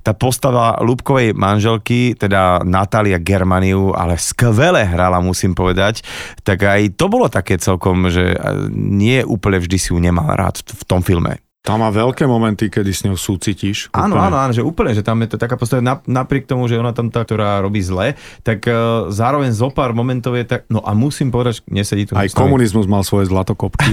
tá 0.00 0.12
postava 0.16 0.80
Lubkovej 0.80 1.36
manželky, 1.36 2.16
teda 2.16 2.64
Natália 2.64 3.20
Germaniu, 3.20 3.92
ale 3.92 4.16
skvele 4.16 4.88
hrala, 4.88 5.20
musím 5.20 5.52
povedať, 5.52 6.00
tak 6.40 6.64
aj 6.64 6.96
to 6.96 7.12
bolo 7.12 7.28
také 7.28 7.60
celkom, 7.60 8.08
že 8.08 8.40
nie 8.72 9.20
úplne 9.20 9.60
vždy 9.60 9.76
si 9.76 9.92
ju 9.92 10.00
nemal 10.00 10.32
rád 10.32 10.64
v 10.64 10.82
tom 10.88 11.04
filme. 11.04 11.49
Tam 11.60 11.84
má 11.84 11.92
veľké 11.92 12.24
momenty, 12.24 12.72
kedy 12.72 12.88
s 12.88 13.04
ňou 13.04 13.20
súcitíš. 13.20 13.92
Áno, 13.92 14.16
áno, 14.16 14.40
áno, 14.40 14.48
že 14.56 14.64
úplne, 14.64 14.96
že 14.96 15.04
tam 15.04 15.20
je 15.20 15.28
to 15.28 15.36
taká 15.36 15.60
postava, 15.60 16.00
napriek 16.08 16.48
tomu, 16.48 16.64
že 16.64 16.80
ona 16.80 16.96
tam 16.96 17.12
tá, 17.12 17.20
ktorá 17.20 17.60
robí 17.60 17.84
zle, 17.84 18.16
tak 18.40 18.64
uh, 18.64 19.12
zároveň 19.12 19.52
zo 19.52 19.68
pár 19.68 19.92
momentov 19.92 20.40
je 20.40 20.48
tak, 20.48 20.64
no 20.72 20.80
a 20.80 20.96
musím 20.96 21.28
povedať, 21.28 21.60
že 21.60 21.62
nesedí 21.68 22.08
tu. 22.08 22.16
Aj 22.16 22.32
komunizmus 22.32 22.88
mal 22.88 23.04
svoje 23.04 23.28
zlatokopky. 23.28 23.92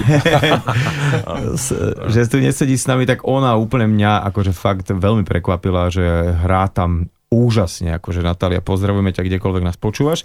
že 2.16 2.24
tu 2.24 2.40
nesedí 2.40 2.72
s 2.72 2.88
nami, 2.88 3.04
tak 3.04 3.28
ona 3.28 3.52
úplne 3.60 3.84
mňa 3.84 4.24
akože 4.32 4.56
fakt 4.56 4.88
veľmi 4.88 5.28
prekvapila, 5.28 5.92
že 5.92 6.08
hrá 6.40 6.72
tam 6.72 7.12
úžasne, 7.28 7.92
akože 8.00 8.24
Natália, 8.24 8.64
pozdravujeme 8.64 9.12
ťa 9.12 9.24
kdekoľvek 9.28 9.64
nás 9.64 9.76
počúvaš. 9.76 10.24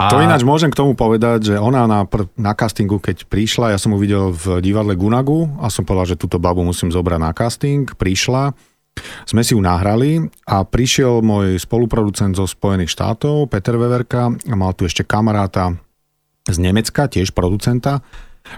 A... 0.00 0.08
To 0.08 0.24
ináč 0.24 0.48
môžem 0.48 0.72
k 0.72 0.80
tomu 0.80 0.96
povedať, 0.96 1.52
že 1.52 1.54
ona 1.60 1.84
na, 1.84 2.08
pr- 2.08 2.28
na 2.40 2.56
castingu, 2.56 2.96
keď 2.96 3.28
prišla, 3.28 3.76
ja 3.76 3.78
som 3.78 3.92
ju 3.92 3.98
videl 4.00 4.32
v 4.32 4.64
divadle 4.64 4.96
Gunagu 4.96 5.44
a 5.60 5.68
som 5.68 5.84
povedal, 5.84 6.16
že 6.16 6.20
túto 6.20 6.40
babu 6.40 6.64
musím 6.64 6.88
zobrať 6.88 7.20
na 7.20 7.36
casting, 7.36 7.84
prišla, 7.84 8.56
sme 9.28 9.44
si 9.44 9.52
ju 9.52 9.60
nahrali 9.60 10.24
a 10.48 10.64
prišiel 10.64 11.20
môj 11.20 11.60
spoluproducent 11.60 12.34
zo 12.34 12.48
Spojených 12.48 12.90
štátov, 12.96 13.52
Peter 13.52 13.76
Veverka, 13.76 14.32
a 14.32 14.54
mal 14.56 14.72
tu 14.72 14.88
ešte 14.88 15.04
kamaráta 15.04 15.76
z 16.48 16.56
Nemecka, 16.64 17.12
tiež 17.12 17.36
producenta, 17.36 18.00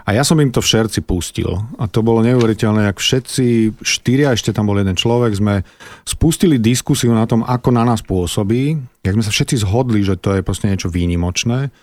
a 0.05 0.09
ja 0.15 0.23
som 0.25 0.39
im 0.39 0.49
to 0.49 0.63
v 0.63 0.71
šerci 0.71 1.01
pustil. 1.03 1.61
A 1.77 1.85
to 1.85 2.01
bolo 2.01 2.23
neuveriteľné, 2.25 2.89
jak 2.89 2.99
všetci 2.99 3.45
štyria, 3.83 4.33
ešte 4.33 4.55
tam 4.55 4.71
bol 4.71 4.79
jeden 4.79 4.95
človek, 4.97 5.35
sme 5.37 5.61
spustili 6.07 6.57
diskusiu 6.57 7.11
na 7.13 7.27
tom, 7.27 7.43
ako 7.43 7.69
na 7.75 7.83
nás 7.83 8.01
pôsobí. 8.01 8.79
Jak 9.01 9.15
sme 9.17 9.25
sa 9.25 9.33
všetci 9.33 9.55
zhodli, 9.65 10.01
že 10.05 10.17
to 10.17 10.37
je 10.37 10.45
proste 10.45 10.69
niečo 10.69 10.87
výnimočné 10.87 11.73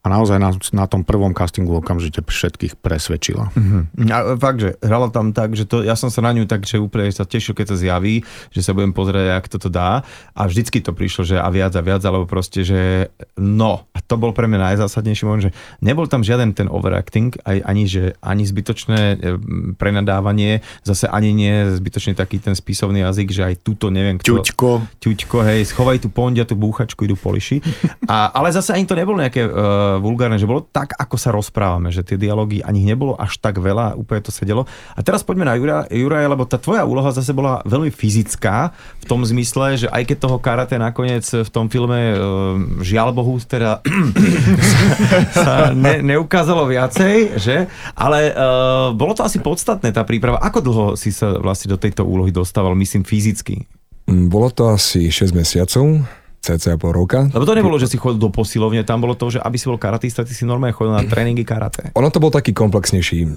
a 0.00 0.06
naozaj 0.08 0.40
na, 0.40 0.56
na 0.72 0.88
tom 0.88 1.04
prvom 1.04 1.36
castingu 1.36 1.76
okamžite 1.76 2.24
všetkých 2.24 2.80
presvedčila. 2.80 3.52
Uh-huh. 3.52 3.84
A 4.08 4.32
fakt, 4.40 4.64
že 4.64 4.80
hrala 4.80 5.12
tam 5.12 5.36
tak, 5.36 5.52
že 5.52 5.68
to, 5.68 5.84
ja 5.84 5.92
som 5.92 6.08
sa 6.08 6.24
na 6.24 6.32
ňu 6.32 6.48
tak, 6.48 6.64
že 6.64 6.80
úplne 6.80 7.12
sa 7.12 7.28
tešil, 7.28 7.52
keď 7.52 7.76
sa 7.76 7.76
zjaví, 7.76 8.24
že 8.48 8.64
sa 8.64 8.72
budem 8.72 8.96
pozrieť, 8.96 9.36
jak 9.36 9.46
toto 9.52 9.68
dá 9.68 10.00
a 10.32 10.42
vždycky 10.48 10.80
to 10.80 10.96
prišlo, 10.96 11.28
že 11.28 11.36
a 11.36 11.44
viac 11.52 11.76
a 11.76 11.84
viac, 11.84 12.00
alebo 12.08 12.24
proste, 12.24 12.64
že 12.64 13.12
no, 13.36 13.84
a 13.92 14.00
to 14.00 14.16
bol 14.16 14.32
pre 14.32 14.48
mňa 14.48 14.72
najzásadnejší 14.72 15.22
moment, 15.28 15.44
že 15.44 15.52
nebol 15.84 16.08
tam 16.08 16.24
žiaden 16.24 16.56
ten 16.56 16.72
overacting, 16.72 17.36
aj, 17.44 17.60
ani, 17.60 17.84
že, 17.84 18.16
ani 18.24 18.48
zbytočné 18.48 19.00
e, 19.00 19.16
prenadávanie, 19.76 20.64
zase 20.80 21.12
ani 21.12 21.36
nie 21.36 21.76
zbytočne 21.76 22.16
taký 22.16 22.40
ten 22.40 22.56
spisovný 22.56 23.04
jazyk, 23.04 23.28
že 23.36 23.42
aj 23.52 23.54
túto 23.60 23.92
neviem 23.92 24.16
kto... 24.16 24.40
Ťuťko. 24.40 24.96
Ťuťko, 24.96 25.36
hej, 25.44 25.68
schovaj 25.68 26.00
tú 26.00 26.08
pondia, 26.08 26.48
tu 26.48 26.56
búchačku, 26.56 27.04
idú 27.04 27.20
poliši. 27.20 27.60
A, 28.08 28.32
ale 28.32 28.48
zase 28.48 28.72
ani 28.72 28.88
to 28.88 28.96
nebolo 28.96 29.20
nejaké 29.20 29.44
uh, 29.44 29.89
vulgárne, 29.98 30.38
že 30.38 30.46
bolo 30.46 30.62
tak, 30.62 30.94
ako 30.94 31.16
sa 31.18 31.34
rozprávame, 31.34 31.90
že 31.90 32.06
tie 32.06 32.14
dialógy 32.14 32.62
ani 32.62 32.86
nebolo 32.86 33.18
až 33.18 33.40
tak 33.42 33.58
veľa, 33.58 33.98
úplne 33.98 34.22
to 34.22 34.30
sedelo. 34.30 34.68
A 34.94 35.00
teraz 35.02 35.26
poďme 35.26 35.48
na 35.48 35.58
Jura, 35.58 35.88
Juraja, 35.90 36.30
lebo 36.30 36.46
tá 36.46 36.60
tvoja 36.60 36.86
úloha 36.86 37.10
zase 37.10 37.34
bola 37.34 37.64
veľmi 37.66 37.90
fyzická 37.90 38.70
v 39.02 39.04
tom 39.10 39.26
zmysle, 39.26 39.80
že 39.80 39.86
aj 39.90 40.02
keď 40.06 40.16
toho 40.20 40.38
karate 40.38 40.76
nakoniec 40.78 41.26
v 41.26 41.50
tom 41.50 41.66
filme 41.66 42.14
uh, 42.14 42.20
žiaľ 42.84 43.10
Bohu 43.16 43.34
teda 43.40 43.80
sa 45.34 45.74
ne, 45.74 46.04
neukázalo 46.04 46.68
viacej, 46.68 47.40
že? 47.40 47.66
Ale 47.96 48.36
uh, 48.36 48.94
bolo 48.94 49.16
to 49.16 49.24
asi 49.24 49.40
podstatné 49.40 49.90
tá 49.90 50.04
príprava. 50.04 50.38
Ako 50.44 50.60
dlho 50.60 50.86
si 50.94 51.10
sa 51.10 51.40
vlastne 51.40 51.72
do 51.72 51.78
tejto 51.80 52.04
úlohy 52.04 52.30
dostával, 52.30 52.76
myslím 52.76 53.02
fyzicky? 53.02 53.64
Mm, 54.10 54.26
Bolo 54.26 54.50
to 54.50 54.66
asi 54.68 55.08
6 55.08 55.30
mesiacov, 55.32 56.02
cca 56.40 56.80
pol 56.80 56.96
roka. 56.96 57.28
Lebo 57.28 57.44
to 57.44 57.52
nebolo, 57.52 57.76
že 57.76 57.86
si 57.86 58.00
chodil 58.00 58.16
do 58.16 58.32
posilovne, 58.32 58.80
tam 58.82 59.04
bolo 59.04 59.12
to, 59.12 59.28
že 59.28 59.38
aby 59.38 59.60
si 59.60 59.68
bol 59.68 59.76
karatista, 59.76 60.24
ty 60.24 60.32
si 60.32 60.48
normálne 60.48 60.72
chodil 60.72 60.96
na 60.96 61.04
tréningy 61.04 61.44
karate. 61.44 61.92
Ono 61.92 62.08
to 62.08 62.16
bol 62.16 62.32
taký 62.32 62.56
komplexnejší 62.56 63.20
eh, 63.20 63.30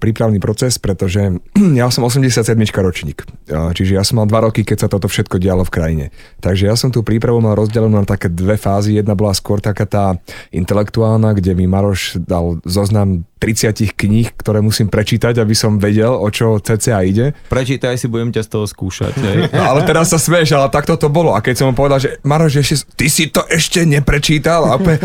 prípravný 0.00 0.40
proces, 0.40 0.80
pretože 0.80 1.36
ja 1.80 1.86
som 1.92 2.08
87 2.08 2.56
ročník. 2.80 3.28
Eh, 3.52 3.70
Čiže 3.76 4.00
ja 4.00 4.02
som 4.02 4.24
mal 4.24 4.26
2 4.26 4.46
roky, 4.48 4.64
keď 4.64 4.86
sa 4.86 4.88
toto 4.88 5.06
všetko 5.06 5.36
dialo 5.36 5.68
v 5.68 5.72
krajine. 5.72 6.04
Takže 6.40 6.72
ja 6.72 6.74
som 6.74 6.88
tú 6.88 7.04
prípravu 7.04 7.44
mal 7.44 7.52
rozdelenú 7.52 8.00
na 8.00 8.08
také 8.08 8.32
dve 8.32 8.56
fázy. 8.56 8.96
Jedna 8.96 9.12
bola 9.12 9.36
skôr 9.36 9.60
taká 9.60 9.84
tá 9.84 10.04
intelektuálna, 10.48 11.36
kde 11.36 11.52
mi 11.52 11.68
Maroš 11.68 12.16
dal 12.16 12.64
zoznam 12.64 13.28
30 13.36 13.92
kníh, 13.92 14.32
ktoré 14.32 14.64
musím 14.64 14.88
prečítať, 14.88 15.36
aby 15.36 15.52
som 15.52 15.76
vedel, 15.76 16.08
o 16.08 16.28
čo 16.32 16.56
cca 16.56 17.04
ide. 17.04 17.36
Prečítaj 17.52 18.00
si, 18.00 18.08
budem 18.08 18.32
ťa 18.32 18.42
z 18.44 18.48
toho 18.48 18.64
skúšať. 18.64 19.12
Hej. 19.20 19.38
No, 19.56 19.62
ale 19.72 19.88
teraz 19.88 20.12
sa 20.12 20.20
smieš, 20.20 20.52
ale 20.56 20.68
takto 20.68 20.96
to 20.96 21.08
bolo. 21.08 21.32
A 21.32 21.40
keď 21.40 21.54
som 21.60 21.66
mu 21.68 21.74
povedal, 21.76 21.96
že 22.00 22.20
Maroš, 22.24 22.60
ešte, 22.60 22.76
ty 22.96 23.06
si 23.08 23.28
to 23.28 23.44
ešte 23.48 23.84
neprečítal, 23.88 24.68
a 24.68 24.76
opäť, 24.76 25.04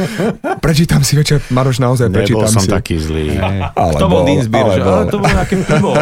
prečítam 0.59 1.03
si 1.03 1.15
večer, 1.15 1.39
Maroš, 1.51 1.79
naozaj 1.79 2.07
Nebol 2.11 2.19
prečítam 2.19 2.51
som 2.51 2.63
si. 2.63 2.71
taký 2.71 2.95
zlý. 2.99 3.35
Ale 3.39 3.91
to 3.95 4.05
bol 4.11 4.21
bol, 4.21 4.27
Dinsbyr, 4.27 4.63
ale 4.63 4.75
že 4.75 4.81
bol. 4.81 4.93
ale 4.93 5.03
to 5.07 5.17
bolo 5.17 5.31
nejaké 5.33 5.55
pivo. 5.65 5.91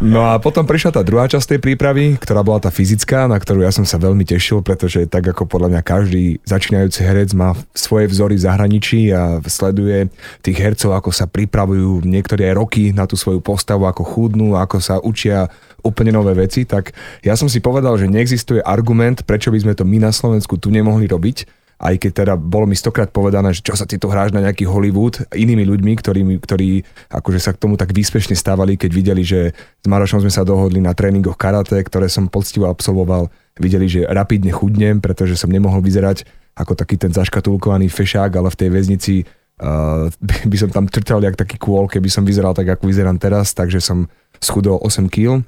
No 0.00 0.24
a 0.24 0.40
potom 0.40 0.64
prišla 0.64 0.96
tá 0.96 1.02
druhá 1.04 1.28
časť 1.28 1.56
tej 1.56 1.60
prípravy, 1.60 2.16
ktorá 2.16 2.40
bola 2.40 2.60
tá 2.60 2.72
fyzická, 2.72 3.28
na 3.28 3.36
ktorú 3.36 3.64
ja 3.64 3.72
som 3.72 3.84
sa 3.84 4.00
veľmi 4.00 4.24
tešil, 4.24 4.64
pretože 4.64 5.04
tak 5.08 5.28
ako 5.28 5.44
podľa 5.44 5.76
mňa 5.76 5.82
každý 5.84 6.24
začínajúci 6.48 7.04
herec 7.04 7.36
má 7.36 7.52
svoje 7.76 8.08
vzory 8.08 8.40
v 8.40 8.44
zahraničí 8.48 9.00
a 9.12 9.44
sleduje 9.44 10.08
tých 10.40 10.56
hercov, 10.56 10.83
ako 10.92 11.14
sa 11.14 11.24
pripravujú 11.24 12.04
niektoré 12.04 12.52
aj 12.52 12.58
roky 12.58 12.84
na 12.90 13.08
tú 13.08 13.16
svoju 13.16 13.40
postavu, 13.40 13.88
ako 13.88 14.04
chudnú, 14.04 14.58
ako 14.58 14.76
sa 14.82 15.00
učia 15.00 15.48
úplne 15.80 16.12
nové 16.12 16.34
veci, 16.36 16.66
tak 16.68 16.92
ja 17.24 17.38
som 17.38 17.48
si 17.48 17.62
povedal, 17.62 17.96
že 17.96 18.10
neexistuje 18.10 18.60
argument, 18.60 19.22
prečo 19.22 19.48
by 19.48 19.58
sme 19.62 19.72
to 19.72 19.86
my 19.86 20.02
na 20.02 20.10
Slovensku 20.10 20.58
tu 20.58 20.68
nemohli 20.68 21.08
robiť, 21.08 21.64
aj 21.84 21.94
keď 22.00 22.10
teda 22.24 22.34
bolo 22.38 22.64
mi 22.64 22.78
stokrát 22.78 23.10
povedané, 23.10 23.52
že 23.52 23.60
čo 23.60 23.74
sa 23.74 23.84
ty 23.84 24.00
tu 24.00 24.06
hráš 24.08 24.30
na 24.30 24.40
nejaký 24.40 24.64
Hollywood 24.64 25.20
inými 25.34 25.66
ľuďmi, 25.66 25.92
ktorí, 25.98 26.20
ktorí 26.40 26.68
akože 27.10 27.40
sa 27.42 27.52
k 27.52 27.60
tomu 27.60 27.74
tak 27.74 27.92
výspešne 27.92 28.32
stávali, 28.38 28.78
keď 28.78 28.90
videli, 28.94 29.22
že 29.26 29.52
s 29.54 29.86
Marošom 29.86 30.24
sme 30.24 30.32
sa 30.32 30.46
dohodli 30.46 30.78
na 30.80 30.94
tréningoch 30.94 31.36
karate, 31.36 31.76
ktoré 31.76 32.06
som 32.08 32.30
poctivo 32.30 32.70
absolvoval, 32.70 33.28
videli, 33.58 33.90
že 33.90 34.06
rapidne 34.06 34.54
chudnem, 34.54 35.02
pretože 35.02 35.36
som 35.36 35.50
nemohol 35.50 35.82
vyzerať 35.82 36.24
ako 36.54 36.78
taký 36.78 36.94
ten 36.94 37.10
zaškatulkovaný 37.10 37.90
fešák, 37.90 38.30
ale 38.38 38.48
v 38.48 38.58
tej 38.58 38.68
väznici 38.70 39.14
uh, 39.62 40.10
by 40.50 40.56
som 40.56 40.70
tam 40.72 40.90
trčal 40.90 41.22
jak 41.22 41.38
taký 41.38 41.60
kôl, 41.60 41.86
keby 41.86 42.08
som 42.10 42.26
vyzeral 42.26 42.56
tak, 42.56 42.74
ako 42.74 42.88
vyzerám 42.88 43.20
teraz, 43.20 43.54
takže 43.54 43.78
som 43.78 44.10
schudol 44.42 44.80
8 44.82 45.06
kg, 45.10 45.44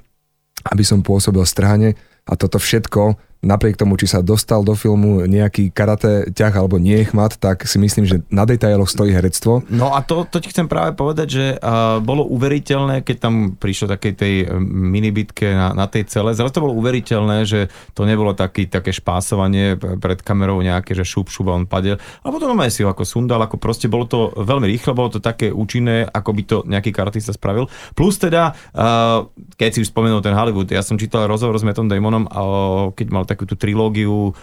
aby 0.67 0.83
som 0.85 1.03
pôsobil 1.03 1.43
strhane. 1.43 1.97
A 2.27 2.35
toto 2.35 2.59
všetko 2.59 3.15
napriek 3.45 3.77
tomu, 3.77 3.95
či 3.95 4.09
sa 4.09 4.25
dostal 4.25 4.65
do 4.65 4.73
filmu 4.73 5.25
nejaký 5.29 5.69
karate 5.69 6.29
ťah 6.33 6.53
alebo 6.57 6.81
nie 6.81 7.05
chmat, 7.05 7.37
tak 7.37 7.69
si 7.69 7.77
myslím, 7.77 8.05
že 8.09 8.25
na 8.33 8.43
detailoch 8.43 8.89
stojí 8.89 9.13
herectvo. 9.13 9.61
No 9.69 9.93
a 9.93 10.01
to, 10.01 10.25
to 10.25 10.41
ti 10.41 10.49
chcem 10.49 10.65
práve 10.65 10.97
povedať, 10.97 11.27
že 11.27 11.45
uh, 11.57 12.01
bolo 12.01 12.25
uveriteľné, 12.25 13.05
keď 13.05 13.17
tam 13.21 13.33
prišlo 13.55 13.93
takej 13.93 14.13
tej 14.17 14.33
eh, 14.45 14.49
minibitke 14.61 15.53
na, 15.53 15.73
na 15.77 15.85
tej 15.85 16.09
cele, 16.09 16.33
zrazu 16.33 16.57
to 16.57 16.65
bolo 16.65 16.77
uveriteľné, 16.77 17.45
že 17.45 17.69
to 17.93 18.03
nebolo 18.03 18.33
taký, 18.33 18.65
také 18.65 18.89
špásovanie 18.89 19.77
pred 19.77 20.19
kamerou 20.21 20.59
nejaké, 20.59 20.97
že 20.97 21.05
šup, 21.05 21.29
šup 21.29 21.49
on 21.53 21.69
padel. 21.69 22.01
A 22.25 22.27
potom 22.33 22.49
normálne 22.49 22.73
si 22.73 22.81
ho 22.81 22.89
ako 22.89 23.05
sundal, 23.05 23.39
ako 23.43 23.61
proste 23.61 23.85
bolo 23.87 24.09
to 24.09 24.33
veľmi 24.33 24.65
rýchle, 24.65 24.97
bolo 24.97 25.13
to 25.13 25.19
také 25.21 25.53
účinné, 25.53 26.09
ako 26.09 26.29
by 26.33 26.43
to 26.43 26.57
nejaký 26.65 26.89
karatista 26.91 27.31
spravil. 27.31 27.69
Plus 27.93 28.17
teda, 28.17 28.51
uh, 28.73 29.29
keď 29.55 29.69
si 29.77 29.79
už 29.85 29.93
spomenul 29.93 30.19
ten 30.25 30.33
Hollywood, 30.33 30.69
ja 30.69 30.81
som 30.81 30.97
čítal 30.97 31.29
rozhovor 31.29 31.55
s 31.55 31.65
Metom 31.65 31.87
Damonom, 31.87 32.25
uh, 32.27 32.89
keď 32.93 33.07
mal 33.13 33.23
takú 33.37 33.45
tú 33.45 33.53
trilógiu 33.53 34.33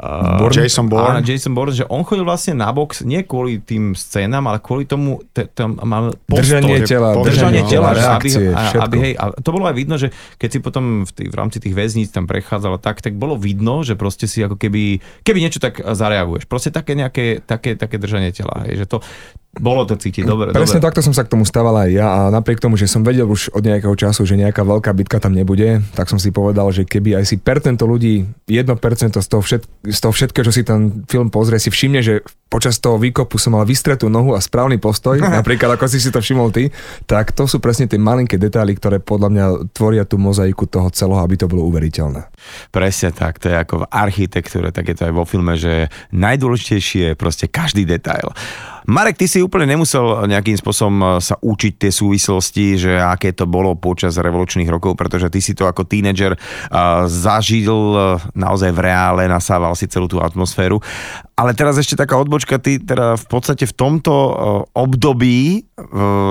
uh, 0.00 0.40
Bourne? 0.40 0.64
Jason 0.64 0.86
Bourne? 0.88 1.18
Áno, 1.18 1.20
Jason 1.20 1.52
Bourne, 1.52 1.76
že 1.76 1.84
on 1.92 2.00
chodil 2.06 2.24
vlastne 2.24 2.56
na 2.56 2.72
box 2.72 3.04
nie 3.04 3.20
kvôli 3.26 3.60
tým 3.60 3.92
scénam, 3.92 4.40
ale 4.48 4.64
kvôli 4.64 4.88
tomu, 4.88 5.20
te, 5.36 5.44
tam 5.52 5.76
mal 5.84 6.16
postoj, 6.24 6.64
Držanie 6.64 6.78
tela, 6.86 7.08
držanie 7.20 7.28
držanie 7.28 7.62
tela, 7.68 7.88
aby, 7.92 7.98
reakcie, 8.00 8.48
a, 8.48 8.60
všetko. 8.72 8.84
aby, 8.88 8.96
hej, 9.04 9.12
a 9.20 9.24
to 9.36 9.50
bolo 9.52 9.64
aj 9.68 9.76
vidno, 9.76 9.94
že 10.00 10.08
keď 10.40 10.48
si 10.48 10.58
potom 10.64 10.84
v, 11.04 11.10
tých, 11.12 11.28
v 11.28 11.36
rámci 11.36 11.58
tých 11.60 11.74
väzníc 11.76 12.08
tam 12.14 12.24
prechádzal 12.24 12.80
tak, 12.80 13.04
tak 13.04 13.18
bolo 13.18 13.36
vidno, 13.36 13.84
že 13.84 13.98
proste 13.98 14.24
si 14.24 14.40
ako 14.40 14.56
keby, 14.56 15.02
keby 15.26 15.38
niečo 15.44 15.60
tak 15.60 15.82
zareaguješ. 15.82 16.48
Proste 16.48 16.72
také 16.72 16.96
nejaké, 16.96 17.44
také, 17.44 17.76
také 17.76 18.00
držanie 18.00 18.32
tela, 18.32 18.64
hej, 18.64 18.80
že 18.80 18.86
to, 18.88 19.04
bolo 19.58 19.84
to 19.84 19.98
cítiť, 19.98 20.24
dobre, 20.24 20.54
Presne 20.54 20.78
dobre. 20.78 20.86
takto 20.90 21.00
som 21.02 21.14
sa 21.14 21.26
k 21.26 21.32
tomu 21.34 21.44
stával 21.44 21.74
aj 21.86 21.90
ja 21.90 22.06
a 22.06 22.18
napriek 22.30 22.62
tomu, 22.62 22.78
že 22.78 22.86
som 22.86 23.02
vedel 23.02 23.26
už 23.26 23.50
od 23.52 23.62
nejakého 23.62 23.94
času, 23.94 24.24
že 24.24 24.38
nejaká 24.38 24.62
veľká 24.62 24.90
bitka 24.94 25.18
tam 25.18 25.34
nebude, 25.34 25.82
tak 25.92 26.06
som 26.06 26.16
si 26.16 26.30
povedal, 26.30 26.70
že 26.70 26.86
keby 26.86 27.18
aj 27.18 27.24
si 27.26 27.36
percento 27.36 27.84
ľudí, 27.84 28.24
1% 28.46 28.64
z 29.18 29.28
toho, 29.28 29.42
všet, 29.42 29.62
z 29.84 29.98
toho 29.98 30.12
všetkého, 30.14 30.46
čo 30.46 30.54
si 30.54 30.62
ten 30.62 31.04
film 31.10 31.28
pozrie, 31.28 31.58
si 31.58 31.68
všimne, 31.68 32.00
že 32.00 32.22
počas 32.48 32.80
toho 32.80 32.96
výkopu 32.96 33.36
som 33.36 33.58
mal 33.58 33.68
vystretú 33.68 34.08
nohu 34.08 34.32
a 34.32 34.40
správny 34.40 34.80
postoj, 34.80 35.20
napríklad 35.38 35.76
ako 35.76 35.84
si 35.90 36.00
si 36.00 36.08
to 36.08 36.22
všimol 36.22 36.48
ty, 36.48 36.72
tak 37.04 37.36
to 37.36 37.44
sú 37.44 37.60
presne 37.60 37.90
tie 37.90 38.00
malinké 38.00 38.40
detaily, 38.40 38.78
ktoré 38.78 39.02
podľa 39.02 39.28
mňa 39.28 39.44
tvoria 39.76 40.08
tú 40.08 40.16
mozaiku 40.16 40.64
toho 40.64 40.88
celého, 40.94 41.20
aby 41.20 41.36
to 41.36 41.50
bolo 41.50 41.68
uveriteľné. 41.68 42.30
Presne 42.72 43.12
tak, 43.12 43.42
to 43.42 43.52
je 43.52 43.56
ako 43.58 43.84
v 43.84 43.88
architektúre, 43.92 44.72
tak 44.72 44.88
je 44.88 44.96
to 44.96 45.02
aj 45.10 45.14
vo 45.14 45.24
filme, 45.28 45.58
že 45.58 45.92
najdôležitejšie 46.14 47.12
je 47.12 47.18
proste 47.18 47.46
každý 47.50 47.84
detail. 47.84 48.32
Marek, 48.88 49.20
ty 49.20 49.28
si 49.28 49.44
úplne 49.44 49.68
nemusel 49.68 50.24
nejakým 50.24 50.56
spôsobom 50.56 51.20
sa 51.20 51.36
učiť 51.36 51.72
tie 51.76 51.92
súvislosti, 51.92 52.80
že 52.80 52.92
aké 52.96 53.36
to 53.36 53.44
bolo 53.44 53.76
počas 53.76 54.16
revolučných 54.16 54.64
rokov, 54.64 54.96
pretože 54.96 55.28
ty 55.28 55.44
si 55.44 55.52
to 55.52 55.68
ako 55.68 55.84
tínedžer 55.84 56.32
uh, 56.32 57.04
zažil 57.04 57.68
uh, 57.68 58.16
naozaj 58.32 58.72
v 58.72 58.80
reále, 58.88 59.28
nasával 59.28 59.76
si 59.76 59.92
celú 59.92 60.08
tú 60.08 60.24
atmosféru. 60.24 60.80
Ale 61.36 61.52
teraz 61.52 61.76
ešte 61.76 62.00
taká 62.00 62.16
odbočka, 62.16 62.56
ty 62.56 62.80
teda 62.80 63.20
v 63.20 63.26
podstate 63.28 63.68
v 63.68 63.76
tomto 63.76 64.10
období 64.72 65.68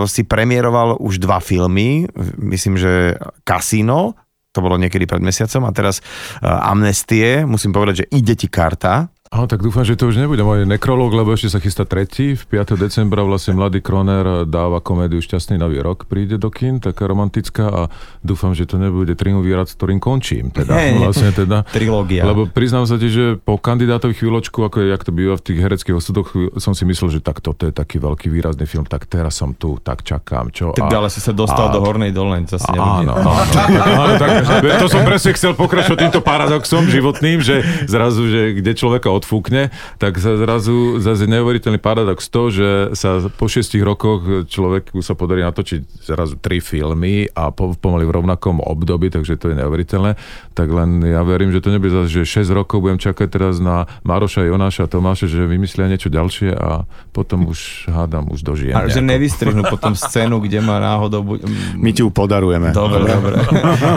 si 0.09 0.21
premiéroval 0.27 0.99
už 0.99 1.21
dva 1.23 1.39
filmy, 1.39 2.09
myslím, 2.41 2.75
že 2.75 3.15
Casino, 3.47 4.19
to 4.51 4.59
bolo 4.59 4.75
niekedy 4.75 5.05
pred 5.05 5.21
mesiacom 5.21 5.69
a 5.69 5.71
teraz 5.71 6.01
Amnestie, 6.41 7.45
musím 7.45 7.71
povedať, 7.71 8.03
že 8.03 8.09
ide 8.09 8.33
ti 8.33 8.49
karta, 8.49 9.13
Áno, 9.27 9.43
tak 9.43 9.59
dúfam, 9.59 9.83
že 9.83 9.99
to 9.99 10.07
už 10.07 10.23
nebude 10.23 10.39
môj 10.39 10.63
nekrológ, 10.63 11.11
lebo 11.11 11.35
ešte 11.35 11.51
sa 11.51 11.59
chystá 11.59 11.83
tretí. 11.83 12.39
V 12.39 12.47
5. 12.47 12.79
decembra 12.79 13.27
vlastne 13.27 13.59
mladý 13.59 13.83
Kroner 13.83 14.47
dáva 14.47 14.79
komédiu 14.79 15.19
Šťastný 15.19 15.59
nový 15.59 15.83
rok, 15.83 16.07
príde 16.07 16.39
do 16.39 16.47
kin, 16.47 16.79
taká 16.79 17.11
romantická 17.11 17.65
a 17.67 17.81
dúfam, 18.23 18.55
že 18.55 18.63
to 18.63 18.79
nebude 18.79 19.19
triumvirát, 19.19 19.67
s 19.67 19.75
ktorým 19.75 19.99
končím. 19.99 20.47
Teda, 20.55 20.79
nie. 20.79 21.03
vlastne 21.03 21.35
teda. 21.35 21.67
Trilógia. 21.67 22.23
Lebo 22.23 22.47
priznám 22.47 22.87
sa 22.87 22.95
ti, 22.95 23.11
že 23.11 23.35
po 23.35 23.59
kandidátovi 23.59 24.15
chvíľočku, 24.15 24.63
ako 24.63 24.87
jak 24.87 25.03
to 25.03 25.11
býva 25.11 25.35
v 25.35 25.43
tých 25.43 25.59
hereckých 25.59 25.99
osudoch, 25.99 26.31
som 26.55 26.71
si 26.71 26.87
myslel, 26.87 27.19
že 27.19 27.19
tak 27.19 27.43
toto 27.43 27.67
je 27.67 27.75
taký 27.75 27.99
veľký 27.99 28.31
výrazný 28.31 28.63
film, 28.63 28.87
tak 28.87 29.11
teraz 29.11 29.35
som 29.35 29.51
tu, 29.51 29.75
tak 29.83 30.07
čakám. 30.07 30.55
Čo? 30.55 30.71
Tak 30.71 30.87
ale 30.87 31.11
si 31.11 31.19
sa 31.19 31.35
dostal 31.35 31.67
a- 31.67 31.73
do 31.75 31.83
hornej 31.83 32.15
dolnej, 32.15 32.47
nebude. 32.47 33.11
Áno, 33.11 33.11
áno, 33.19 33.91
áno, 34.07 34.13
tak, 34.15 34.31
to 34.79 34.87
som 34.87 35.03
presne 35.03 35.35
chcel 35.35 35.51
pokračovať 35.51 35.99
týmto 35.99 36.23
paradoxom 36.23 36.87
životným, 36.87 37.43
že 37.43 37.59
zrazu, 37.91 38.23
že 38.31 38.55
kde 38.55 38.71
človeka 38.71 39.16
odfúkne, 39.17 39.69
tak 39.95 40.15
sa 40.15 40.35
zrazu 40.35 40.77
zase 40.97 41.25
neuveriteľný 41.25 41.77
paradox 41.77 42.25
to, 42.25 42.49
že 42.49 42.69
sa 42.93 43.07
po 43.27 43.45
šiestich 43.45 43.81
rokoch 43.81 44.21
človeku 44.45 44.99
sa 44.99 45.13
podarí 45.13 45.41
natočiť 45.41 45.81
zrazu 46.03 46.35
tri 46.35 46.59
filmy 46.59 47.07
a 47.27 47.49
po, 47.49 47.73
pomaly 47.73 48.03
v 48.03 48.15
rovnakom 48.15 48.59
období, 48.59 49.07
takže 49.07 49.35
to 49.35 49.49
je 49.49 49.57
neuveriteľné. 49.57 50.15
Tak 50.51 50.67
len 50.67 50.89
ja 51.01 51.21
verím, 51.21 51.49
že 51.49 51.59
to 51.59 51.69
nebude 51.69 51.89
zase, 51.89 52.09
že 52.15 52.43
6 52.43 52.51
rokov 52.51 52.79
budem 52.79 52.97
čakať 52.97 53.27
teraz 53.27 53.57
na 53.57 53.85
Maroša, 54.01 54.43
Jonáša 54.43 54.83
a 54.83 54.89
Tomáša, 54.89 55.25
že 55.25 55.43
vymyslia 55.43 55.87
niečo 55.87 56.07
ďalšie 56.07 56.51
a 56.51 56.83
potom 57.09 57.45
už 57.45 57.87
hádam, 57.87 58.27
už 58.27 58.41
dožijem. 58.41 58.73
A 58.73 58.85
že 58.85 58.99
nevystrihnú 58.99 59.63
potom 59.63 59.93
scénu, 59.93 60.37
kde 60.39 60.59
ma 60.59 60.77
náhodou... 60.77 61.21
Bu- 61.23 61.41
My 61.75 61.89
ti 61.89 61.99
ju 61.99 62.09
podarujeme. 62.09 62.71
Dobre, 62.71 63.03
dobre. 63.03 63.35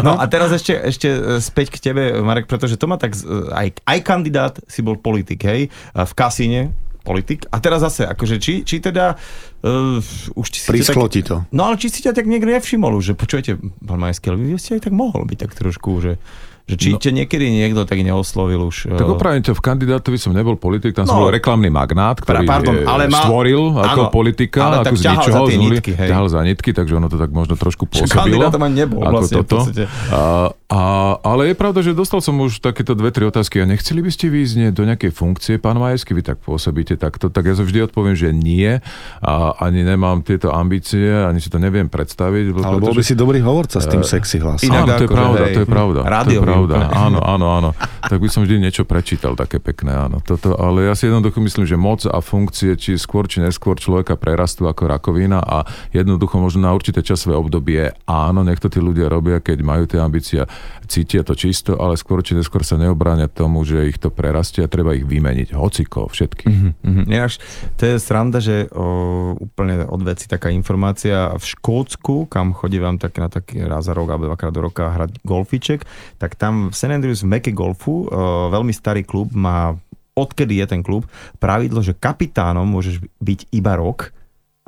No 0.00 0.14
a 0.14 0.24
teraz 0.24 0.50
ešte, 0.50 0.72
ešte 0.72 1.08
späť 1.40 1.70
k 1.70 1.82
tebe, 1.82 2.02
Marek, 2.18 2.46
pretože 2.46 2.74
to 2.74 2.84
ma 2.84 2.96
tak... 2.96 3.12
z- 3.12 3.26
Aj, 3.50 3.68
aj 3.68 3.98
kandidát 4.00 4.54
si 4.64 4.80
bol 4.80 4.96
politik, 5.10 5.42
hej? 5.42 5.66
V 5.92 6.12
kasíne 6.14 6.70
politik. 7.02 7.50
A 7.50 7.58
teraz 7.58 7.82
zase, 7.82 8.06
akože 8.06 8.38
či, 8.38 8.62
či 8.62 8.78
teda 8.78 9.18
Uh, 9.60 10.00
už 10.40 10.56
či 10.56 10.64
si 10.64 10.72
Prisklo 10.72 11.04
tak, 11.04 11.12
ti 11.12 11.20
to. 11.20 11.44
No 11.52 11.68
ale 11.68 11.76
či 11.76 11.92
si 11.92 12.00
ťa 12.00 12.16
tak 12.16 12.24
niekto 12.24 12.48
nevšimol 12.48 12.96
už, 12.96 13.12
že 13.12 13.14
počujete, 13.18 13.60
pán 13.60 14.00
Majský, 14.00 14.32
ale 14.32 14.40
vy 14.40 14.56
ste 14.56 14.80
aj 14.80 14.88
tak 14.88 14.96
mohol 14.96 15.28
byť 15.28 15.36
tak 15.36 15.52
trošku, 15.52 16.00
že 16.00 16.16
že 16.70 16.78
či 16.80 16.88
no. 16.94 17.02
ťa 17.02 17.10
niekedy 17.12 17.50
niekto 17.50 17.82
tak 17.84 17.98
neoslovil 18.00 18.72
už. 18.72 18.94
Tak 18.94 19.04
opravím 19.04 19.44
ťa, 19.44 19.52
v 19.52 19.60
kandidátovi 19.60 20.16
som 20.16 20.32
nebol 20.32 20.56
politik, 20.56 20.96
tam 20.96 21.04
no. 21.04 21.12
som 21.12 21.18
bol 21.26 21.34
reklamný 21.34 21.66
magnát, 21.66 22.22
ktorý 22.22 22.46
Pardon, 22.48 22.88
ale 22.88 23.10
ma... 23.10 23.26
stvoril 23.26 23.74
ako 23.74 24.00
áno, 24.06 24.12
politika, 24.14 24.60
ale 24.64 24.86
ako 24.86 24.94
z 24.96 25.02
ničoho. 25.12 25.44
Za 25.44 25.58
nitky, 25.60 25.92
hej. 25.98 26.08
ťahal 26.08 26.26
za 26.30 26.40
nitky, 26.46 26.70
takže 26.70 26.92
ono 26.96 27.12
to 27.12 27.18
tak 27.18 27.34
možno 27.34 27.58
trošku 27.58 27.84
pôsobilo. 27.90 28.48
Kandidátom 28.48 28.62
ani 28.64 28.76
nebol 28.86 29.02
ako 29.02 29.12
vlastne 29.12 29.36
toto. 29.44 29.56
A, 30.14 30.20
a, 30.70 31.18
ale 31.26 31.50
je 31.50 31.58
pravda, 31.58 31.82
že 31.82 31.98
dostal 31.98 32.22
som 32.22 32.38
už 32.38 32.62
takéto 32.62 32.94
dve, 32.94 33.10
tri 33.10 33.26
otázky. 33.26 33.58
A 33.58 33.66
nechceli 33.66 34.06
by 34.06 34.10
ste 34.14 34.30
výjsť 34.30 34.70
do 34.70 34.86
nejakej 34.86 35.10
funkcie, 35.10 35.58
pán 35.58 35.82
Majeský, 35.82 36.14
vy 36.14 36.22
tak 36.22 36.38
pôsobíte 36.38 36.94
takto? 36.94 37.26
Tak 37.26 37.42
ja 37.42 37.54
sa 37.58 37.66
vždy 37.66 37.90
odpoviem, 37.90 38.14
že 38.14 38.30
nie. 38.30 38.78
A 39.18 39.32
ani 39.58 39.82
nemám 39.82 40.22
tieto 40.22 40.54
ambície, 40.54 41.10
ani 41.10 41.42
si 41.42 41.50
to 41.50 41.58
neviem 41.58 41.90
predstaviť. 41.90 42.54
Ale 42.62 42.78
bol 42.78 42.94
by 42.94 43.02
si 43.02 43.18
dobrý 43.18 43.42
hovorca 43.42 43.82
s 43.82 43.90
tým 43.90 44.06
sexy 44.06 44.38
hlasom. 44.38 44.70
Áno, 44.70 44.94
to 44.94 45.04
je 45.04 45.10
pravda, 45.10 45.44
to 45.50 45.60
je 45.66 45.68
pravda. 45.68 46.00
Rádio, 46.06 46.38
to 46.38 46.46
je 46.46 46.46
pravda. 46.46 46.76
Áno, 46.94 47.18
áno, 47.18 47.46
áno. 47.50 47.70
Tak 48.06 48.22
by 48.22 48.28
som 48.30 48.46
vždy 48.46 48.62
niečo 48.62 48.86
prečítal 48.86 49.34
také 49.34 49.58
pekné, 49.58 49.90
áno. 49.90 50.22
Toto, 50.22 50.54
ale 50.54 50.86
ja 50.86 50.94
si 50.94 51.10
jednoducho 51.10 51.42
myslím, 51.42 51.66
že 51.66 51.74
moc 51.74 52.06
a 52.06 52.22
funkcie, 52.22 52.78
či 52.78 52.94
skôr, 52.94 53.26
či 53.26 53.42
neskôr 53.42 53.74
človeka 53.74 54.14
prerastú 54.14 54.70
ako 54.70 54.86
rakovina 54.86 55.42
a 55.42 55.66
jednoducho 55.90 56.38
možno 56.38 56.70
na 56.70 56.72
určité 56.72 57.02
časové 57.02 57.34
obdobie 57.34 57.90
áno, 58.06 58.46
niekto 58.46 58.70
tí 58.70 58.78
ľudia 58.78 59.10
robia, 59.10 59.42
keď 59.42 59.58
majú 59.66 59.84
tie 59.90 59.98
ambície, 59.98 60.40
cítia 60.90 61.22
to 61.22 61.38
čisto, 61.38 61.78
ale 61.78 61.94
skôr 61.94 62.20
či 62.26 62.34
neskôr 62.34 62.66
sa 62.66 62.74
neobráňa 62.74 63.30
tomu, 63.30 63.62
že 63.62 63.86
ich 63.86 63.98
to 64.02 64.10
prerastie 64.10 64.66
a 64.66 64.72
treba 64.72 64.98
ich 64.98 65.06
vymeniť. 65.06 65.54
Hociko, 65.54 66.10
všetky. 66.10 66.44
Mm-hmm. 66.50 66.72
Mhm, 66.82 67.02
Ináč, 67.06 67.38
to 67.78 67.82
je 67.86 67.96
sranda, 68.02 68.42
že 68.42 68.66
o, 68.74 69.38
úplne 69.38 69.86
od 69.86 70.02
veci 70.02 70.26
taká 70.26 70.50
informácia 70.50 71.30
v 71.38 71.44
Škótsku, 71.44 72.26
kam 72.26 72.50
chodí 72.50 72.82
vám 72.82 72.98
tak 72.98 73.14
na 73.22 73.30
taký 73.30 73.62
raz 73.62 73.86
za 73.86 73.94
rok 73.94 74.10
alebo 74.10 74.26
dvakrát 74.26 74.52
do 74.52 74.60
roka 74.66 74.90
hrať 74.90 75.22
golfiček, 75.22 75.86
tak 76.18 76.34
tam 76.34 76.68
v 76.70 76.74
St. 76.74 76.90
Andrews 76.90 77.22
v 77.22 77.30
Meke 77.38 77.52
golfu, 77.54 78.10
uh, 78.10 78.50
veľmi 78.50 78.74
starý 78.74 79.06
klub, 79.06 79.30
má 79.30 79.78
odkedy 80.18 80.60
je 80.60 80.66
ten 80.66 80.82
klub, 80.82 81.06
pravidlo, 81.38 81.80
že 81.80 81.96
kapitánom 81.96 82.66
môžeš 82.66 83.00
byť 83.22 83.40
iba 83.54 83.78
rok 83.78 84.12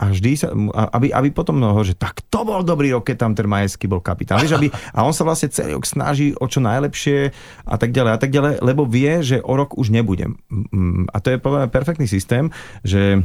a 0.03 0.11
vždy 0.11 0.31
sa, 0.35 0.51
aby, 0.99 1.15
aby 1.15 1.31
potom 1.31 1.63
no, 1.63 1.79
že 1.87 1.95
tak 1.95 2.27
to 2.27 2.43
bol 2.43 2.67
dobrý 2.67 2.91
rok, 2.91 3.07
keď 3.07 3.23
tam 3.23 3.33
ten 3.39 3.47
Majeský 3.47 3.87
bol 3.87 4.03
kapitán. 4.03 4.43
Vieš, 4.43 4.59
aby, 4.59 4.67
a 4.75 5.07
on 5.07 5.15
sa 5.15 5.23
vlastne 5.23 5.47
celý 5.55 5.79
rok 5.79 5.87
snaží 5.87 6.35
o 6.35 6.47
čo 6.51 6.59
najlepšie 6.59 7.31
a 7.63 7.77
tak 7.79 7.95
ďalej 7.95 8.11
a 8.11 8.19
tak 8.19 8.35
ďalej, 8.35 8.67
lebo 8.67 8.83
vie, 8.83 9.23
že 9.23 9.39
o 9.39 9.55
rok 9.55 9.79
už 9.79 9.95
nebudem. 9.95 10.43
A 11.15 11.17
to 11.23 11.31
je 11.31 11.39
povedané 11.39 11.71
perfektný 11.71 12.11
systém, 12.11 12.51
že 12.83 13.23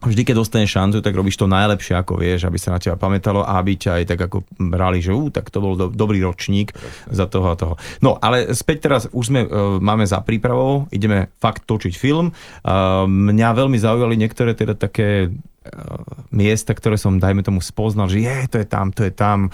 vždy, 0.00 0.22
keď 0.24 0.34
dostaneš 0.40 0.72
šancu, 0.72 0.98
tak 1.04 1.12
robíš 1.12 1.36
to 1.36 1.44
najlepšie, 1.44 1.92
ako 1.92 2.16
vieš, 2.16 2.48
aby 2.48 2.56
sa 2.56 2.72
na 2.72 2.80
teba 2.80 2.96
pamätalo 2.96 3.44
a 3.44 3.60
aby 3.60 3.76
ťa 3.76 4.00
aj 4.00 4.04
tak 4.08 4.20
ako 4.24 4.38
brali, 4.56 5.04
že 5.04 5.12
ú, 5.12 5.28
tak 5.28 5.52
to 5.52 5.60
bol 5.60 5.76
do, 5.76 5.92
dobrý 5.92 6.24
ročník 6.24 6.72
za 7.12 7.28
toho 7.28 7.52
a 7.52 7.58
toho. 7.58 7.74
No, 8.00 8.16
ale 8.16 8.56
späť 8.56 8.88
teraz 8.88 9.02
už 9.12 9.24
sme, 9.28 9.40
uh, 9.44 9.76
máme 9.76 10.08
za 10.08 10.24
prípravou, 10.24 10.88
ideme 10.88 11.28
fakt 11.36 11.68
točiť 11.68 11.92
film. 11.92 12.32
Uh, 12.64 13.04
mňa 13.04 13.48
veľmi 13.52 13.76
zaujali 13.76 14.16
niektoré 14.16 14.56
teda 14.56 14.72
také 14.72 15.28
uh, 15.28 16.00
miesta, 16.32 16.72
ktoré 16.72 16.96
som, 16.96 17.20
dajme 17.20 17.44
tomu, 17.44 17.60
spoznal, 17.60 18.08
že 18.08 18.24
je, 18.24 18.38
to 18.48 18.56
je 18.56 18.66
tam, 18.66 18.96
to 18.96 19.04
je 19.04 19.12
tam, 19.12 19.52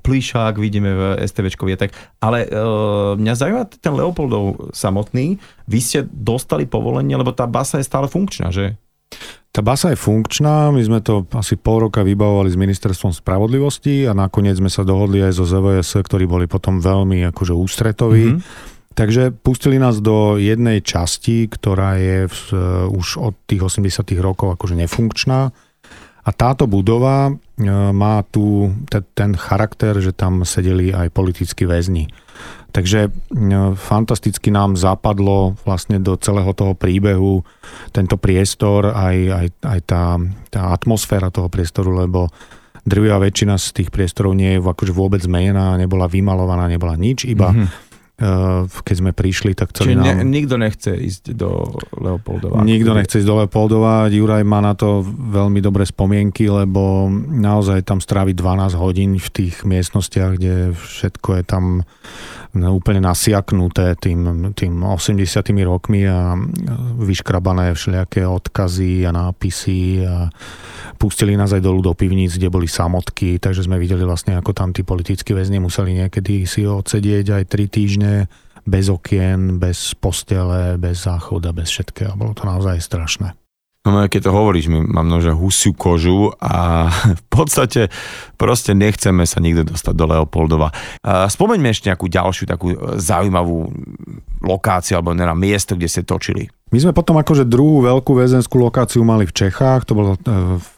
plíšák 0.00 0.56
vidíme 0.56 0.90
v 0.96 1.02
STVčkovie, 1.28 1.76
tak, 1.76 1.92
ale 2.24 2.48
uh, 2.48 3.20
mňa 3.20 3.32
zaujíma 3.36 3.62
ten 3.84 3.92
Leopoldov 3.92 4.72
samotný, 4.72 5.36
vy 5.68 5.78
ste 5.84 6.08
dostali 6.08 6.64
povolenie, 6.64 7.20
lebo 7.20 7.36
tá 7.36 7.44
basa 7.44 7.76
je 7.76 7.84
stále 7.84 8.08
funkčná, 8.08 8.48
že? 8.48 8.80
Tá 9.58 9.66
basa 9.66 9.90
je 9.90 9.98
funkčná, 9.98 10.70
my 10.70 10.78
sme 10.86 11.02
to 11.02 11.26
asi 11.34 11.58
pol 11.58 11.90
roka 11.90 12.06
vybavovali 12.06 12.46
s 12.46 12.54
ministerstvom 12.54 13.10
spravodlivosti 13.10 14.06
a 14.06 14.14
nakoniec 14.14 14.54
sme 14.54 14.70
sa 14.70 14.86
dohodli 14.86 15.18
aj 15.18 15.34
zo 15.34 15.50
ZVS, 15.50 15.98
ktorí 15.98 16.30
boli 16.30 16.46
potom 16.46 16.78
veľmi 16.78 17.26
akože 17.34 17.58
ústretoví. 17.58 18.38
Mm-hmm. 18.38 18.94
Takže 18.94 19.34
pustili 19.34 19.82
nás 19.82 19.98
do 19.98 20.38
jednej 20.38 20.78
časti, 20.78 21.50
ktorá 21.50 21.98
je 21.98 22.30
v, 22.30 22.38
uh, 22.54 22.86
už 22.86 23.18
od 23.18 23.34
tých 23.50 23.66
80 23.82 24.06
rokov 24.22 24.54
akože 24.54 24.78
nefunkčná. 24.78 25.50
A 26.22 26.30
táto 26.30 26.70
budova 26.70 27.34
uh, 27.34 27.34
má 27.90 28.22
tu 28.30 28.70
te, 28.86 29.02
ten 29.18 29.34
charakter, 29.34 29.98
že 29.98 30.14
tam 30.14 30.46
sedeli 30.46 30.94
aj 30.94 31.10
politickí 31.10 31.66
väzni. 31.66 32.06
Takže 32.68 33.08
fantasticky 33.80 34.52
nám 34.52 34.76
zapadlo 34.76 35.56
vlastne 35.64 35.96
do 35.96 36.20
celého 36.20 36.52
toho 36.52 36.76
príbehu 36.76 37.40
tento 37.96 38.20
priestor, 38.20 38.92
aj, 38.92 39.16
aj, 39.32 39.46
aj 39.64 39.80
tá, 39.88 40.04
tá 40.52 40.60
atmosféra 40.76 41.32
toho 41.32 41.48
priestoru, 41.48 41.96
lebo 41.96 42.28
drvivá 42.84 43.20
väčšina 43.24 43.56
z 43.56 43.66
tých 43.72 43.88
priestorov 43.88 44.36
nie 44.36 44.56
je 44.56 44.60
akože 44.60 44.92
vôbec 44.92 45.20
zmenená, 45.24 45.80
nebola 45.80 46.08
vymalovaná, 46.08 46.68
nebola 46.68 46.96
nič, 46.96 47.24
iba 47.24 47.52
mm-hmm 47.52 47.87
keď 48.82 48.96
sme 48.98 49.14
prišli, 49.14 49.54
tak 49.54 49.70
chceli 49.70 49.94
Čiže 49.94 49.98
nám... 50.02 50.26
Ne, 50.26 50.26
nikto 50.26 50.58
nechce 50.58 50.90
ísť 50.90 51.38
do 51.38 51.70
Leopoldova? 51.94 52.66
Nikto 52.66 52.90
nechce 52.98 53.22
ísť 53.22 53.28
do 53.30 53.38
Leopoldova. 53.38 54.10
Juraj 54.10 54.42
má 54.42 54.58
na 54.58 54.74
to 54.74 55.06
veľmi 55.06 55.62
dobré 55.62 55.86
spomienky, 55.86 56.50
lebo 56.50 57.06
naozaj 57.30 57.86
tam 57.86 58.02
strávi 58.02 58.34
12 58.34 58.74
hodín 58.74 59.14
v 59.22 59.28
tých 59.30 59.62
miestnostiach, 59.62 60.34
kde 60.34 60.74
všetko 60.74 61.28
je 61.38 61.42
tam 61.46 61.86
úplne 62.58 63.04
nasiaknuté 63.04 63.94
tým, 64.00 64.50
tým 64.56 64.82
80 64.82 65.22
rokmi 65.62 66.08
a 66.08 66.34
vyškrabané 66.98 67.70
všelijaké 67.76 68.26
odkazy 68.26 69.06
a 69.06 69.14
nápisy 69.14 70.02
a 70.02 70.32
pustili 70.98 71.38
nás 71.38 71.54
aj 71.54 71.62
dolu 71.62 71.84
do 71.84 71.92
pivníc, 71.94 72.34
kde 72.34 72.50
boli 72.50 72.66
samotky, 72.66 73.38
takže 73.38 73.68
sme 73.68 73.78
videli 73.78 74.02
vlastne, 74.02 74.34
ako 74.34 74.50
tam 74.56 74.74
tí 74.74 74.82
politickí 74.82 75.36
väzni 75.36 75.62
museli 75.62 75.94
niekedy 76.02 76.48
si 76.48 76.66
odsedieť 76.66 77.38
aj 77.38 77.42
3 77.46 77.68
týždne 77.70 78.07
bez 78.68 78.92
okien, 78.92 79.58
bez 79.58 79.96
postele, 79.96 80.76
bez 80.76 81.08
záchoda, 81.08 81.52
bez 81.56 81.72
všetkého. 81.72 82.12
Bolo 82.16 82.36
to 82.36 82.44
naozaj 82.44 82.76
strašné. 82.80 83.32
No 83.88 84.04
keď 84.04 84.28
to 84.28 84.36
hovoríš, 84.36 84.68
my 84.68 84.84
mám 84.84 85.08
nože 85.08 85.32
husiu 85.32 85.72
kožu 85.72 86.36
a 86.36 86.88
v 87.20 87.24
podstate 87.32 87.88
proste 88.36 88.76
nechceme 88.76 89.24
sa 89.24 89.40
nikto 89.40 89.64
dostať 89.64 89.94
do 89.96 90.04
Leopoldova. 90.06 90.70
Spomeňme 91.04 91.72
ešte 91.72 91.88
nejakú 91.88 92.06
ďalšiu 92.06 92.44
takú 92.46 92.76
e, 92.76 92.76
zaujímavú 93.00 93.72
lokáciu 94.44 95.00
alebo 95.00 95.16
neviem, 95.16 95.50
miesto, 95.50 95.74
kde 95.74 95.88
ste 95.90 96.02
točili. 96.06 96.46
My 96.68 96.84
sme 96.84 96.92
potom 96.92 97.16
akože 97.16 97.48
druhú 97.48 97.80
veľkú 97.80 98.12
väzenskú 98.12 98.60
lokáciu 98.60 99.00
mali 99.00 99.24
v 99.24 99.32
Čechách, 99.32 99.88
to 99.88 99.96
bolo 99.96 100.20
e, 100.20 100.20
v 100.60 100.68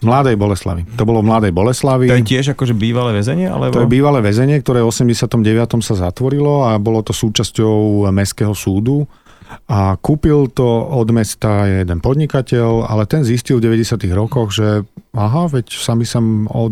Mladej 0.00 0.40
Boleslavi. 0.40 0.88
To 0.96 1.04
bolo 1.04 1.20
v 1.20 1.28
Mladej 1.28 1.52
Boleslavi. 1.52 2.08
To 2.08 2.16
je 2.16 2.26
tiež 2.26 2.56
akože 2.56 2.72
bývalé 2.72 3.12
väzenie? 3.12 3.46
Alebo... 3.46 3.76
To 3.76 3.84
je 3.84 3.92
bývalé 3.92 4.24
väzenie, 4.24 4.56
ktoré 4.64 4.80
v 4.80 4.88
89. 4.88 5.84
sa 5.84 5.94
zatvorilo 6.08 6.64
a 6.64 6.80
bolo 6.80 7.04
to 7.04 7.12
súčasťou 7.12 8.08
Mestského 8.08 8.56
súdu 8.56 9.04
a 9.68 9.96
kúpil 9.98 10.50
to 10.52 10.66
od 10.92 11.08
mesta 11.10 11.66
jeden 11.68 12.00
podnikateľ, 12.00 12.88
ale 12.88 13.08
ten 13.08 13.24
zistil 13.24 13.58
v 13.58 13.72
90. 13.72 13.98
rokoch, 14.12 14.52
že 14.52 14.84
aha, 15.12 15.48
veď 15.48 15.72
sami 15.72 16.04
sa 16.08 16.20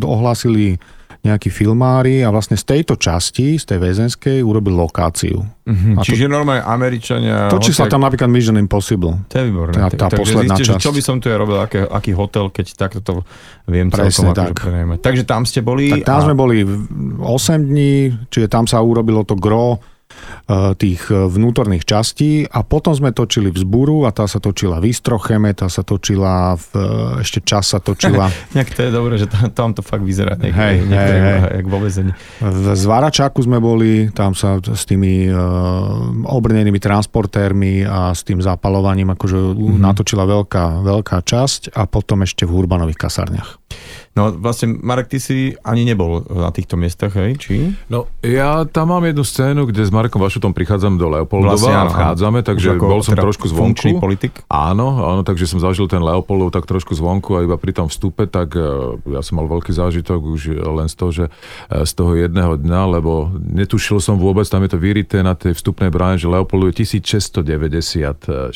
ohlásili 0.05 0.81
nejakí 1.21 1.53
filmári 1.53 2.25
a 2.25 2.33
vlastne 2.33 2.57
z 2.57 2.65
tejto 2.65 2.97
časti, 2.97 3.61
z 3.61 3.65
tej 3.69 3.79
väzenskej, 3.79 4.41
urobil 4.41 4.73
lokáciu. 4.73 5.45
Mm-hmm. 5.69 5.95
A 5.97 6.01
Čiže 6.01 6.25
to, 6.25 6.33
normálne 6.33 6.65
Američania... 6.65 7.53
Točí 7.53 7.77
sa 7.77 7.85
tam 7.93 8.09
napríklad 8.09 8.33
Mission 8.33 8.57
Impossible. 8.57 9.29
To 9.29 9.35
je 9.37 9.45
výborné. 9.45 9.77
Tá, 9.77 9.93
tá 9.93 10.09
Takže 10.09 10.17
posledná 10.17 10.57
zistíte, 10.57 10.81
časť. 10.81 10.81
čo 10.81 10.91
by 10.97 11.01
som 11.05 11.17
tu 11.21 11.29
ja 11.29 11.37
robil, 11.37 11.61
aký, 11.61 11.85
aký 11.85 12.17
hotel, 12.17 12.49
keď 12.49 12.67
takto 12.73 13.01
to 13.05 13.13
viem 13.69 13.93
Presne 13.93 14.33
celkom 14.33 14.33
tak. 14.33 14.57
akože 14.65 14.97
Takže 15.05 15.23
tam 15.29 15.45
ste 15.45 15.61
boli... 15.61 15.93
Tak 15.93 16.09
tam 16.09 16.19
a... 16.19 16.25
sme 16.25 16.35
boli 16.35 16.65
8 16.65 17.69
dní, 17.69 18.17
čiže 18.33 18.49
tam 18.49 18.65
sa 18.65 18.81
urobilo 18.81 19.21
to 19.29 19.37
gro 19.37 19.77
tých 20.77 21.03
eh, 21.11 21.27
vnútorných 21.31 21.87
častí 21.87 22.45
a 22.47 22.67
potom 22.67 22.95
sme 22.95 23.15
točili 23.15 23.55
vzburu 23.55 24.07
a 24.07 24.11
tá 24.11 24.27
sa 24.27 24.43
točila 24.43 24.83
v 24.83 24.91
Istrocheme, 24.91 25.55
tá 25.55 25.71
sa 25.71 25.87
točila 25.87 26.59
v, 26.59 26.69
eh, 26.75 27.23
ešte 27.23 27.43
čas 27.45 27.71
sa 27.71 27.79
točila. 27.79 28.31
Nejak 28.57 28.71
to 28.75 28.81
je 28.87 28.91
dobré, 28.91 29.15
že 29.19 29.31
tam, 29.31 29.51
tam 29.51 29.69
to 29.77 29.83
fakt 29.85 30.03
vyzerá 30.03 30.35
niekde, 30.35 30.59
hej, 30.59 30.77
hej, 30.91 31.19
hej. 31.23 31.39
jak 31.63 31.67
vo 31.67 31.79
vezení. 31.79 32.13
V 32.43 32.67
Zvaračáku 32.75 33.39
sme 33.47 33.63
boli, 33.63 34.11
tam 34.11 34.35
sa 34.35 34.59
s 34.59 34.87
tými 34.89 35.31
uh, 35.31 36.27
obrnenými 36.27 36.81
transportérmi 36.83 37.87
a 37.87 38.11
s 38.11 38.27
tým 38.27 38.43
zapalovaním 38.43 39.15
akože 39.15 39.39
mm-hmm. 39.39 39.79
natočila 39.79 40.25
veľká, 40.27 40.83
veľká 40.83 41.19
časť 41.23 41.75
a 41.77 41.87
potom 41.87 42.27
ešte 42.27 42.49
v 42.49 42.55
Hurbanových 42.59 42.99
kasárniach. 42.99 43.61
No 44.11 44.35
vlastne, 44.35 44.75
Marek, 44.75 45.07
ty 45.07 45.23
si 45.23 45.55
ani 45.63 45.87
nebol 45.87 46.27
na 46.27 46.51
týchto 46.51 46.75
miestach, 46.75 47.15
hej? 47.15 47.39
Či? 47.39 47.71
No, 47.87 48.11
ja 48.27 48.67
tam 48.67 48.91
mám 48.91 49.07
jednu 49.07 49.23
scénu, 49.23 49.71
kde 49.71 49.87
s 49.87 49.95
Markom 49.95 50.19
Vašutom 50.19 50.51
prichádzam 50.51 50.99
do 50.99 51.07
Leopoldova 51.07 51.55
vlastne, 51.55 51.79
a 51.79 51.87
vchádzame, 51.87 52.43
takže 52.43 52.75
bol 52.75 53.07
som 53.07 53.15
teda 53.15 53.23
trošku 53.23 53.47
zvonku. 53.47 54.03
politik? 54.03 54.43
Áno, 54.51 54.99
áno, 54.99 55.23
takže 55.23 55.47
som 55.47 55.63
zažil 55.63 55.87
ten 55.87 56.03
Leopoldov 56.03 56.51
tak 56.51 56.67
trošku 56.67 56.91
zvonku 56.99 57.39
a 57.39 57.47
iba 57.47 57.55
pri 57.55 57.71
tom 57.71 57.87
vstupe, 57.87 58.27
tak 58.27 58.59
uh, 58.59 58.99
ja 59.15 59.23
som 59.23 59.39
mal 59.39 59.47
veľký 59.47 59.71
zážitok 59.71 60.27
už 60.27 60.59
len 60.59 60.91
z 60.91 60.95
toho, 60.99 61.11
že 61.15 61.25
z 61.71 61.93
toho 61.95 62.19
jedného 62.19 62.59
dňa, 62.59 62.99
lebo 62.99 63.31
netušil 63.39 64.03
som 64.03 64.19
vôbec, 64.19 64.43
tam 64.51 64.67
je 64.67 64.75
to 64.75 64.79
vyrité 64.83 65.23
na 65.23 65.39
tej 65.39 65.55
vstupnej 65.55 65.87
bráne, 65.87 66.19
že 66.19 66.27
Leopoldov 66.27 66.75
je 66.75 66.83
1696, 66.83 68.51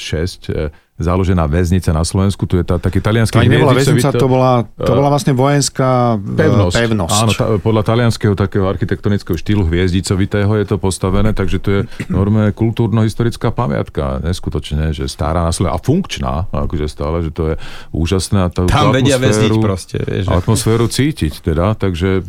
založená 0.95 1.51
väznica 1.51 1.91
na 1.91 2.07
Slovensku, 2.07 2.47
tu 2.47 2.55
je 2.55 2.63
tá, 2.63 2.79
taký 2.79 3.03
talianský 3.03 3.35
To 3.35 3.43
nebola 3.43 3.75
väznica, 3.75 4.15
to 4.15 4.31
bola, 4.31 4.63
to 4.79 4.93
bola 4.95 5.11
vlastne 5.11 5.35
vojenská 5.35 6.23
e, 6.23 6.39
pevnosť. 6.39 6.75
pevnosť. 6.79 7.19
Áno, 7.19 7.33
tá, 7.35 7.45
podľa 7.59 7.83
talianského 7.83 8.39
takého 8.39 8.71
architektonického 8.71 9.35
štýlu 9.35 9.67
hviezdicovitého 9.67 10.55
je 10.55 10.67
to 10.71 10.77
postavené, 10.79 11.35
takže 11.35 11.59
to 11.59 11.69
je 11.71 11.81
normálne 12.07 12.55
kultúrno-historická 12.55 13.51
pamiatka, 13.51 14.23
neskutočne, 14.23 14.95
že 14.95 15.11
stará 15.11 15.43
na 15.43 15.51
Slovensku 15.51 15.75
a 15.75 15.83
funkčná, 15.83 16.35
akože 16.55 16.87
stále, 16.87 17.27
že 17.27 17.31
to 17.35 17.43
je 17.51 17.55
úžasné. 17.91 18.39
A 18.47 18.49
tá, 18.53 18.63
Tam 18.71 18.95
vedia 18.95 19.19
väzniť 19.19 19.51
proste. 19.59 19.99
Vieš, 19.99 20.31
atmosféru 20.31 20.87
cítiť 20.87 21.43
teda, 21.43 21.75
takže 21.75 22.23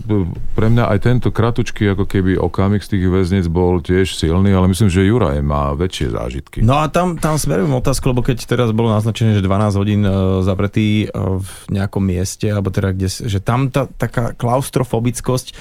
pre 0.57 0.67
mňa 0.73 0.89
aj 0.89 0.99
tento 1.05 1.29
kratučký 1.29 1.93
ako 1.93 2.09
keby 2.09 2.39
okamih 2.39 2.81
z 2.81 2.97
tých 2.97 3.05
väznic 3.11 3.45
bol 3.51 3.83
tiež 3.83 4.15
silný, 4.15 4.55
ale 4.55 4.71
myslím, 4.71 4.89
že 4.89 5.05
Juraj 5.05 5.43
má 5.43 5.75
väčšie 5.75 6.15
zážitky. 6.15 6.59
No 6.63 6.79
a 6.79 6.89
tam, 6.89 7.19
tam 7.19 7.35
smerujem 7.37 7.75
otázku, 7.75 8.09
lebo 8.09 8.23
keď 8.23 8.54
teraz 8.55 8.71
bolo 8.71 8.95
naznačené, 8.95 9.35
že 9.35 9.43
12 9.43 9.75
hodín 9.75 10.01
uh, 10.07 10.39
zapretý 10.39 11.11
uh, 11.11 11.43
v 11.43 11.51
nejakom 11.75 11.99
mieste, 11.99 12.47
alebo 12.47 12.71
teda 12.71 12.95
kde, 12.95 13.11
že 13.11 13.43
tam 13.43 13.67
tá 13.67 13.85
taká 13.85 14.31
klaustrofobickosť 14.31 15.51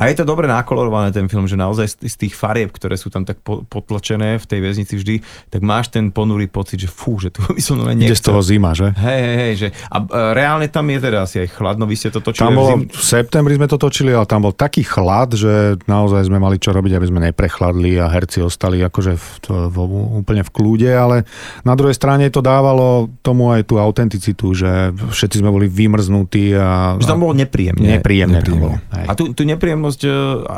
a 0.00 0.08
je 0.08 0.16
to 0.16 0.24
dobre 0.24 0.48
nakolorované 0.48 1.12
ten 1.12 1.28
film, 1.28 1.44
že 1.44 1.60
naozaj 1.60 2.00
z, 2.00 2.16
tých 2.16 2.32
farieb, 2.32 2.72
ktoré 2.72 2.96
sú 2.96 3.12
tam 3.12 3.28
tak 3.28 3.44
po, 3.44 3.68
potlačené 3.68 4.40
v 4.40 4.46
tej 4.48 4.60
väznici 4.64 4.96
vždy, 4.96 5.14
tak 5.52 5.60
máš 5.60 5.92
ten 5.92 6.08
ponurý 6.08 6.48
pocit, 6.48 6.80
že 6.80 6.88
fú, 6.88 7.20
že 7.20 7.28
tu 7.28 7.44
by 7.56 7.60
som 7.60 7.76
nechcel. 7.84 8.08
Ide 8.08 8.16
z 8.16 8.24
toho 8.24 8.40
zima, 8.40 8.72
že? 8.72 8.96
Hej, 8.96 9.20
hej, 9.20 9.36
hej, 9.36 9.54
že 9.60 9.68
a 9.92 9.96
reálne 10.32 10.72
tam 10.72 10.88
je 10.88 10.98
teda 11.04 11.28
asi 11.28 11.44
aj 11.44 11.48
chladno, 11.52 11.84
vy 11.84 11.96
ste 12.00 12.08
to 12.08 12.24
točili 12.24 12.48
Tam 12.48 12.56
bolo, 12.56 12.80
v 12.80 12.88
zim... 12.88 12.96
v 12.96 13.02
septembri 13.04 13.54
sme 13.60 13.68
to 13.68 13.76
točili, 13.76 14.10
ale 14.16 14.24
tam 14.24 14.40
bol 14.40 14.56
taký 14.56 14.80
chlad, 14.80 15.36
že 15.36 15.76
naozaj 15.84 16.32
sme 16.32 16.40
mali 16.40 16.56
čo 16.56 16.72
robiť, 16.72 16.96
aby 16.96 17.06
sme 17.06 17.20
neprechladli 17.28 18.00
a 18.00 18.08
herci 18.08 18.40
ostali 18.40 18.80
akože 18.80 19.12
v, 19.20 19.26
v, 19.68 19.76
úplne 20.24 20.40
v 20.40 20.50
kľúde, 20.50 20.88
ale 20.88 21.28
na 21.62 21.76
druhej 21.76 21.92
strane 21.92 22.32
to 22.32 22.40
dávalo 22.40 23.12
tomu 23.20 23.52
aj 23.52 23.68
tú 23.68 23.76
autenticitu, 23.76 24.56
že 24.56 24.96
všetci 24.96 25.44
sme 25.44 25.52
boli 25.52 25.68
vymrznutí 25.68 26.56
a... 26.56 26.96
Že 26.96 27.10
tam 27.10 27.20
bolo 27.20 27.36
nepríjemne. 27.36 28.00
Nepríjemne, 28.00 28.40
tam 28.40 28.56
bolo. 28.56 28.76
Hej. 28.96 29.06
A 29.06 29.12
tu, 29.12 29.36
tu 29.36 29.42
nepríjemnosť 29.44 29.89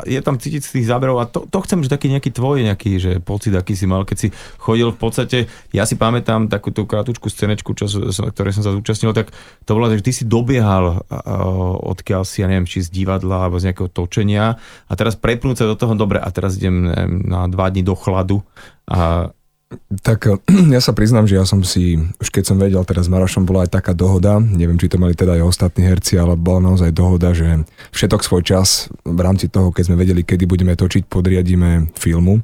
je 0.05 0.19
tam 0.21 0.37
cítiť 0.37 0.61
z 0.61 0.71
tých 0.79 0.89
záberov 0.89 1.17
a 1.21 1.25
to, 1.25 1.49
to 1.49 1.57
chcem, 1.65 1.81
že 1.81 1.89
taký 1.89 2.11
nejaký 2.11 2.29
tvoj 2.29 2.67
nejaký, 2.67 2.91
že 3.01 3.11
pocit, 3.23 3.55
aký 3.55 3.73
si 3.73 3.89
mal, 3.89 4.05
keď 4.05 4.17
si 4.17 4.27
chodil 4.61 4.93
v 4.93 4.99
podstate, 4.99 5.37
ja 5.73 5.87
si 5.87 5.95
pamätám 5.97 6.51
takú 6.51 6.69
tú 6.69 6.85
krátučku 6.85 7.31
scenečku, 7.31 7.73
čo, 7.73 7.89
ktoré 8.33 8.53
som 8.53 8.61
sa 8.61 8.75
zúčastnil, 8.75 9.15
tak 9.15 9.33
to 9.63 9.71
bolo, 9.73 9.89
že 9.89 10.05
ty 10.05 10.11
si 10.13 10.23
dobiehal 10.27 11.05
odkiaľ 11.83 12.27
si, 12.27 12.43
ja 12.43 12.47
neviem, 12.51 12.67
či 12.69 12.83
z 12.83 12.93
divadla 12.93 13.47
alebo 13.47 13.57
z 13.57 13.71
nejakého 13.71 13.89
točenia 13.89 14.57
a 14.89 14.93
teraz 14.93 15.17
prepnúť 15.17 15.63
sa 15.63 15.65
do 15.69 15.75
toho, 15.77 15.95
dobre, 15.95 16.21
a 16.21 16.29
teraz 16.29 16.57
idem 16.59 16.89
neviem, 16.89 17.13
na 17.27 17.47
dva 17.47 17.69
dní 17.69 17.83
do 17.85 17.95
chladu 17.95 18.41
a 18.89 19.31
tak 20.01 20.29
ja 20.75 20.81
sa 20.81 20.91
priznám, 20.91 21.25
že 21.29 21.37
ja 21.37 21.45
som 21.45 21.61
si, 21.61 21.99
už 22.19 22.29
keď 22.29 22.43
som 22.43 22.57
vedel, 22.57 22.81
teraz 22.85 23.07
s 23.07 23.13
Marašom 23.13 23.45
bola 23.45 23.65
aj 23.67 23.75
taká 23.75 23.91
dohoda, 23.95 24.37
neviem, 24.41 24.77
či 24.79 24.89
to 24.89 25.01
mali 25.01 25.13
teda 25.13 25.37
aj 25.39 25.47
ostatní 25.47 25.85
herci, 25.87 26.17
ale 26.17 26.39
bola 26.39 26.73
naozaj 26.73 26.93
dohoda, 26.95 27.31
že 27.31 27.65
všetok 27.93 28.21
svoj 28.21 28.43
čas 28.43 28.87
v 29.03 29.19
rámci 29.19 29.49
toho, 29.49 29.69
keď 29.69 29.83
sme 29.91 29.99
vedeli, 29.99 30.21
kedy 30.21 30.45
budeme 30.49 30.73
točiť, 30.73 31.07
podriadíme 31.07 31.93
filmu. 31.97 32.41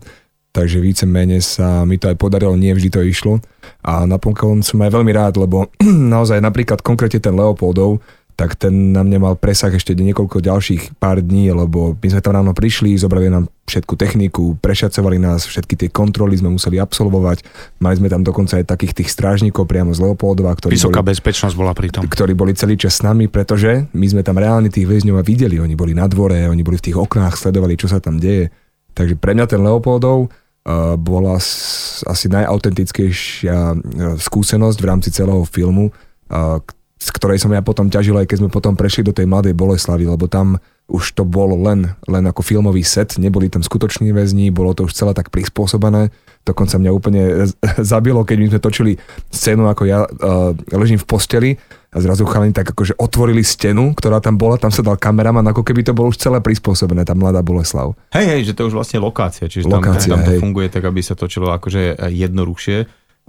Takže 0.50 0.82
vícemenej 0.82 1.46
sa 1.46 1.86
mi 1.86 2.02
to 2.02 2.10
aj 2.10 2.18
podarilo, 2.18 2.58
nie 2.58 2.74
vždy 2.74 2.90
to 2.90 3.06
išlo. 3.06 3.38
A 3.86 4.10
napokon 4.10 4.66
som 4.66 4.82
aj 4.82 4.98
veľmi 4.98 5.14
rád, 5.14 5.38
lebo 5.38 5.70
naozaj 6.16 6.42
napríklad 6.42 6.82
konkrétne 6.82 7.22
ten 7.22 7.38
Leopoldov, 7.38 8.02
tak 8.40 8.56
ten 8.56 8.96
na 8.96 9.04
mňa 9.04 9.20
mal 9.20 9.36
presah 9.36 9.68
ešte 9.68 9.92
niekoľko 9.92 10.40
ďalších 10.40 10.96
pár 10.96 11.20
dní, 11.20 11.52
lebo 11.52 12.00
my 12.00 12.08
sme 12.08 12.24
tam 12.24 12.40
ráno 12.40 12.56
prišli, 12.56 12.96
zobrali 12.96 13.28
nám 13.28 13.52
všetku 13.68 14.00
techniku, 14.00 14.56
prešacovali 14.64 15.20
nás, 15.20 15.44
všetky 15.44 15.76
tie 15.76 15.90
kontroly 15.92 16.40
sme 16.40 16.48
museli 16.48 16.80
absolvovať. 16.80 17.44
Mali 17.84 18.00
sme 18.00 18.08
tam 18.08 18.24
dokonca 18.24 18.56
aj 18.56 18.72
takých 18.72 19.04
tých 19.04 19.12
strážnikov 19.12 19.68
priamo 19.68 19.92
z 19.92 20.08
Leopoldova, 20.08 20.56
ktorí 20.56 20.72
Vysoká 20.72 21.04
boli, 21.04 21.12
bezpečnosť 21.12 21.56
bola 21.60 21.76
pri 21.76 21.92
tom. 21.92 22.08
ktorí 22.08 22.32
boli 22.32 22.56
celý 22.56 22.80
čas 22.80 22.98
s 22.98 23.02
nami, 23.04 23.28
pretože 23.28 23.92
my 23.92 24.08
sme 24.08 24.24
tam 24.24 24.40
reálne 24.40 24.72
tých 24.72 24.88
väzňov 24.88 25.20
videli, 25.20 25.60
oni 25.60 25.76
boli 25.76 25.92
na 25.92 26.08
dvore, 26.08 26.48
oni 26.48 26.64
boli 26.64 26.80
v 26.80 26.86
tých 26.88 26.96
oknách, 26.96 27.36
sledovali, 27.36 27.76
čo 27.76 27.92
sa 27.92 28.00
tam 28.00 28.24
deje. 28.24 28.56
Takže 28.96 29.20
pre 29.20 29.36
mňa 29.36 29.52
ten 29.52 29.60
Leopoldov 29.60 30.32
uh, 30.32 30.96
bola 30.96 31.36
s, 31.44 32.08
asi 32.08 32.32
najautentickejšia 32.32 33.76
uh, 33.76 33.80
skúsenosť 34.16 34.78
v 34.80 34.88
rámci 34.88 35.12
celého 35.12 35.44
filmu, 35.44 35.92
uh, 36.32 36.64
z 37.00 37.10
ktorej 37.16 37.40
som 37.40 37.56
ja 37.56 37.64
potom 37.64 37.88
ťažil, 37.88 38.20
aj 38.20 38.28
keď 38.28 38.38
sme 38.44 38.50
potom 38.52 38.76
prešli 38.76 39.08
do 39.08 39.16
tej 39.16 39.24
mladej 39.24 39.56
Boleslavy, 39.56 40.04
lebo 40.04 40.28
tam 40.28 40.60
už 40.90 41.16
to 41.16 41.24
bolo 41.24 41.56
len, 41.56 41.96
len 42.10 42.24
ako 42.28 42.42
filmový 42.42 42.82
set, 42.82 43.16
neboli 43.22 43.48
tam 43.48 43.62
skutoční 43.62 44.12
väzni, 44.12 44.50
bolo 44.50 44.74
to 44.74 44.90
už 44.90 44.98
celé 44.98 45.14
tak 45.14 45.30
prispôsobené. 45.30 46.10
Dokonca 46.44 46.82
mňa 46.82 46.92
úplne 46.92 47.22
zabilo, 47.94 48.26
keď 48.26 48.38
my 48.42 48.46
sme 48.52 48.60
točili 48.60 48.92
scénu, 49.30 49.70
ako 49.70 49.84
ja 49.86 50.04
uh, 50.04 50.52
ležím 50.76 51.00
v 51.00 51.08
posteli 51.08 51.50
a 51.90 51.98
zrazu 52.04 52.26
chalani 52.26 52.54
tak 52.54 52.74
akože 52.74 52.98
otvorili 52.98 53.46
stenu, 53.46 53.94
ktorá 53.96 54.18
tam 54.20 54.36
bola, 54.38 54.60
tam 54.60 54.74
sa 54.74 54.82
dal 54.82 54.98
kameraman, 54.98 55.46
ako 55.46 55.62
keby 55.62 55.86
to 55.86 55.94
bolo 55.94 56.10
už 56.12 56.20
celé 56.20 56.42
prispôsobené, 56.42 57.06
tá 57.06 57.14
mladá 57.14 57.42
Boleslav. 57.46 57.98
Hej, 58.14 58.26
hej, 58.30 58.42
že 58.52 58.54
to 58.58 58.70
už 58.70 58.78
vlastne 58.78 59.02
lokácia, 59.02 59.46
čiže 59.50 59.70
Lokácia, 59.70 60.14
tam, 60.14 60.22
tam 60.22 60.28
to 60.28 60.34
hej. 60.36 60.42
funguje 60.42 60.68
tak, 60.70 60.84
aby 60.86 61.02
sa 61.02 61.14
točilo 61.14 61.50
akože 61.54 61.98
jednoduchšie 62.12 62.78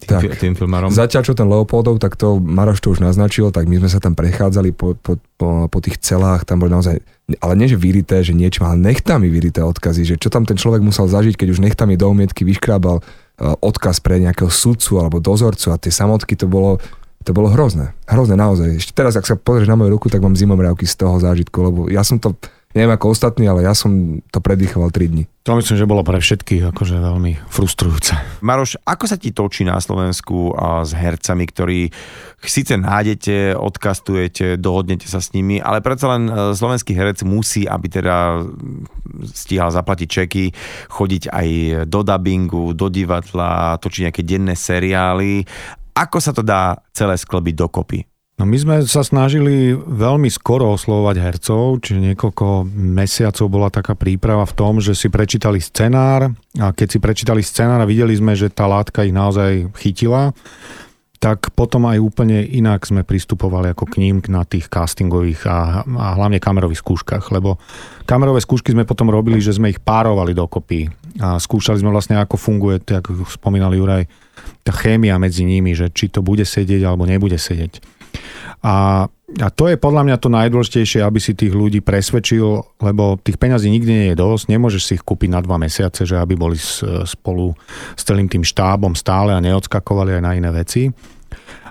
tým, 0.01 0.33
Tak. 0.33 0.41
tým 0.41 0.55
filmárom. 0.57 0.89
Zatiaľ, 0.89 1.23
čo 1.23 1.37
ten 1.37 1.45
Leopoldov, 1.45 2.01
tak 2.01 2.17
to 2.17 2.41
Maroš 2.41 2.81
to 2.81 2.91
už 2.91 3.05
naznačil, 3.05 3.53
tak 3.53 3.69
my 3.69 3.79
sme 3.85 3.89
sa 3.93 4.01
tam 4.01 4.17
prechádzali 4.17 4.73
po, 4.73 4.97
po, 4.97 5.21
po, 5.37 5.69
po 5.69 5.79
tých 5.85 6.01
celách, 6.01 6.49
tam 6.49 6.65
boli 6.65 6.73
naozaj, 6.73 6.99
ale 7.39 7.53
nie 7.55 7.69
že 7.69 7.77
vyrité, 7.77 8.25
že 8.25 8.33
niečo, 8.33 8.65
ale 8.65 8.81
nechtami 8.81 9.29
vyrité 9.29 9.61
odkazy, 9.61 10.03
že 10.03 10.15
čo 10.17 10.33
tam 10.33 10.49
ten 10.49 10.57
človek 10.57 10.81
musel 10.81 11.07
zažiť, 11.07 11.37
keď 11.37 11.49
už 11.53 11.61
nechtami 11.61 11.95
do 12.01 12.09
umietky 12.09 12.43
vyškrábal 12.49 12.99
eh, 12.99 13.55
odkaz 13.61 14.01
pre 14.01 14.19
nejakého 14.19 14.49
sudcu 14.49 14.99
alebo 14.99 15.21
dozorcu 15.21 15.71
a 15.71 15.79
tie 15.79 15.93
samotky, 15.93 16.35
to 16.35 16.49
bolo, 16.49 16.81
to 17.21 17.37
bolo 17.37 17.53
hrozné. 17.53 17.93
Hrozné 18.09 18.35
naozaj. 18.41 18.81
Ešte 18.81 18.93
teraz, 18.97 19.15
ak 19.15 19.29
sa 19.29 19.37
pozrieš 19.37 19.69
na 19.69 19.77
moju 19.77 19.93
ruku, 19.93 20.09
tak 20.09 20.25
mám 20.25 20.33
zimomriavky 20.33 20.89
z 20.89 20.97
toho 20.97 21.21
zážitku, 21.21 21.57
lebo 21.61 21.81
ja 21.93 22.01
som 22.01 22.17
to, 22.17 22.33
neviem 22.75 22.95
ako 22.95 23.11
ostatní, 23.11 23.51
ale 23.51 23.67
ja 23.67 23.75
som 23.75 24.23
to 24.31 24.39
predýchoval 24.39 24.95
3 24.95 25.11
dni. 25.11 25.25
To 25.49 25.59
myslím, 25.59 25.77
že 25.81 25.91
bolo 25.91 26.07
pre 26.07 26.23
všetkých 26.23 26.71
akože 26.71 27.01
veľmi 27.01 27.33
frustrujúce. 27.51 28.15
Maroš, 28.45 28.79
ako 28.87 29.05
sa 29.09 29.17
ti 29.19 29.35
točí 29.35 29.67
na 29.67 29.81
Slovensku 29.81 30.55
a 30.55 30.87
s 30.87 30.95
hercami, 30.95 31.45
ktorí 31.49 31.91
síce 32.45 32.79
nájdete, 32.79 33.59
odkastujete, 33.59 34.61
dohodnete 34.61 35.11
sa 35.11 35.19
s 35.19 35.35
nimi, 35.35 35.59
ale 35.59 35.83
predsa 35.83 36.15
len 36.15 36.29
e, 36.29 36.33
slovenský 36.55 36.95
herec 36.95 37.25
musí, 37.27 37.67
aby 37.67 37.87
teda 37.89 38.45
stíhal 39.33 39.75
zaplatiť 39.75 40.09
čeky, 40.09 40.45
chodiť 40.93 41.33
aj 41.33 41.49
do 41.91 42.01
dubbingu, 42.05 42.77
do 42.77 42.87
divadla, 42.87 43.81
točiť 43.81 44.13
nejaké 44.13 44.23
denné 44.23 44.55
seriály. 44.55 45.43
Ako 45.97 46.23
sa 46.23 46.31
to 46.31 46.47
dá 46.47 46.79
celé 46.95 47.19
sklbiť 47.19 47.55
dokopy? 47.57 48.10
No 48.41 48.49
my 48.49 48.57
sme 48.57 48.81
sa 48.89 49.05
snažili 49.05 49.77
veľmi 49.77 50.33
skoro 50.33 50.73
oslovovať 50.73 51.17
hercov, 51.21 51.85
čiže 51.85 52.01
niekoľko 52.01 52.73
mesiacov 52.73 53.47
bola 53.53 53.69
taká 53.69 53.93
príprava 53.93 54.49
v 54.49 54.57
tom, 54.57 54.81
že 54.81 54.97
si 54.97 55.13
prečítali 55.13 55.61
scenár 55.61 56.33
a 56.57 56.73
keď 56.73 56.89
si 56.89 56.99
prečítali 57.05 57.45
scenár 57.45 57.85
a 57.85 57.91
videli 57.91 58.17
sme, 58.17 58.33
že 58.33 58.49
tá 58.49 58.65
látka 58.65 59.05
ich 59.05 59.13
naozaj 59.13 59.69
chytila, 59.77 60.33
tak 61.21 61.53
potom 61.53 61.85
aj 61.85 62.01
úplne 62.01 62.41
inak 62.41 62.81
sme 62.89 63.05
pristupovali 63.05 63.77
ako 63.77 63.85
k 63.93 64.09
ním 64.09 64.25
na 64.33 64.49
tých 64.49 64.73
castingových 64.73 65.45
a, 65.45 65.85
a 65.85 66.07
hlavne 66.17 66.41
kamerových 66.41 66.81
skúškach, 66.81 67.29
lebo 67.37 67.61
kamerové 68.09 68.41
skúšky 68.41 68.73
sme 68.73 68.89
potom 68.89 69.13
robili, 69.13 69.37
že 69.45 69.53
sme 69.53 69.69
ich 69.69 69.85
párovali 69.85 70.33
dokopy 70.33 70.89
a 71.21 71.37
skúšali 71.37 71.85
sme 71.85 71.93
vlastne, 71.93 72.17
ako 72.17 72.41
funguje, 72.41 72.81
ako 72.89 73.21
spomínal 73.29 73.77
Juraj, 73.77 74.09
tá 74.65 74.73
chémia 74.73 75.21
medzi 75.21 75.45
nimi, 75.45 75.77
že 75.77 75.93
či 75.93 76.09
to 76.09 76.25
bude 76.25 76.49
sedieť 76.49 76.89
alebo 76.89 77.05
nebude 77.05 77.37
sedieť. 77.37 78.00
A, 78.61 79.09
a 79.41 79.49
to 79.49 79.73
je 79.73 79.81
podľa 79.81 80.05
mňa 80.05 80.17
to 80.21 80.29
najdôležitejšie, 80.29 81.01
aby 81.01 81.17
si 81.17 81.33
tých 81.33 81.57
ľudí 81.57 81.81
presvedčil, 81.81 82.45
lebo 82.85 83.17
tých 83.21 83.41
peňazí 83.41 83.73
nikdy 83.73 83.93
nie 83.93 84.09
je 84.13 84.21
dosť, 84.21 84.45
nemôžeš 84.53 84.83
si 84.85 84.93
ich 85.01 85.05
kúpiť 85.05 85.33
na 85.33 85.41
dva 85.41 85.57
mesiace, 85.57 86.05
že 86.05 86.21
aby 86.21 86.37
boli 86.37 86.61
spolu 87.09 87.57
s 87.97 88.03
celým 88.05 88.29
tým 88.29 88.45
štábom 88.45 88.93
stále 88.93 89.33
a 89.33 89.41
neodskakovali 89.41 90.21
aj 90.21 90.23
na 90.23 90.33
iné 90.37 90.51
veci. 90.53 90.93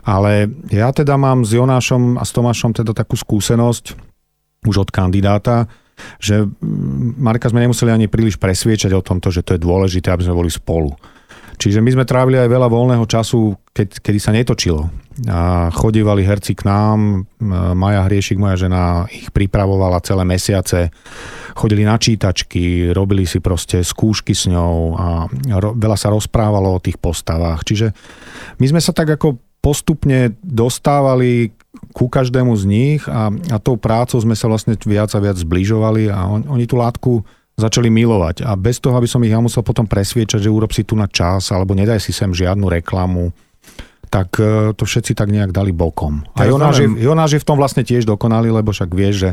Ale 0.02 0.50
ja 0.72 0.90
teda 0.90 1.20
mám 1.20 1.46
s 1.46 1.54
Jonášom 1.54 2.18
a 2.18 2.24
s 2.26 2.32
Tomášom 2.34 2.74
teda 2.74 2.98
takú 2.98 3.14
skúsenosť 3.14 3.94
už 4.66 4.88
od 4.88 4.90
kandidáta, 4.90 5.70
že 6.20 6.48
mm, 6.48 7.20
Marka 7.20 7.52
sme 7.52 7.64
nemuseli 7.64 7.92
ani 7.92 8.08
príliš 8.08 8.40
presviečať 8.40 8.92
o 8.96 9.04
tomto, 9.04 9.32
že 9.32 9.44
to 9.44 9.56
je 9.56 9.64
dôležité, 9.64 10.12
aby 10.12 10.26
sme 10.26 10.40
boli 10.40 10.52
spolu. 10.52 10.96
Čiže 11.60 11.84
my 11.84 11.92
sme 11.92 12.08
trávili 12.08 12.40
aj 12.40 12.48
veľa 12.48 12.68
voľného 12.72 13.04
času, 13.04 13.60
keď, 13.76 14.00
kedy 14.00 14.20
sa 14.20 14.32
netočilo. 14.32 14.88
A 15.28 15.68
chodívali 15.76 16.24
herci 16.24 16.56
k 16.56 16.64
nám, 16.64 17.28
Maja 17.76 18.08
Hriešik, 18.08 18.40
moja 18.40 18.56
žena, 18.56 19.04
ich 19.12 19.34
pripravovala 19.36 20.00
celé 20.00 20.24
mesiace. 20.24 20.96
Chodili 21.58 21.84
na 21.84 22.00
čítačky, 22.00 22.96
robili 22.96 23.28
si 23.28 23.44
proste 23.44 23.84
skúšky 23.84 24.32
s 24.32 24.48
ňou 24.48 24.96
a 24.96 25.28
ro, 25.60 25.76
veľa 25.76 25.98
sa 26.00 26.14
rozprávalo 26.16 26.80
o 26.80 26.84
tých 26.84 26.96
postavách. 26.96 27.68
Čiže 27.68 27.92
my 28.64 28.66
sme 28.72 28.80
sa 28.80 28.96
tak 28.96 29.20
ako 29.20 29.36
postupne 29.60 30.40
dostávali 30.40 31.52
ku 31.92 32.08
každému 32.08 32.56
z 32.56 32.64
nich 32.64 33.02
a, 33.12 33.28
a 33.52 33.58
tou 33.60 33.76
prácou 33.76 34.16
sme 34.24 34.40
sa 34.40 34.48
vlastne 34.48 34.80
viac 34.80 35.12
a 35.12 35.20
viac 35.20 35.36
zbližovali 35.36 36.08
a 36.08 36.32
on, 36.32 36.48
oni 36.48 36.64
tú 36.64 36.80
látku 36.80 37.28
začali 37.60 37.92
milovať. 37.92 38.48
A 38.48 38.56
bez 38.56 38.80
toho, 38.80 38.96
aby 38.96 39.04
som 39.04 39.20
ich 39.28 39.36
ja 39.36 39.44
musel 39.44 39.68
potom 39.68 39.84
presviečať, 39.84 40.48
že 40.48 40.54
urob 40.54 40.72
si 40.72 40.88
tu 40.88 40.96
na 40.96 41.12
čas, 41.12 41.52
alebo 41.52 41.76
nedaj 41.76 42.00
si 42.00 42.16
sem 42.16 42.32
žiadnu 42.32 42.72
reklamu, 42.72 43.36
tak 44.10 44.42
e, 44.42 44.74
to 44.74 44.84
všetci 44.84 45.14
tak 45.14 45.30
nejak 45.30 45.54
dali 45.54 45.70
bokom. 45.70 46.26
A 46.34 46.50
Jonáš 46.50 46.82
je. 46.82 46.88
Jonáš 46.98 47.38
je 47.38 47.42
v 47.42 47.48
tom 47.48 47.58
vlastne 47.62 47.86
tiež 47.86 48.10
dokonalý, 48.10 48.50
lebo 48.50 48.74
však 48.74 48.90
vie, 48.92 49.10
že 49.14 49.30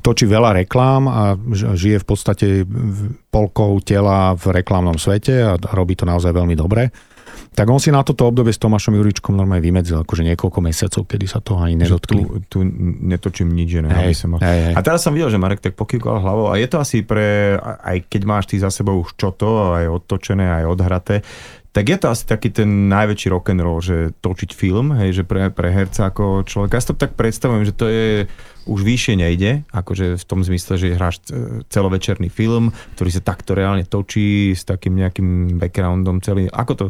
točí 0.00 0.24
veľa 0.24 0.64
reklám 0.64 1.02
a 1.06 1.22
žije 1.52 2.00
v 2.00 2.06
podstate 2.08 2.46
polkou 3.28 3.76
tela 3.84 4.32
v 4.32 4.56
reklamnom 4.56 4.96
svete 4.96 5.44
a 5.44 5.52
robí 5.76 5.92
to 5.92 6.08
naozaj 6.08 6.32
veľmi 6.32 6.56
dobre. 6.56 6.88
Tak 7.56 7.72
on 7.72 7.80
si 7.80 7.88
na 7.88 8.04
toto 8.04 8.28
obdobie 8.28 8.52
s 8.52 8.60
Tomášom 8.60 9.00
Juričkom 9.00 9.32
normálne 9.32 9.64
vymedzil 9.64 9.96
akože 10.04 10.28
niekoľko 10.28 10.60
mesiacov, 10.60 11.08
kedy 11.08 11.24
sa 11.24 11.40
toho 11.40 11.64
ani 11.64 11.80
Že 11.80 11.80
nedotkli. 11.88 12.20
tu, 12.20 12.24
tu 12.52 12.58
netočím 13.00 13.48
nič 13.48 13.80
iné. 13.80 13.88
Hej, 13.96 14.24
som 14.24 14.36
mal. 14.36 14.44
hej, 14.44 14.72
hej. 14.72 14.74
A 14.76 14.80
teraz 14.84 15.00
som 15.00 15.16
videl, 15.16 15.32
že 15.32 15.40
Marek 15.40 15.64
tak 15.64 15.72
pokýkal 15.72 16.20
hlavou 16.20 16.52
a 16.52 16.60
je 16.60 16.68
to 16.68 16.76
asi 16.76 17.00
pre, 17.00 17.56
aj 17.60 18.12
keď 18.12 18.22
máš 18.28 18.52
ty 18.52 18.60
za 18.60 18.68
sebou 18.68 19.00
už 19.00 19.16
čo 19.16 19.32
to, 19.32 19.72
aj 19.72 19.88
odtočené, 19.88 20.44
aj 20.52 20.64
odhraté, 20.68 21.24
tak 21.76 21.92
je 21.92 21.98
to 22.00 22.08
asi 22.08 22.24
taký 22.24 22.48
ten 22.56 22.88
najväčší 22.88 23.28
rock'n'roll, 23.28 23.84
že 23.84 24.16
točiť 24.24 24.56
film, 24.56 24.96
hej, 24.96 25.20
že 25.20 25.28
pre, 25.28 25.52
pre 25.52 25.68
herca 25.68 26.08
ako 26.08 26.48
človeka. 26.48 26.80
Ja 26.80 26.82
si 26.82 26.88
to 26.88 26.96
tak 26.96 27.12
predstavujem, 27.20 27.68
že 27.68 27.76
to 27.76 27.86
je 27.92 28.24
už 28.64 28.80
vyššie 28.80 29.20
nejde, 29.20 29.60
akože 29.76 30.16
v 30.16 30.24
tom 30.24 30.40
zmysle, 30.40 30.80
že 30.80 30.96
hráš 30.96 31.20
e, 31.28 31.60
celovečerný 31.68 32.32
film, 32.32 32.72
ktorý 32.96 33.10
sa 33.12 33.20
takto 33.20 33.52
reálne 33.52 33.84
točí 33.84 34.56
s 34.56 34.64
takým 34.64 34.96
nejakým 34.96 35.60
backgroundom 35.60 36.24
celý. 36.24 36.48
Ako 36.48 36.72
to 36.74 36.86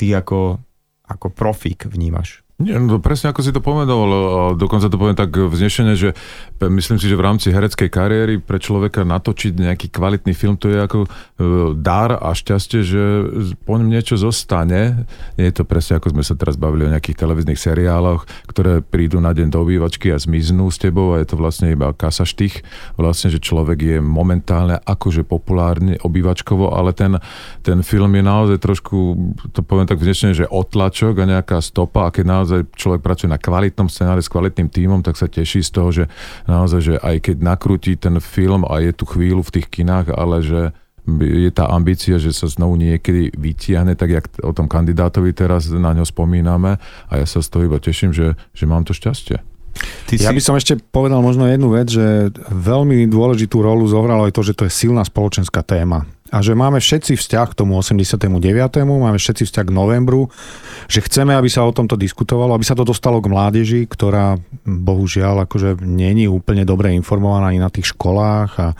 ty 0.00 0.16
ako, 0.16 0.56
ako 1.04 1.26
profík 1.28 1.84
vnímaš? 1.84 2.41
Nie, 2.60 2.78
no 2.78 3.02
presne 3.02 3.32
ako 3.32 3.40
si 3.42 3.50
to 3.50 3.64
pomenoval, 3.64 4.10
a 4.12 4.42
dokonca 4.54 4.86
to 4.86 5.00
poviem 5.00 5.18
tak 5.18 5.34
vznešene, 5.34 5.98
že 5.98 6.14
myslím 6.62 7.00
si, 7.00 7.10
že 7.10 7.18
v 7.18 7.24
rámci 7.26 7.50
hereckej 7.50 7.90
kariéry 7.90 8.34
pre 8.38 8.62
človeka 8.62 9.02
natočiť 9.02 9.56
nejaký 9.56 9.90
kvalitný 9.90 10.30
film, 10.36 10.54
to 10.54 10.70
je 10.70 10.78
ako 10.78 10.98
e, 11.02 11.08
dar 11.80 12.14
a 12.14 12.30
šťastie, 12.30 12.86
že 12.86 13.02
po 13.66 13.80
ňom 13.80 13.90
niečo 13.90 14.14
zostane. 14.14 15.08
Nie 15.34 15.50
je 15.50 15.58
to 15.58 15.64
presne 15.66 15.98
ako 15.98 16.14
sme 16.14 16.22
sa 16.22 16.38
teraz 16.38 16.54
bavili 16.54 16.86
o 16.86 16.92
nejakých 16.92 17.24
televíznych 17.24 17.58
seriáloch, 17.58 18.28
ktoré 18.46 18.78
prídu 18.84 19.18
na 19.18 19.34
deň 19.34 19.48
do 19.50 19.58
obývačky 19.66 20.14
a 20.14 20.22
zmiznú 20.22 20.70
s 20.70 20.78
tebou 20.78 21.16
a 21.16 21.24
je 21.24 21.34
to 21.34 21.40
vlastne 21.40 21.72
iba 21.72 21.90
kasa 21.90 22.22
štých. 22.22 22.62
Vlastne, 22.94 23.32
že 23.32 23.42
človek 23.42 23.78
je 23.80 23.98
momentálne 23.98 24.78
akože 24.86 25.26
populárny 25.26 25.98
obývačkovo, 25.98 26.70
ale 26.70 26.94
ten, 26.94 27.18
ten 27.66 27.82
film 27.82 28.14
je 28.14 28.22
naozaj 28.22 28.58
trošku, 28.62 28.96
to 29.50 29.66
poviem 29.66 29.90
tak 29.90 29.98
vznešene, 29.98 30.36
že 30.36 30.46
otlačok 30.46 31.18
a 31.18 31.24
nejaká 31.26 31.58
stopa 31.58 32.06
a 32.06 32.14
keď 32.14 32.24
naozaj 32.42 32.74
človek 32.74 33.00
pracuje 33.00 33.30
na 33.30 33.38
kvalitnom 33.38 33.86
scenári 33.86 34.18
s 34.18 34.28
kvalitným 34.28 34.68
tímom, 34.68 35.00
tak 35.06 35.14
sa 35.14 35.30
teší 35.30 35.62
z 35.62 35.70
toho, 35.70 35.88
že 35.94 36.04
naozaj, 36.50 36.80
že 36.82 36.94
aj 36.98 37.16
keď 37.30 37.36
nakrúti 37.38 37.94
ten 37.94 38.18
film 38.18 38.66
a 38.66 38.82
je 38.82 38.90
tu 38.90 39.06
chvíľu 39.06 39.46
v 39.46 39.54
tých 39.62 39.70
kinách, 39.70 40.10
ale 40.10 40.42
že 40.42 40.60
je 41.06 41.50
tá 41.50 41.66
ambícia, 41.70 42.18
že 42.18 42.30
sa 42.30 42.46
znovu 42.46 42.78
niekedy 42.78 43.34
vytiahne, 43.34 43.98
tak 43.98 44.10
jak 44.10 44.24
o 44.42 44.54
tom 44.54 44.70
kandidátovi 44.70 45.34
teraz 45.34 45.66
na 45.70 45.90
ňo 45.94 46.06
spomíname 46.06 46.78
a 47.10 47.12
ja 47.18 47.26
sa 47.26 47.42
z 47.42 47.48
toho 47.50 47.66
iba 47.66 47.78
teším, 47.82 48.14
že, 48.14 48.38
že 48.54 48.64
mám 48.70 48.86
to 48.86 48.94
šťastie. 48.94 49.42
Ty 50.06 50.12
Ja 50.20 50.30
by 50.30 50.42
som 50.44 50.54
ešte 50.54 50.78
povedal 50.78 51.24
možno 51.24 51.48
jednu 51.48 51.72
vec, 51.72 51.88
že 51.88 52.28
veľmi 52.52 53.08
dôležitú 53.08 53.64
rolu 53.64 53.88
zohralo 53.88 54.28
aj 54.28 54.34
to, 54.36 54.42
že 54.44 54.54
to 54.54 54.68
je 54.68 54.72
silná 54.72 55.02
spoločenská 55.02 55.64
téma. 55.64 56.04
A 56.32 56.40
že 56.40 56.56
máme 56.56 56.80
všetci 56.80 57.20
vzťah 57.20 57.52
k 57.52 57.58
tomu 57.60 57.76
89. 57.76 58.24
máme 58.88 59.20
všetci 59.20 59.44
vzťah 59.44 59.64
k 59.68 59.76
novembru, 59.76 60.32
že 60.88 61.04
chceme, 61.04 61.36
aby 61.36 61.52
sa 61.52 61.68
o 61.68 61.76
tomto 61.76 62.00
diskutovalo, 62.00 62.56
aby 62.56 62.64
sa 62.64 62.72
to 62.72 62.88
dostalo 62.88 63.20
k 63.20 63.28
mládeži, 63.28 63.84
ktorá 63.84 64.40
bohužiaľ 64.64 65.44
akože 65.44 65.84
není 65.84 66.24
úplne 66.24 66.64
dobre 66.64 66.96
informovaná 66.96 67.52
ani 67.52 67.60
na 67.60 67.68
tých 67.68 67.92
školách 67.92 68.50
a 68.56 68.72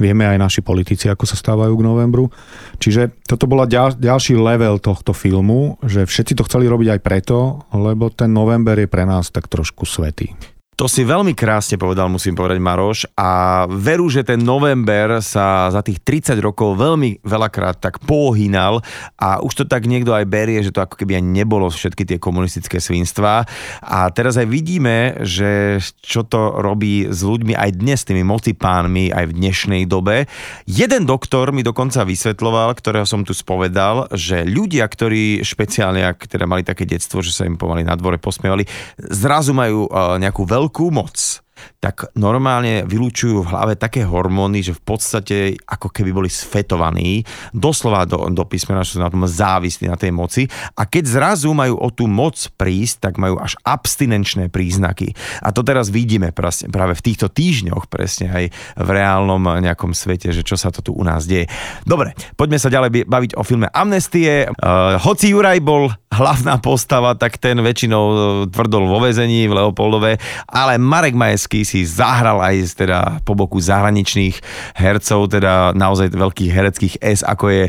vieme 0.00 0.24
aj 0.24 0.40
naši 0.40 0.60
politici, 0.64 1.12
ako 1.12 1.28
sa 1.28 1.36
stávajú 1.36 1.76
k 1.76 1.86
novembru. 1.86 2.32
Čiže 2.80 3.12
toto 3.28 3.44
bola 3.44 3.68
ďal, 3.68 4.00
ďalší 4.00 4.40
level 4.40 4.80
tohto 4.80 5.12
filmu, 5.12 5.76
že 5.84 6.08
všetci 6.08 6.40
to 6.40 6.46
chceli 6.48 6.72
robiť 6.72 6.96
aj 6.96 7.00
preto, 7.04 7.68
lebo 7.76 8.08
ten 8.08 8.32
november 8.32 8.80
je 8.80 8.88
pre 8.88 9.04
nás 9.04 9.28
tak 9.28 9.52
trošku 9.52 9.84
svetý. 9.84 10.32
To 10.74 10.90
si 10.90 11.06
veľmi 11.06 11.38
krásne 11.38 11.78
povedal, 11.78 12.10
musím 12.10 12.34
povedať 12.34 12.58
Maroš. 12.58 13.06
A 13.14 13.62
veru, 13.70 14.10
že 14.10 14.26
ten 14.26 14.42
november 14.42 15.22
sa 15.22 15.70
za 15.70 15.86
tých 15.86 16.02
30 16.02 16.34
rokov 16.42 16.74
veľmi 16.74 17.22
veľakrát 17.22 17.78
tak 17.78 18.02
pohynal 18.02 18.82
a 19.14 19.38
už 19.38 19.62
to 19.62 19.64
tak 19.70 19.86
niekto 19.86 20.10
aj 20.10 20.26
berie, 20.26 20.58
že 20.66 20.74
to 20.74 20.82
ako 20.82 20.98
keby 20.98 21.22
aj 21.22 21.24
nebolo 21.30 21.70
všetky 21.70 22.02
tie 22.02 22.18
komunistické 22.18 22.82
svinstvá. 22.82 23.46
A 23.86 24.10
teraz 24.10 24.34
aj 24.34 24.50
vidíme, 24.50 25.22
že 25.22 25.78
čo 26.02 26.26
to 26.26 26.58
robí 26.58 27.06
s 27.06 27.22
ľuďmi 27.22 27.54
aj 27.54 27.70
dnes, 27.78 28.02
tými 28.02 28.26
mocipánmi 28.26 29.14
aj 29.14 29.30
v 29.30 29.36
dnešnej 29.38 29.82
dobe. 29.86 30.26
Jeden 30.66 31.06
doktor 31.06 31.54
mi 31.54 31.62
dokonca 31.62 32.02
vysvetloval, 32.02 32.74
ktorého 32.74 33.06
som 33.06 33.22
tu 33.22 33.30
spovedal, 33.30 34.10
že 34.10 34.42
ľudia, 34.42 34.90
ktorí 34.90 35.46
špeciálne, 35.46 36.02
ak 36.02 36.26
teda 36.26 36.50
mali 36.50 36.66
také 36.66 36.82
detstvo, 36.82 37.22
že 37.22 37.30
sa 37.30 37.46
im 37.46 37.54
pomaly 37.54 37.86
na 37.86 37.94
dvore 37.94 38.18
posmievali, 38.18 38.66
zrazu 38.98 39.54
majú 39.54 39.86
uh, 39.86 40.18
nejakú 40.18 40.42
veľkú 40.42 40.63
moc 40.90 41.43
tak 41.78 42.10
normálne 42.18 42.84
vylúčujú 42.88 43.44
v 43.44 43.50
hlave 43.50 43.74
také 43.78 44.02
hormóny, 44.04 44.64
že 44.64 44.76
v 44.76 44.82
podstate 44.82 45.36
ako 45.64 45.90
keby 45.92 46.10
boli 46.10 46.30
sfetovaní, 46.30 47.22
doslova 47.54 48.04
do, 48.08 48.28
do 48.32 48.44
písmena, 48.46 48.82
že 48.82 48.96
sú 48.96 49.00
na 49.02 49.12
tom 49.12 49.24
závislí 49.24 49.88
na 49.88 49.98
tej 49.98 50.12
moci 50.14 50.42
a 50.74 50.88
keď 50.88 51.04
zrazu 51.06 51.50
majú 51.52 51.78
o 51.78 51.88
tú 51.92 52.08
moc 52.10 52.36
prísť, 52.58 53.10
tak 53.10 53.14
majú 53.20 53.38
až 53.38 53.58
abstinenčné 53.62 54.48
príznaky. 54.48 55.14
A 55.40 55.52
to 55.54 55.62
teraz 55.62 55.90
vidíme 55.90 56.30
presne, 56.34 56.70
práve 56.72 56.96
v 56.98 57.04
týchto 57.04 57.30
týždňoch 57.30 57.86
presne 57.90 58.30
aj 58.32 58.44
v 58.80 58.88
reálnom 58.88 59.60
nejakom 59.60 59.92
svete, 59.92 60.32
že 60.34 60.42
čo 60.46 60.58
sa 60.58 60.72
to 60.74 60.80
tu 60.82 60.90
u 60.94 61.04
nás 61.04 61.28
deje. 61.28 61.46
Dobre, 61.84 62.16
poďme 62.34 62.58
sa 62.58 62.72
ďalej 62.72 63.06
baviť 63.06 63.32
o 63.38 63.42
filme 63.46 63.68
Amnestie. 63.70 64.48
Uh, 64.58 64.96
hoci 65.00 65.30
Juraj 65.30 65.60
bol 65.62 65.92
hlavná 66.14 66.62
postava, 66.62 67.18
tak 67.18 67.42
ten 67.42 67.58
väčšinou 67.58 68.04
e, 68.06 68.16
tvrdol 68.54 68.86
vo 68.86 69.02
väzení 69.02 69.50
v 69.50 69.56
Leopoldove, 69.58 70.22
ale 70.46 70.78
Marek 70.78 71.18
Majeský 71.44 71.60
si 71.68 71.84
zahral 71.84 72.40
aj 72.40 72.72
teda 72.72 73.20
po 73.20 73.36
boku 73.36 73.60
zahraničných 73.60 74.40
hercov, 74.80 75.28
teda 75.28 75.76
naozaj 75.76 76.16
veľkých 76.16 76.48
hereckých 76.48 76.94
S, 77.04 77.20
ako 77.20 77.44
je 77.52 77.62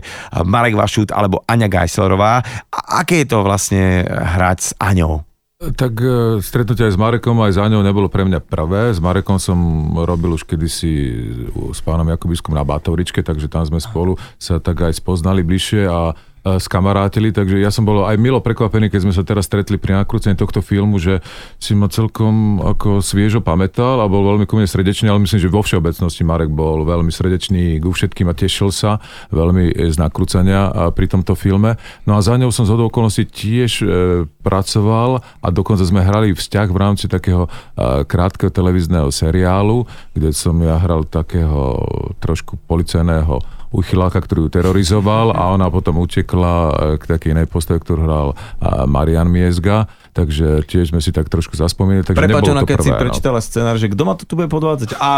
Marek 0.47 0.79
Vašut 0.79 1.11
alebo 1.11 1.43
Aňa 1.43 1.67
Gajslerová. 1.67 2.39
A 2.71 3.03
aké 3.03 3.27
je 3.27 3.35
to 3.35 3.43
vlastne 3.43 4.07
hrať 4.07 4.59
s 4.63 4.71
Aňou? 4.79 5.27
Tak 5.59 5.91
e, 5.99 6.39
stretnutie 6.39 6.87
aj 6.87 6.95
s 6.95 6.99
Marekom, 6.99 7.35
aj 7.43 7.55
s 7.55 7.59
Aňou 7.59 7.83
nebolo 7.83 8.07
pre 8.07 8.23
mňa 8.23 8.39
prvé. 8.47 8.95
S 8.95 9.03
Marekom 9.03 9.43
som 9.43 9.59
robil 10.07 10.39
už 10.39 10.47
kedysi 10.47 10.91
s 11.75 11.83
pánom 11.83 12.07
Jakubiskom 12.07 12.55
na 12.55 12.63
Bátoričke, 12.63 13.19
takže 13.27 13.51
tam 13.51 13.67
sme 13.67 13.83
spolu 13.83 14.15
sa 14.39 14.63
tak 14.63 14.87
aj 14.87 14.95
spoznali 14.95 15.43
bližšie 15.43 15.83
a 15.83 16.15
skamarátili, 16.45 17.33
takže 17.33 17.57
ja 17.57 17.73
som 17.73 17.89
bol 17.89 18.05
aj 18.05 18.21
milo 18.21 18.37
prekvapený, 18.37 18.93
keď 18.93 19.01
sme 19.01 19.13
sa 19.17 19.25
teraz 19.25 19.49
stretli 19.49 19.81
pri 19.81 19.97
nakrúcení 19.97 20.37
tohto 20.37 20.61
filmu, 20.61 21.01
že 21.01 21.25
si 21.57 21.73
ma 21.73 21.89
celkom 21.89 22.61
ako 22.61 23.01
sviežo 23.01 23.41
pamätal 23.41 23.97
a 23.97 24.05
bol 24.05 24.21
veľmi 24.21 24.45
ku 24.45 24.53
mne 24.61 24.69
srdečný, 24.69 25.09
ale 25.09 25.25
myslím, 25.25 25.41
že 25.41 25.49
vo 25.49 25.65
všeobecnosti 25.65 26.21
Marek 26.21 26.53
bol 26.53 26.85
veľmi 26.85 27.09
srdečný 27.09 27.81
ku 27.81 27.89
všetkým 27.89 28.29
a 28.29 28.37
tešil 28.37 28.69
sa 28.69 29.01
veľmi 29.33 29.73
z 29.73 29.97
nakrúcania 29.97 30.69
a 30.69 30.93
pri 30.93 31.09
tomto 31.09 31.33
filme. 31.33 31.81
No 32.05 32.13
a 32.13 32.21
za 32.21 32.37
ňou 32.37 32.53
som 32.53 32.69
z 32.69 32.77
okolností 32.77 33.25
tiež 33.25 33.71
e, 33.81 33.85
pracoval 34.45 35.25
a 35.41 35.47
dokonca 35.49 35.81
sme 35.81 36.05
hrali 36.05 36.37
vzťah 36.37 36.67
v 36.69 36.77
rámci 36.77 37.05
takého 37.09 37.49
krátkeho 38.05 38.53
televízneho 38.53 39.09
seriálu, 39.09 39.89
kde 40.13 40.29
som 40.29 40.53
ja 40.61 40.77
hral 40.77 41.07
takého 41.09 41.81
trošku 42.21 42.61
policajného 42.69 43.54
uchyláka, 43.75 44.23
ktorý 44.23 44.47
ju 44.47 44.49
terorizoval 44.49 45.35
a 45.35 45.51
ona 45.51 45.67
potom 45.67 45.99
utekla 45.99 46.55
e, 46.55 46.71
k 46.95 47.03
takej 47.03 47.35
inej 47.35 47.47
postave, 47.51 47.83
ktorú 47.83 48.01
hral 48.07 48.27
e, 48.31 48.35
Marian 48.87 49.27
Miezga, 49.27 49.91
takže 50.15 50.63
tiež 50.63 50.95
sme 50.95 51.03
si 51.03 51.11
tak 51.11 51.27
trošku 51.27 51.59
zaspomínali. 51.59 52.07
Takže 52.07 52.15
Prepač, 52.15 52.47
ona 52.47 52.63
keď 52.63 52.77
prvé, 52.79 52.87
si 52.87 52.91
no. 52.95 52.99
prečítala 53.03 53.39
scenár, 53.43 53.75
že 53.75 53.91
kto 53.91 54.01
ma 54.07 54.15
to 54.15 54.23
tu 54.23 54.39
bude 54.39 54.47
podvádzať? 54.47 54.95
Á, 54.95 55.15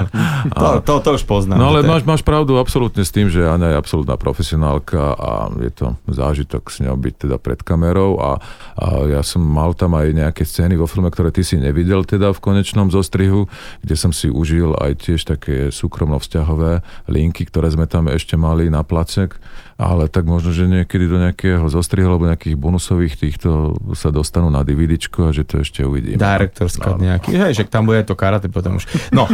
to, 0.60 0.68
to, 0.82 0.92
to 0.98 1.10
už 1.14 1.22
poznám. 1.22 1.62
No 1.62 1.70
ale 1.70 1.86
máš, 1.86 2.02
máš 2.02 2.26
pravdu 2.26 2.58
absolútne 2.58 3.06
s 3.06 3.14
tým, 3.14 3.30
že 3.30 3.46
Aňa 3.46 3.70
je 3.70 3.76
absolútna 3.78 4.18
profesionálka 4.18 5.14
a 5.14 5.46
je 5.62 5.70
to 5.70 5.94
zážitok 6.10 6.74
s 6.74 6.82
ňou 6.82 6.98
byť 6.98 7.14
teda 7.30 7.36
pred 7.38 7.62
kamerou 7.62 8.18
a, 8.18 8.42
a 8.74 8.86
ja 9.06 9.22
som 9.22 9.46
mal 9.46 9.78
tam 9.78 9.94
aj 9.94 10.10
nejaké 10.10 10.42
scény 10.42 10.74
vo 10.74 10.90
filme, 10.90 11.06
ktoré 11.06 11.30
ty 11.30 11.46
si 11.46 11.54
nevidel 11.62 12.02
teda 12.02 12.34
v 12.34 12.42
konečnom 12.42 12.90
zostrihu, 12.90 13.46
kde 13.86 13.94
som 13.94 14.10
si 14.10 14.26
užil 14.26 14.74
aj 14.74 15.06
tiež 15.06 15.22
také 15.22 15.70
súkromno-vzťahové 15.70 16.82
linky, 17.06 17.46
ktoré 17.46 17.70
sme 17.70 17.86
tam 17.86 18.10
ešte 18.10 18.34
mali 18.34 18.66
na 18.66 18.82
placek, 18.82 19.38
ale 19.80 20.06
tak 20.06 20.28
možno, 20.28 20.52
že 20.52 20.68
niekedy 20.68 21.08
do 21.08 21.18
nejakého 21.18 21.64
zostrihu 21.66 22.06
alebo 22.06 22.28
nejakých 22.28 22.56
bonusových 22.60 23.14
týchto 23.16 23.76
sa 23.96 24.12
dostanú 24.12 24.52
na 24.52 24.60
DVDčko 24.60 25.28
a 25.28 25.34
že 25.34 25.48
to 25.48 25.64
ešte 25.64 25.82
uvidíme. 25.82 26.20
Director's 26.20 26.76
no, 26.76 27.00
nejaký, 27.00 27.32
hej, 27.32 27.52
že 27.56 27.64
tam 27.64 27.88
bude 27.88 28.04
to 28.04 28.12
karate 28.12 28.52
potom 28.52 28.76
už. 28.76 28.84
No, 29.10 29.24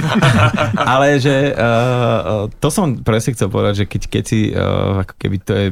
ale 0.95 1.19
že 1.19 1.53
uh, 1.53 2.47
to 2.63 2.69
som 2.71 3.03
presne 3.03 3.35
chcel 3.35 3.51
povedať, 3.51 3.83
že 3.83 3.91
keď, 3.91 4.03
keď 4.07 4.25
si, 4.25 4.41
uh, 4.55 5.03
ako 5.03 5.15
keby 5.19 5.37
to 5.43 5.53
je 5.55 5.67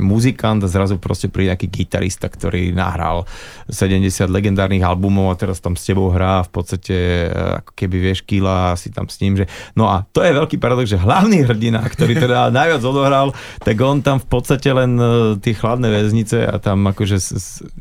muzikant 0.00 0.62
a 0.62 0.68
zrazu 0.70 0.96
proste 1.02 1.26
príde 1.26 1.52
nejaký 1.56 1.68
gitarista, 1.70 2.30
ktorý 2.30 2.74
nahral 2.74 3.26
70 3.70 4.06
legendárnych 4.30 4.82
albumov 4.82 5.34
a 5.34 5.38
teraz 5.38 5.58
tam 5.58 5.74
s 5.74 5.86
tebou 5.86 6.10
hrá 6.14 6.42
v 6.46 6.50
podstate 6.50 6.96
uh, 7.30 7.62
ako 7.62 7.72
keby 7.74 7.96
vieš 8.10 8.22
kýla 8.26 8.74
si 8.78 8.90
tam 8.90 9.10
s 9.10 9.18
ním, 9.22 9.38
že 9.40 9.50
no 9.74 9.90
a 9.90 10.06
to 10.10 10.22
je 10.22 10.34
veľký 10.34 10.56
paradox, 10.58 10.90
že 10.90 10.98
hlavný 11.00 11.46
hrdina, 11.46 11.82
ktorý 11.82 12.14
teda 12.18 12.48
najviac 12.54 12.82
odohral, 12.82 13.34
tak 13.62 13.76
on 13.82 14.02
tam 14.06 14.22
v 14.22 14.28
podstate 14.30 14.70
len 14.70 14.94
uh, 14.94 15.34
tie 15.42 15.50
chladné 15.50 15.90
väznice 15.90 16.46
a 16.46 16.62
tam 16.62 16.86
akože 16.86 17.18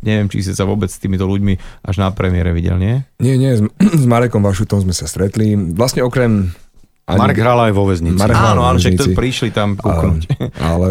neviem, 0.02 0.26
či 0.26 0.42
si 0.42 0.58
sa 0.58 0.66
vôbec 0.66 0.90
s 0.90 0.98
týmito 0.98 1.30
ľuďmi 1.30 1.86
až 1.86 1.96
na 2.02 2.10
premiére 2.10 2.50
videl, 2.50 2.82
nie? 2.82 3.06
Nie, 3.22 3.38
nie, 3.38 3.54
s, 3.54 3.62
s 4.02 4.06
Marekom 4.10 4.42
Vašutom 4.42 4.82
sme 4.82 4.98
sa 4.98 5.06
stretli. 5.06 5.54
Vlastne 5.54 6.02
okrem... 6.02 6.50
Ani... 7.06 7.22
Marek 7.22 7.38
hral 7.38 7.70
aj 7.70 7.74
vo 7.78 7.86
väznici. 7.86 8.18
Marek 8.18 8.34
áno, 8.34 8.66
áno, 8.66 8.82
však 8.82 8.98
to 8.98 9.14
prišli 9.14 9.54
tam 9.54 9.78
kúknuť. 9.78 10.42
Ale, 10.58 10.58
ale 10.58 10.90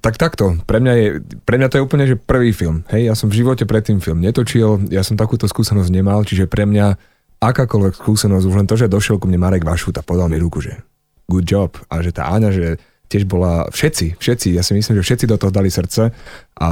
tak 0.00 0.16
takto. 0.16 0.56
Pre 0.64 0.80
mňa, 0.80 0.92
je, 0.96 1.06
pre 1.44 1.60
mňa 1.60 1.68
to 1.68 1.76
je 1.76 1.84
úplne 1.84 2.08
že 2.08 2.16
prvý 2.16 2.56
film. 2.56 2.88
Hej, 2.88 3.12
ja 3.12 3.14
som 3.14 3.28
v 3.28 3.44
živote 3.44 3.68
predtým 3.68 4.00
film 4.00 4.24
netočil, 4.24 4.88
ja 4.88 5.04
som 5.04 5.20
takúto 5.20 5.44
skúsenosť 5.44 5.92
nemal, 5.92 6.24
čiže 6.24 6.48
pre 6.48 6.64
mňa 6.64 6.96
akákoľvek 7.36 8.00
skúsenosť, 8.00 8.44
už 8.48 8.56
len 8.56 8.64
to, 8.64 8.80
že 8.80 8.88
došiel 8.88 9.20
ku 9.20 9.28
mne 9.28 9.44
Marek 9.44 9.68
Vašut 9.68 9.92
a 10.00 10.04
podal 10.04 10.32
mi 10.32 10.40
ruku, 10.40 10.64
že 10.64 10.80
good 11.28 11.44
job 11.44 11.76
a 11.92 12.00
že 12.00 12.16
tá 12.16 12.32
Áňa, 12.32 12.50
že 12.52 12.66
tiež 13.10 13.26
bola, 13.26 13.66
všetci, 13.74 14.22
všetci, 14.22 14.54
ja 14.54 14.62
si 14.62 14.72
myslím, 14.78 15.02
že 15.02 15.06
všetci 15.06 15.26
do 15.26 15.34
toho 15.34 15.50
dali 15.50 15.66
srdce 15.66 16.14
a 16.60 16.68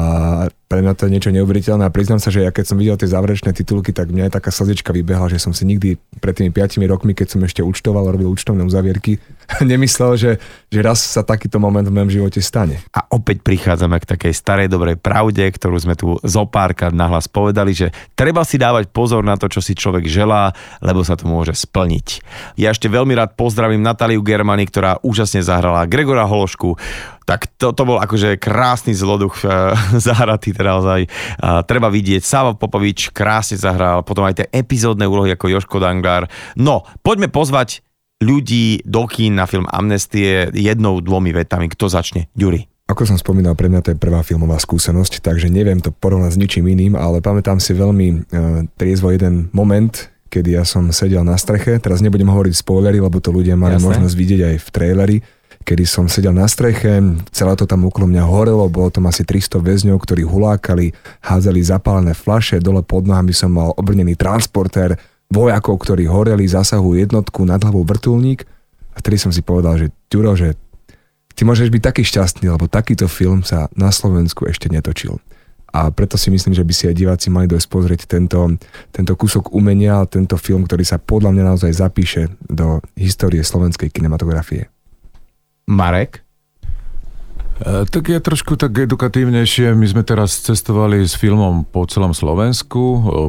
pre 0.68 0.84
mňa 0.84 0.92
to 1.00 1.08
je 1.08 1.14
niečo 1.16 1.32
neuveriteľné 1.32 1.88
a 1.88 1.94
priznám 1.94 2.20
sa, 2.20 2.28
že 2.28 2.44
ja 2.44 2.52
keď 2.52 2.64
som 2.68 2.76
videl 2.76 3.00
tie 3.00 3.08
záverečné 3.08 3.56
titulky, 3.56 3.96
tak 3.96 4.12
mňa 4.12 4.28
aj 4.28 4.36
taká 4.36 4.52
slzička 4.52 4.92
vybehla, 4.92 5.32
že 5.32 5.40
som 5.40 5.56
si 5.56 5.64
nikdy 5.64 5.96
pred 6.20 6.36
tými 6.36 6.52
5 6.52 6.84
rokmi, 6.84 7.16
keď 7.16 7.32
som 7.32 7.40
ešte 7.40 7.64
účtoval, 7.64 8.04
robil 8.12 8.28
účtovné 8.28 8.68
uzavierky, 8.68 9.16
nemyslel, 9.64 10.20
že, 10.20 10.30
že 10.68 10.80
raz 10.84 11.00
sa 11.00 11.24
takýto 11.24 11.56
moment 11.56 11.88
v 11.88 11.96
mojom 11.96 12.20
živote 12.20 12.44
stane. 12.44 12.84
A 12.92 13.00
opäť 13.08 13.40
prichádzame 13.40 13.96
k 14.04 14.12
takej 14.12 14.32
starej 14.36 14.68
dobrej 14.68 15.00
pravde, 15.00 15.48
ktorú 15.48 15.80
sme 15.80 15.96
tu 15.96 16.20
zo 16.20 16.44
párkrát 16.44 16.92
nahlas 16.92 17.24
povedali, 17.24 17.72
že 17.72 17.88
treba 18.12 18.44
si 18.44 18.60
dávať 18.60 18.92
pozor 18.92 19.24
na 19.24 19.40
to, 19.40 19.48
čo 19.48 19.64
si 19.64 19.72
človek 19.72 20.04
želá, 20.04 20.52
lebo 20.84 21.00
sa 21.00 21.16
to 21.16 21.24
môže 21.24 21.56
splniť. 21.56 22.20
Ja 22.60 22.76
ešte 22.76 22.92
veľmi 22.92 23.16
rád 23.16 23.40
pozdravím 23.40 23.80
Natáliu 23.80 24.20
Germany, 24.20 24.68
ktorá 24.68 25.00
úžasne 25.00 25.40
zahrala 25.40 25.88
Gregora 25.88 26.28
Hološku, 26.28 26.76
tak 27.28 27.44
to, 27.60 27.76
to 27.76 27.82
bol 27.84 28.00
akože 28.00 28.40
krásny 28.40 28.96
zloduch 28.96 29.44
uh, 29.44 29.76
zahratý 30.08 30.56
teda 30.56 30.80
ozaj. 30.80 31.04
Uh, 31.36 31.60
treba 31.68 31.92
vidieť, 31.92 32.24
Sava 32.24 32.56
Popovič 32.56 33.12
krásne 33.12 33.60
zahral, 33.60 34.00
potom 34.00 34.24
aj 34.24 34.40
tie 34.40 34.46
epizódne 34.48 35.04
úlohy 35.04 35.36
ako 35.36 35.52
Joško 35.52 35.76
Danglár. 35.76 36.24
No, 36.56 36.88
poďme 37.04 37.28
pozvať 37.28 37.84
ľudí 38.24 38.80
do 38.88 39.04
kín 39.04 39.36
na 39.36 39.44
film 39.44 39.68
Amnestie 39.68 40.48
jednou, 40.56 41.04
dvomi 41.04 41.36
vetami. 41.36 41.68
Kto 41.68 41.92
začne? 41.92 42.32
Ďuri. 42.32 42.64
Ako 42.88 43.04
som 43.04 43.20
spomínal, 43.20 43.52
pre 43.52 43.68
mňa 43.68 43.84
to 43.84 43.92
je 43.92 44.00
prvá 44.00 44.24
filmová 44.24 44.56
skúsenosť, 44.56 45.20
takže 45.20 45.52
neviem 45.52 45.76
to 45.76 45.92
porovnať 45.92 46.32
s 46.32 46.40
ničím 46.40 46.72
iným, 46.72 46.96
ale 46.96 47.20
pamätám 47.20 47.60
si 47.60 47.76
veľmi 47.76 48.06
uh, 48.08 48.64
triezvo 48.80 49.12
jeden 49.12 49.52
moment, 49.52 50.08
kedy 50.32 50.56
ja 50.56 50.64
som 50.64 50.88
sedel 50.88 51.20
na 51.20 51.36
streche, 51.36 51.76
teraz 51.84 52.00
nebudem 52.00 52.32
hovoriť 52.32 52.56
spoilery, 52.56 52.96
lebo 53.04 53.20
to 53.20 53.28
ľudia 53.28 53.60
mali 53.60 53.76
Jasne. 53.76 53.92
možnosť 53.92 54.14
vidieť 54.16 54.40
aj 54.40 54.56
v 54.56 54.68
traileri, 54.72 55.16
kedy 55.68 55.84
som 55.84 56.08
sedel 56.08 56.32
na 56.32 56.48
streche, 56.48 56.96
celé 57.28 57.52
to 57.52 57.68
tam 57.68 57.84
okolo 57.84 58.08
mňa 58.08 58.24
horelo, 58.24 58.72
bolo 58.72 58.88
tam 58.88 59.04
asi 59.04 59.20
300 59.20 59.60
väzňov, 59.60 60.00
ktorí 60.00 60.24
hulákali, 60.24 60.96
hádzali 61.20 61.60
zapálené 61.60 62.16
flaše, 62.16 62.56
dole 62.56 62.80
pod 62.80 63.04
nohami 63.04 63.36
som 63.36 63.52
mal 63.52 63.76
obrnený 63.76 64.16
transportér, 64.16 64.96
vojakov, 65.28 65.76
ktorí 65.84 66.08
horeli, 66.08 66.48
zasahujú 66.48 66.96
jednotku, 66.96 67.44
nad 67.44 67.60
hlavou 67.60 67.84
vrtulník. 67.84 68.48
A 68.96 69.04
vtedy 69.04 69.20
som 69.20 69.28
si 69.28 69.44
povedal, 69.44 69.76
že 69.76 69.92
Ďuro, 70.08 70.32
že 70.32 70.56
ty 71.36 71.44
môžeš 71.44 71.68
byť 71.68 71.82
taký 71.84 72.02
šťastný, 72.08 72.48
lebo 72.48 72.64
takýto 72.64 73.04
film 73.04 73.44
sa 73.44 73.68
na 73.76 73.92
Slovensku 73.92 74.48
ešte 74.48 74.72
netočil. 74.72 75.20
A 75.68 75.92
preto 75.92 76.16
si 76.16 76.32
myslím, 76.32 76.56
že 76.56 76.64
by 76.64 76.72
si 76.72 76.88
aj 76.88 76.96
diváci 76.96 77.28
mali 77.28 77.44
dojsť 77.44 77.68
pozrieť 77.68 78.00
tento, 78.08 78.56
tento 78.88 79.12
kúsok 79.12 79.52
umenia, 79.52 80.00
tento 80.08 80.40
film, 80.40 80.64
ktorý 80.64 80.80
sa 80.80 80.96
podľa 80.96 81.36
mňa 81.36 81.44
naozaj 81.44 81.72
zapíše 81.76 82.32
do 82.48 82.80
histórie 82.96 83.44
slovenskej 83.44 83.92
kinematografie. 83.92 84.72
Marek? 85.68 86.24
E, 87.60 87.84
tak 87.84 88.08
je 88.08 88.18
trošku 88.18 88.56
tak 88.56 88.72
edukatívnejšie. 88.72 89.76
My 89.76 89.86
sme 89.86 90.02
teraz 90.02 90.40
cestovali 90.40 91.04
s 91.04 91.12
filmom 91.12 91.68
po 91.68 91.84
celom 91.84 92.16
Slovensku, 92.16 92.82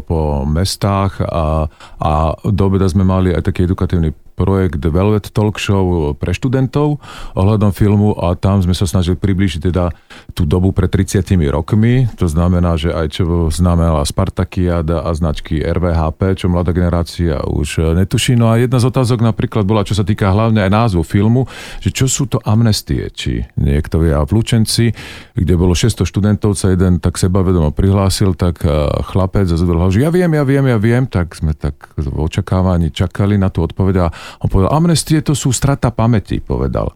po 0.08 0.48
mestách 0.48 1.20
a, 1.20 1.68
a 2.00 2.12
do 2.48 2.64
obeda 2.64 2.88
sme 2.88 3.04
mali 3.04 3.36
aj 3.36 3.52
taký 3.52 3.68
edukatívny 3.68 4.16
projekt 4.40 4.80
Velvet 4.80 5.36
Talk 5.36 5.60
Show 5.60 6.16
pre 6.16 6.32
študentov 6.32 7.04
ohľadom 7.36 7.76
filmu 7.76 8.16
a 8.16 8.40
tam 8.40 8.64
sme 8.64 8.72
sa 8.72 8.88
snažili 8.88 9.20
priblížiť 9.20 9.68
teda 9.68 9.92
tú 10.32 10.48
dobu 10.48 10.72
pred 10.72 10.88
30 10.88 11.28
rokmi. 11.52 12.08
To 12.16 12.32
znamená, 12.32 12.80
že 12.80 12.96
aj 12.96 13.20
čo 13.20 13.52
znamenala 13.52 14.08
Spartakiada 14.08 15.04
a 15.04 15.12
značky 15.12 15.60
RVHP, 15.60 16.40
čo 16.40 16.48
mladá 16.48 16.72
generácia 16.72 17.44
už 17.44 17.92
netuší. 18.00 18.40
No 18.40 18.48
a 18.48 18.56
jedna 18.56 18.80
z 18.80 18.88
otázok 18.88 19.20
napríklad 19.20 19.68
bola, 19.68 19.84
čo 19.84 19.98
sa 19.98 20.08
týka 20.08 20.32
hlavne 20.32 20.64
aj 20.64 20.72
názvu 20.72 21.04
filmu, 21.04 21.44
že 21.84 21.92
čo 21.92 22.08
sú 22.08 22.32
to 22.32 22.40
amnestie, 22.48 23.12
či 23.12 23.44
niekto 23.60 24.00
vie 24.00 24.16
a 24.16 24.24
v 24.24 24.40
Lučenci, 24.40 24.96
kde 25.36 25.54
bolo 25.60 25.76
600 25.76 26.08
študentov, 26.08 26.56
sa 26.56 26.72
jeden 26.72 27.04
tak 27.04 27.20
sebavedomo 27.20 27.76
prihlásil, 27.76 28.38
tak 28.38 28.64
eh, 28.64 28.72
chlapec 29.10 29.50
zazvedol, 29.50 29.92
že 29.92 30.06
ja 30.06 30.14
viem, 30.14 30.32
ja 30.32 30.44
viem, 30.46 30.66
ja 30.70 30.78
viem, 30.78 31.04
tak 31.10 31.36
sme 31.36 31.58
tak 31.58 31.92
v 31.98 32.08
očakávaní 32.22 32.94
čakali 32.94 33.36
na 33.36 33.50
tú 33.50 33.66
odpoveď 33.66 33.96
a 34.06 34.08
on 34.41 34.47
povedal, 34.47 34.71
amnestie 34.75 35.19
to 35.25 35.34
sú 35.34 35.49
strata 35.49 35.89
pamäti, 35.89 36.39
povedal. 36.39 36.93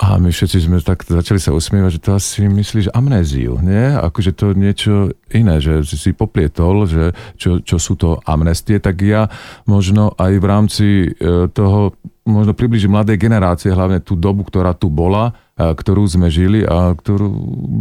A 0.00 0.16
my 0.16 0.32
všetci 0.32 0.64
sme 0.64 0.80
tak 0.80 1.04
začali 1.04 1.36
sa 1.36 1.52
usmievať, 1.52 2.00
že 2.00 2.00
to 2.00 2.10
asi 2.16 2.48
myslíš 2.48 2.88
amnéziu, 2.96 3.60
nie? 3.60 3.92
Akože 4.00 4.32
to 4.32 4.56
niečo 4.56 5.12
iné, 5.28 5.60
že 5.60 5.84
si 5.84 6.16
poplietol, 6.16 6.88
že 6.88 7.12
čo, 7.36 7.60
čo 7.60 7.76
sú 7.76 8.00
to 8.00 8.16
amnestie, 8.24 8.80
tak 8.80 9.04
ja 9.04 9.28
možno 9.68 10.16
aj 10.16 10.32
v 10.40 10.46
rámci 10.48 10.88
e, 11.04 11.52
toho 11.52 11.92
možno 12.30 12.54
približiť 12.54 12.88
mladej 12.88 13.18
generácie, 13.18 13.74
hlavne 13.74 14.00
tú 14.00 14.14
dobu, 14.14 14.46
ktorá 14.46 14.72
tu 14.72 14.88
bola, 14.88 15.34
ktorú 15.60 16.08
sme 16.08 16.32
žili 16.32 16.64
a 16.64 16.96
ktorú 16.96 17.28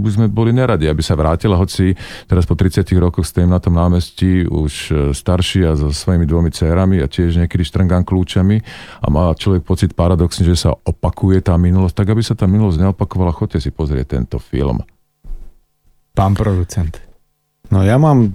by 0.04 0.10
sme 0.12 0.26
boli 0.28 0.52
neradi, 0.52 0.92
aby 0.92 1.00
sa 1.00 1.16
vrátila, 1.16 1.56
hoci 1.56 1.96
teraz 2.28 2.44
po 2.44 2.60
30 2.60 2.84
rokoch 3.00 3.24
stojím 3.24 3.56
na 3.56 3.64
tom 3.64 3.80
námestí 3.80 4.44
už 4.44 4.74
e, 4.92 4.94
starší 5.16 5.64
a 5.64 5.80
so 5.80 5.88
svojimi 5.88 6.28
dvomi 6.28 6.52
dcerami 6.52 7.00
a 7.00 7.08
tiež 7.08 7.40
niekedy 7.40 7.64
štrngám 7.64 8.04
kľúčami 8.04 8.60
a 9.00 9.08
má 9.08 9.32
človek 9.32 9.64
pocit 9.64 9.96
paradoxne, 9.96 10.44
že 10.44 10.60
sa 10.60 10.76
opakuje 10.76 11.40
tá 11.40 11.56
minulosť, 11.56 11.96
tak 12.04 12.12
aby 12.12 12.20
sa 12.20 12.36
tá 12.36 12.52
minulosť 12.52 12.84
neopakovala, 12.84 13.32
chodte 13.32 13.64
si 13.64 13.72
pozrieť 13.72 14.20
tento 14.20 14.38
film. 14.44 14.84
Pán 16.12 16.36
producent. 16.36 17.09
No 17.70 17.86
ja 17.86 18.02
mám 18.02 18.34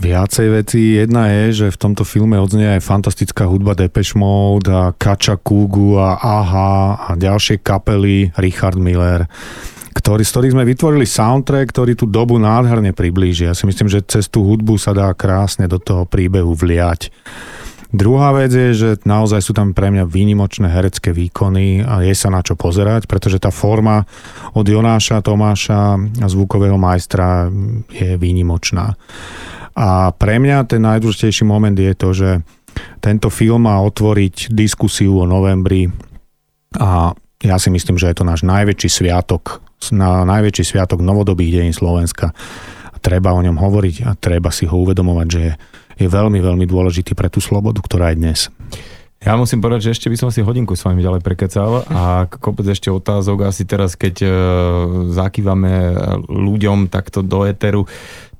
viacej 0.00 0.46
veci. 0.48 0.96
Jedna 0.96 1.28
je, 1.28 1.64
že 1.64 1.66
v 1.68 1.80
tomto 1.80 2.08
filme 2.08 2.40
odznie 2.40 2.80
aj 2.80 2.84
fantastická 2.84 3.44
hudba 3.44 3.76
Depeche 3.76 4.16
Mode 4.16 4.72
a 4.72 4.96
Kača 4.96 5.36
Kugu 5.36 6.00
a 6.00 6.16
Aha 6.16 6.96
a 6.96 7.10
ďalšie 7.14 7.60
kapely 7.60 8.32
Richard 8.40 8.80
Miller 8.80 9.28
ktorý, 9.90 10.22
z 10.22 10.32
ktorých 10.32 10.54
sme 10.54 10.64
vytvorili 10.64 11.04
soundtrack, 11.04 11.66
ktorý 11.74 11.92
tú 11.98 12.06
dobu 12.06 12.38
nádherne 12.38 12.94
priblíži. 12.94 13.50
Ja 13.50 13.54
si 13.58 13.66
myslím, 13.66 13.90
že 13.90 14.00
cez 14.06 14.30
tú 14.30 14.46
hudbu 14.46 14.78
sa 14.78 14.94
dá 14.94 15.10
krásne 15.12 15.66
do 15.66 15.76
toho 15.82 16.06
príbehu 16.06 16.54
vliať. 16.54 17.10
Druhá 17.90 18.30
vec 18.30 18.54
je, 18.54 18.70
že 18.70 18.90
naozaj 19.02 19.42
sú 19.42 19.50
tam 19.50 19.74
pre 19.74 19.90
mňa 19.90 20.06
výnimočné 20.06 20.70
herecké 20.70 21.10
výkony 21.10 21.82
a 21.82 22.06
je 22.06 22.14
sa 22.14 22.30
na 22.30 22.38
čo 22.38 22.54
pozerať, 22.54 23.10
pretože 23.10 23.42
tá 23.42 23.50
forma 23.50 24.06
od 24.54 24.62
Jonáša, 24.62 25.26
Tomáša 25.26 25.98
a 25.98 26.26
zvukového 26.30 26.78
majstra 26.78 27.50
je 27.90 28.14
výnimočná. 28.14 28.94
A 29.74 30.14
pre 30.14 30.38
mňa 30.38 30.70
ten 30.70 30.86
najdôležitejší 30.86 31.42
moment 31.42 31.74
je 31.74 31.94
to, 31.98 32.08
že 32.14 32.30
tento 33.02 33.26
film 33.26 33.66
má 33.66 33.82
otvoriť 33.82 34.54
diskusiu 34.54 35.18
o 35.18 35.26
novembri 35.26 35.90
a 36.78 37.10
ja 37.42 37.56
si 37.56 37.72
myslím, 37.72 37.98
že 37.98 38.12
je 38.12 38.16
to 38.20 38.28
náš 38.28 38.46
najväčší 38.46 39.02
sviatok, 39.02 39.64
na 39.90 40.22
najväčší 40.28 40.76
sviatok 40.76 41.00
novodobých 41.02 41.58
dejín 41.58 41.74
Slovenska. 41.74 42.36
A 42.92 42.96
treba 43.00 43.32
o 43.32 43.40
ňom 43.40 43.56
hovoriť 43.56 43.96
a 44.06 44.14
treba 44.14 44.52
si 44.52 44.68
ho 44.68 44.76
uvedomovať, 44.76 45.26
že 45.26 45.40
je 45.40 45.52
je 46.00 46.10
veľmi, 46.10 46.40
veľmi 46.40 46.64
dôležitý 46.64 47.12
pre 47.12 47.28
tú 47.28 47.44
slobodu, 47.44 47.80
ktorá 47.84 48.12
je 48.12 48.16
dnes. 48.16 48.40
Ja 49.20 49.36
musím 49.36 49.60
povedať, 49.60 49.84
že 49.84 49.92
ešte 50.00 50.08
by 50.08 50.16
som 50.16 50.30
si 50.32 50.40
hodinku 50.40 50.72
s 50.72 50.80
vami 50.80 51.04
ďalej 51.04 51.20
prekecal 51.20 51.84
a 51.92 52.24
kopec 52.24 52.64
ešte 52.72 52.88
otázok 52.88 53.52
asi 53.52 53.68
teraz, 53.68 53.92
keď 53.92 54.24
uh, 54.24 54.32
zakývame 55.12 55.92
ľuďom 56.24 56.88
takto 56.88 57.20
do 57.20 57.44
eteru, 57.44 57.84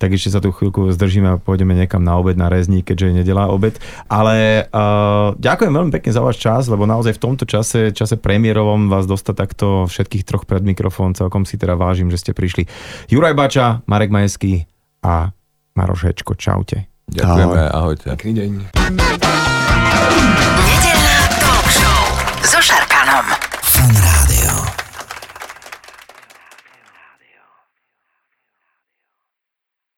tak 0.00 0.16
ešte 0.16 0.32
sa 0.32 0.40
tu 0.40 0.48
chvíľku 0.48 0.88
zdržíme 0.88 1.36
a 1.36 1.36
pôjdeme 1.36 1.76
niekam 1.76 2.00
na 2.00 2.16
obed, 2.16 2.32
na 2.32 2.48
rezník, 2.48 2.88
keďže 2.88 3.12
je 3.12 3.18
nedela 3.20 3.52
obed. 3.52 3.76
Ale 4.08 4.64
uh, 4.72 5.36
ďakujem 5.36 5.68
veľmi 5.68 5.92
pekne 6.00 6.16
za 6.16 6.24
váš 6.24 6.40
čas, 6.40 6.64
lebo 6.72 6.88
naozaj 6.88 7.12
v 7.12 7.22
tomto 7.28 7.44
čase, 7.44 7.92
čase 7.92 8.16
premiérovom 8.16 8.88
vás 8.88 9.04
dostať 9.04 9.34
takto 9.36 9.84
všetkých 9.84 10.24
troch 10.24 10.48
pred 10.48 10.64
mikrofón, 10.64 11.12
celkom 11.12 11.44
si 11.44 11.60
teda 11.60 11.76
vážim, 11.76 12.08
že 12.08 12.24
ste 12.24 12.32
prišli. 12.32 12.64
Juraj 13.12 13.36
Bača, 13.36 13.84
Marek 13.84 14.08
Majeský 14.08 14.64
a 15.04 15.28
Maroš 15.76 16.08
čaute. 16.40 16.89
Ďakujeme, 17.10 17.60
ahojte. 17.74 18.06
Pekný 18.14 18.32
deň. 18.38 18.50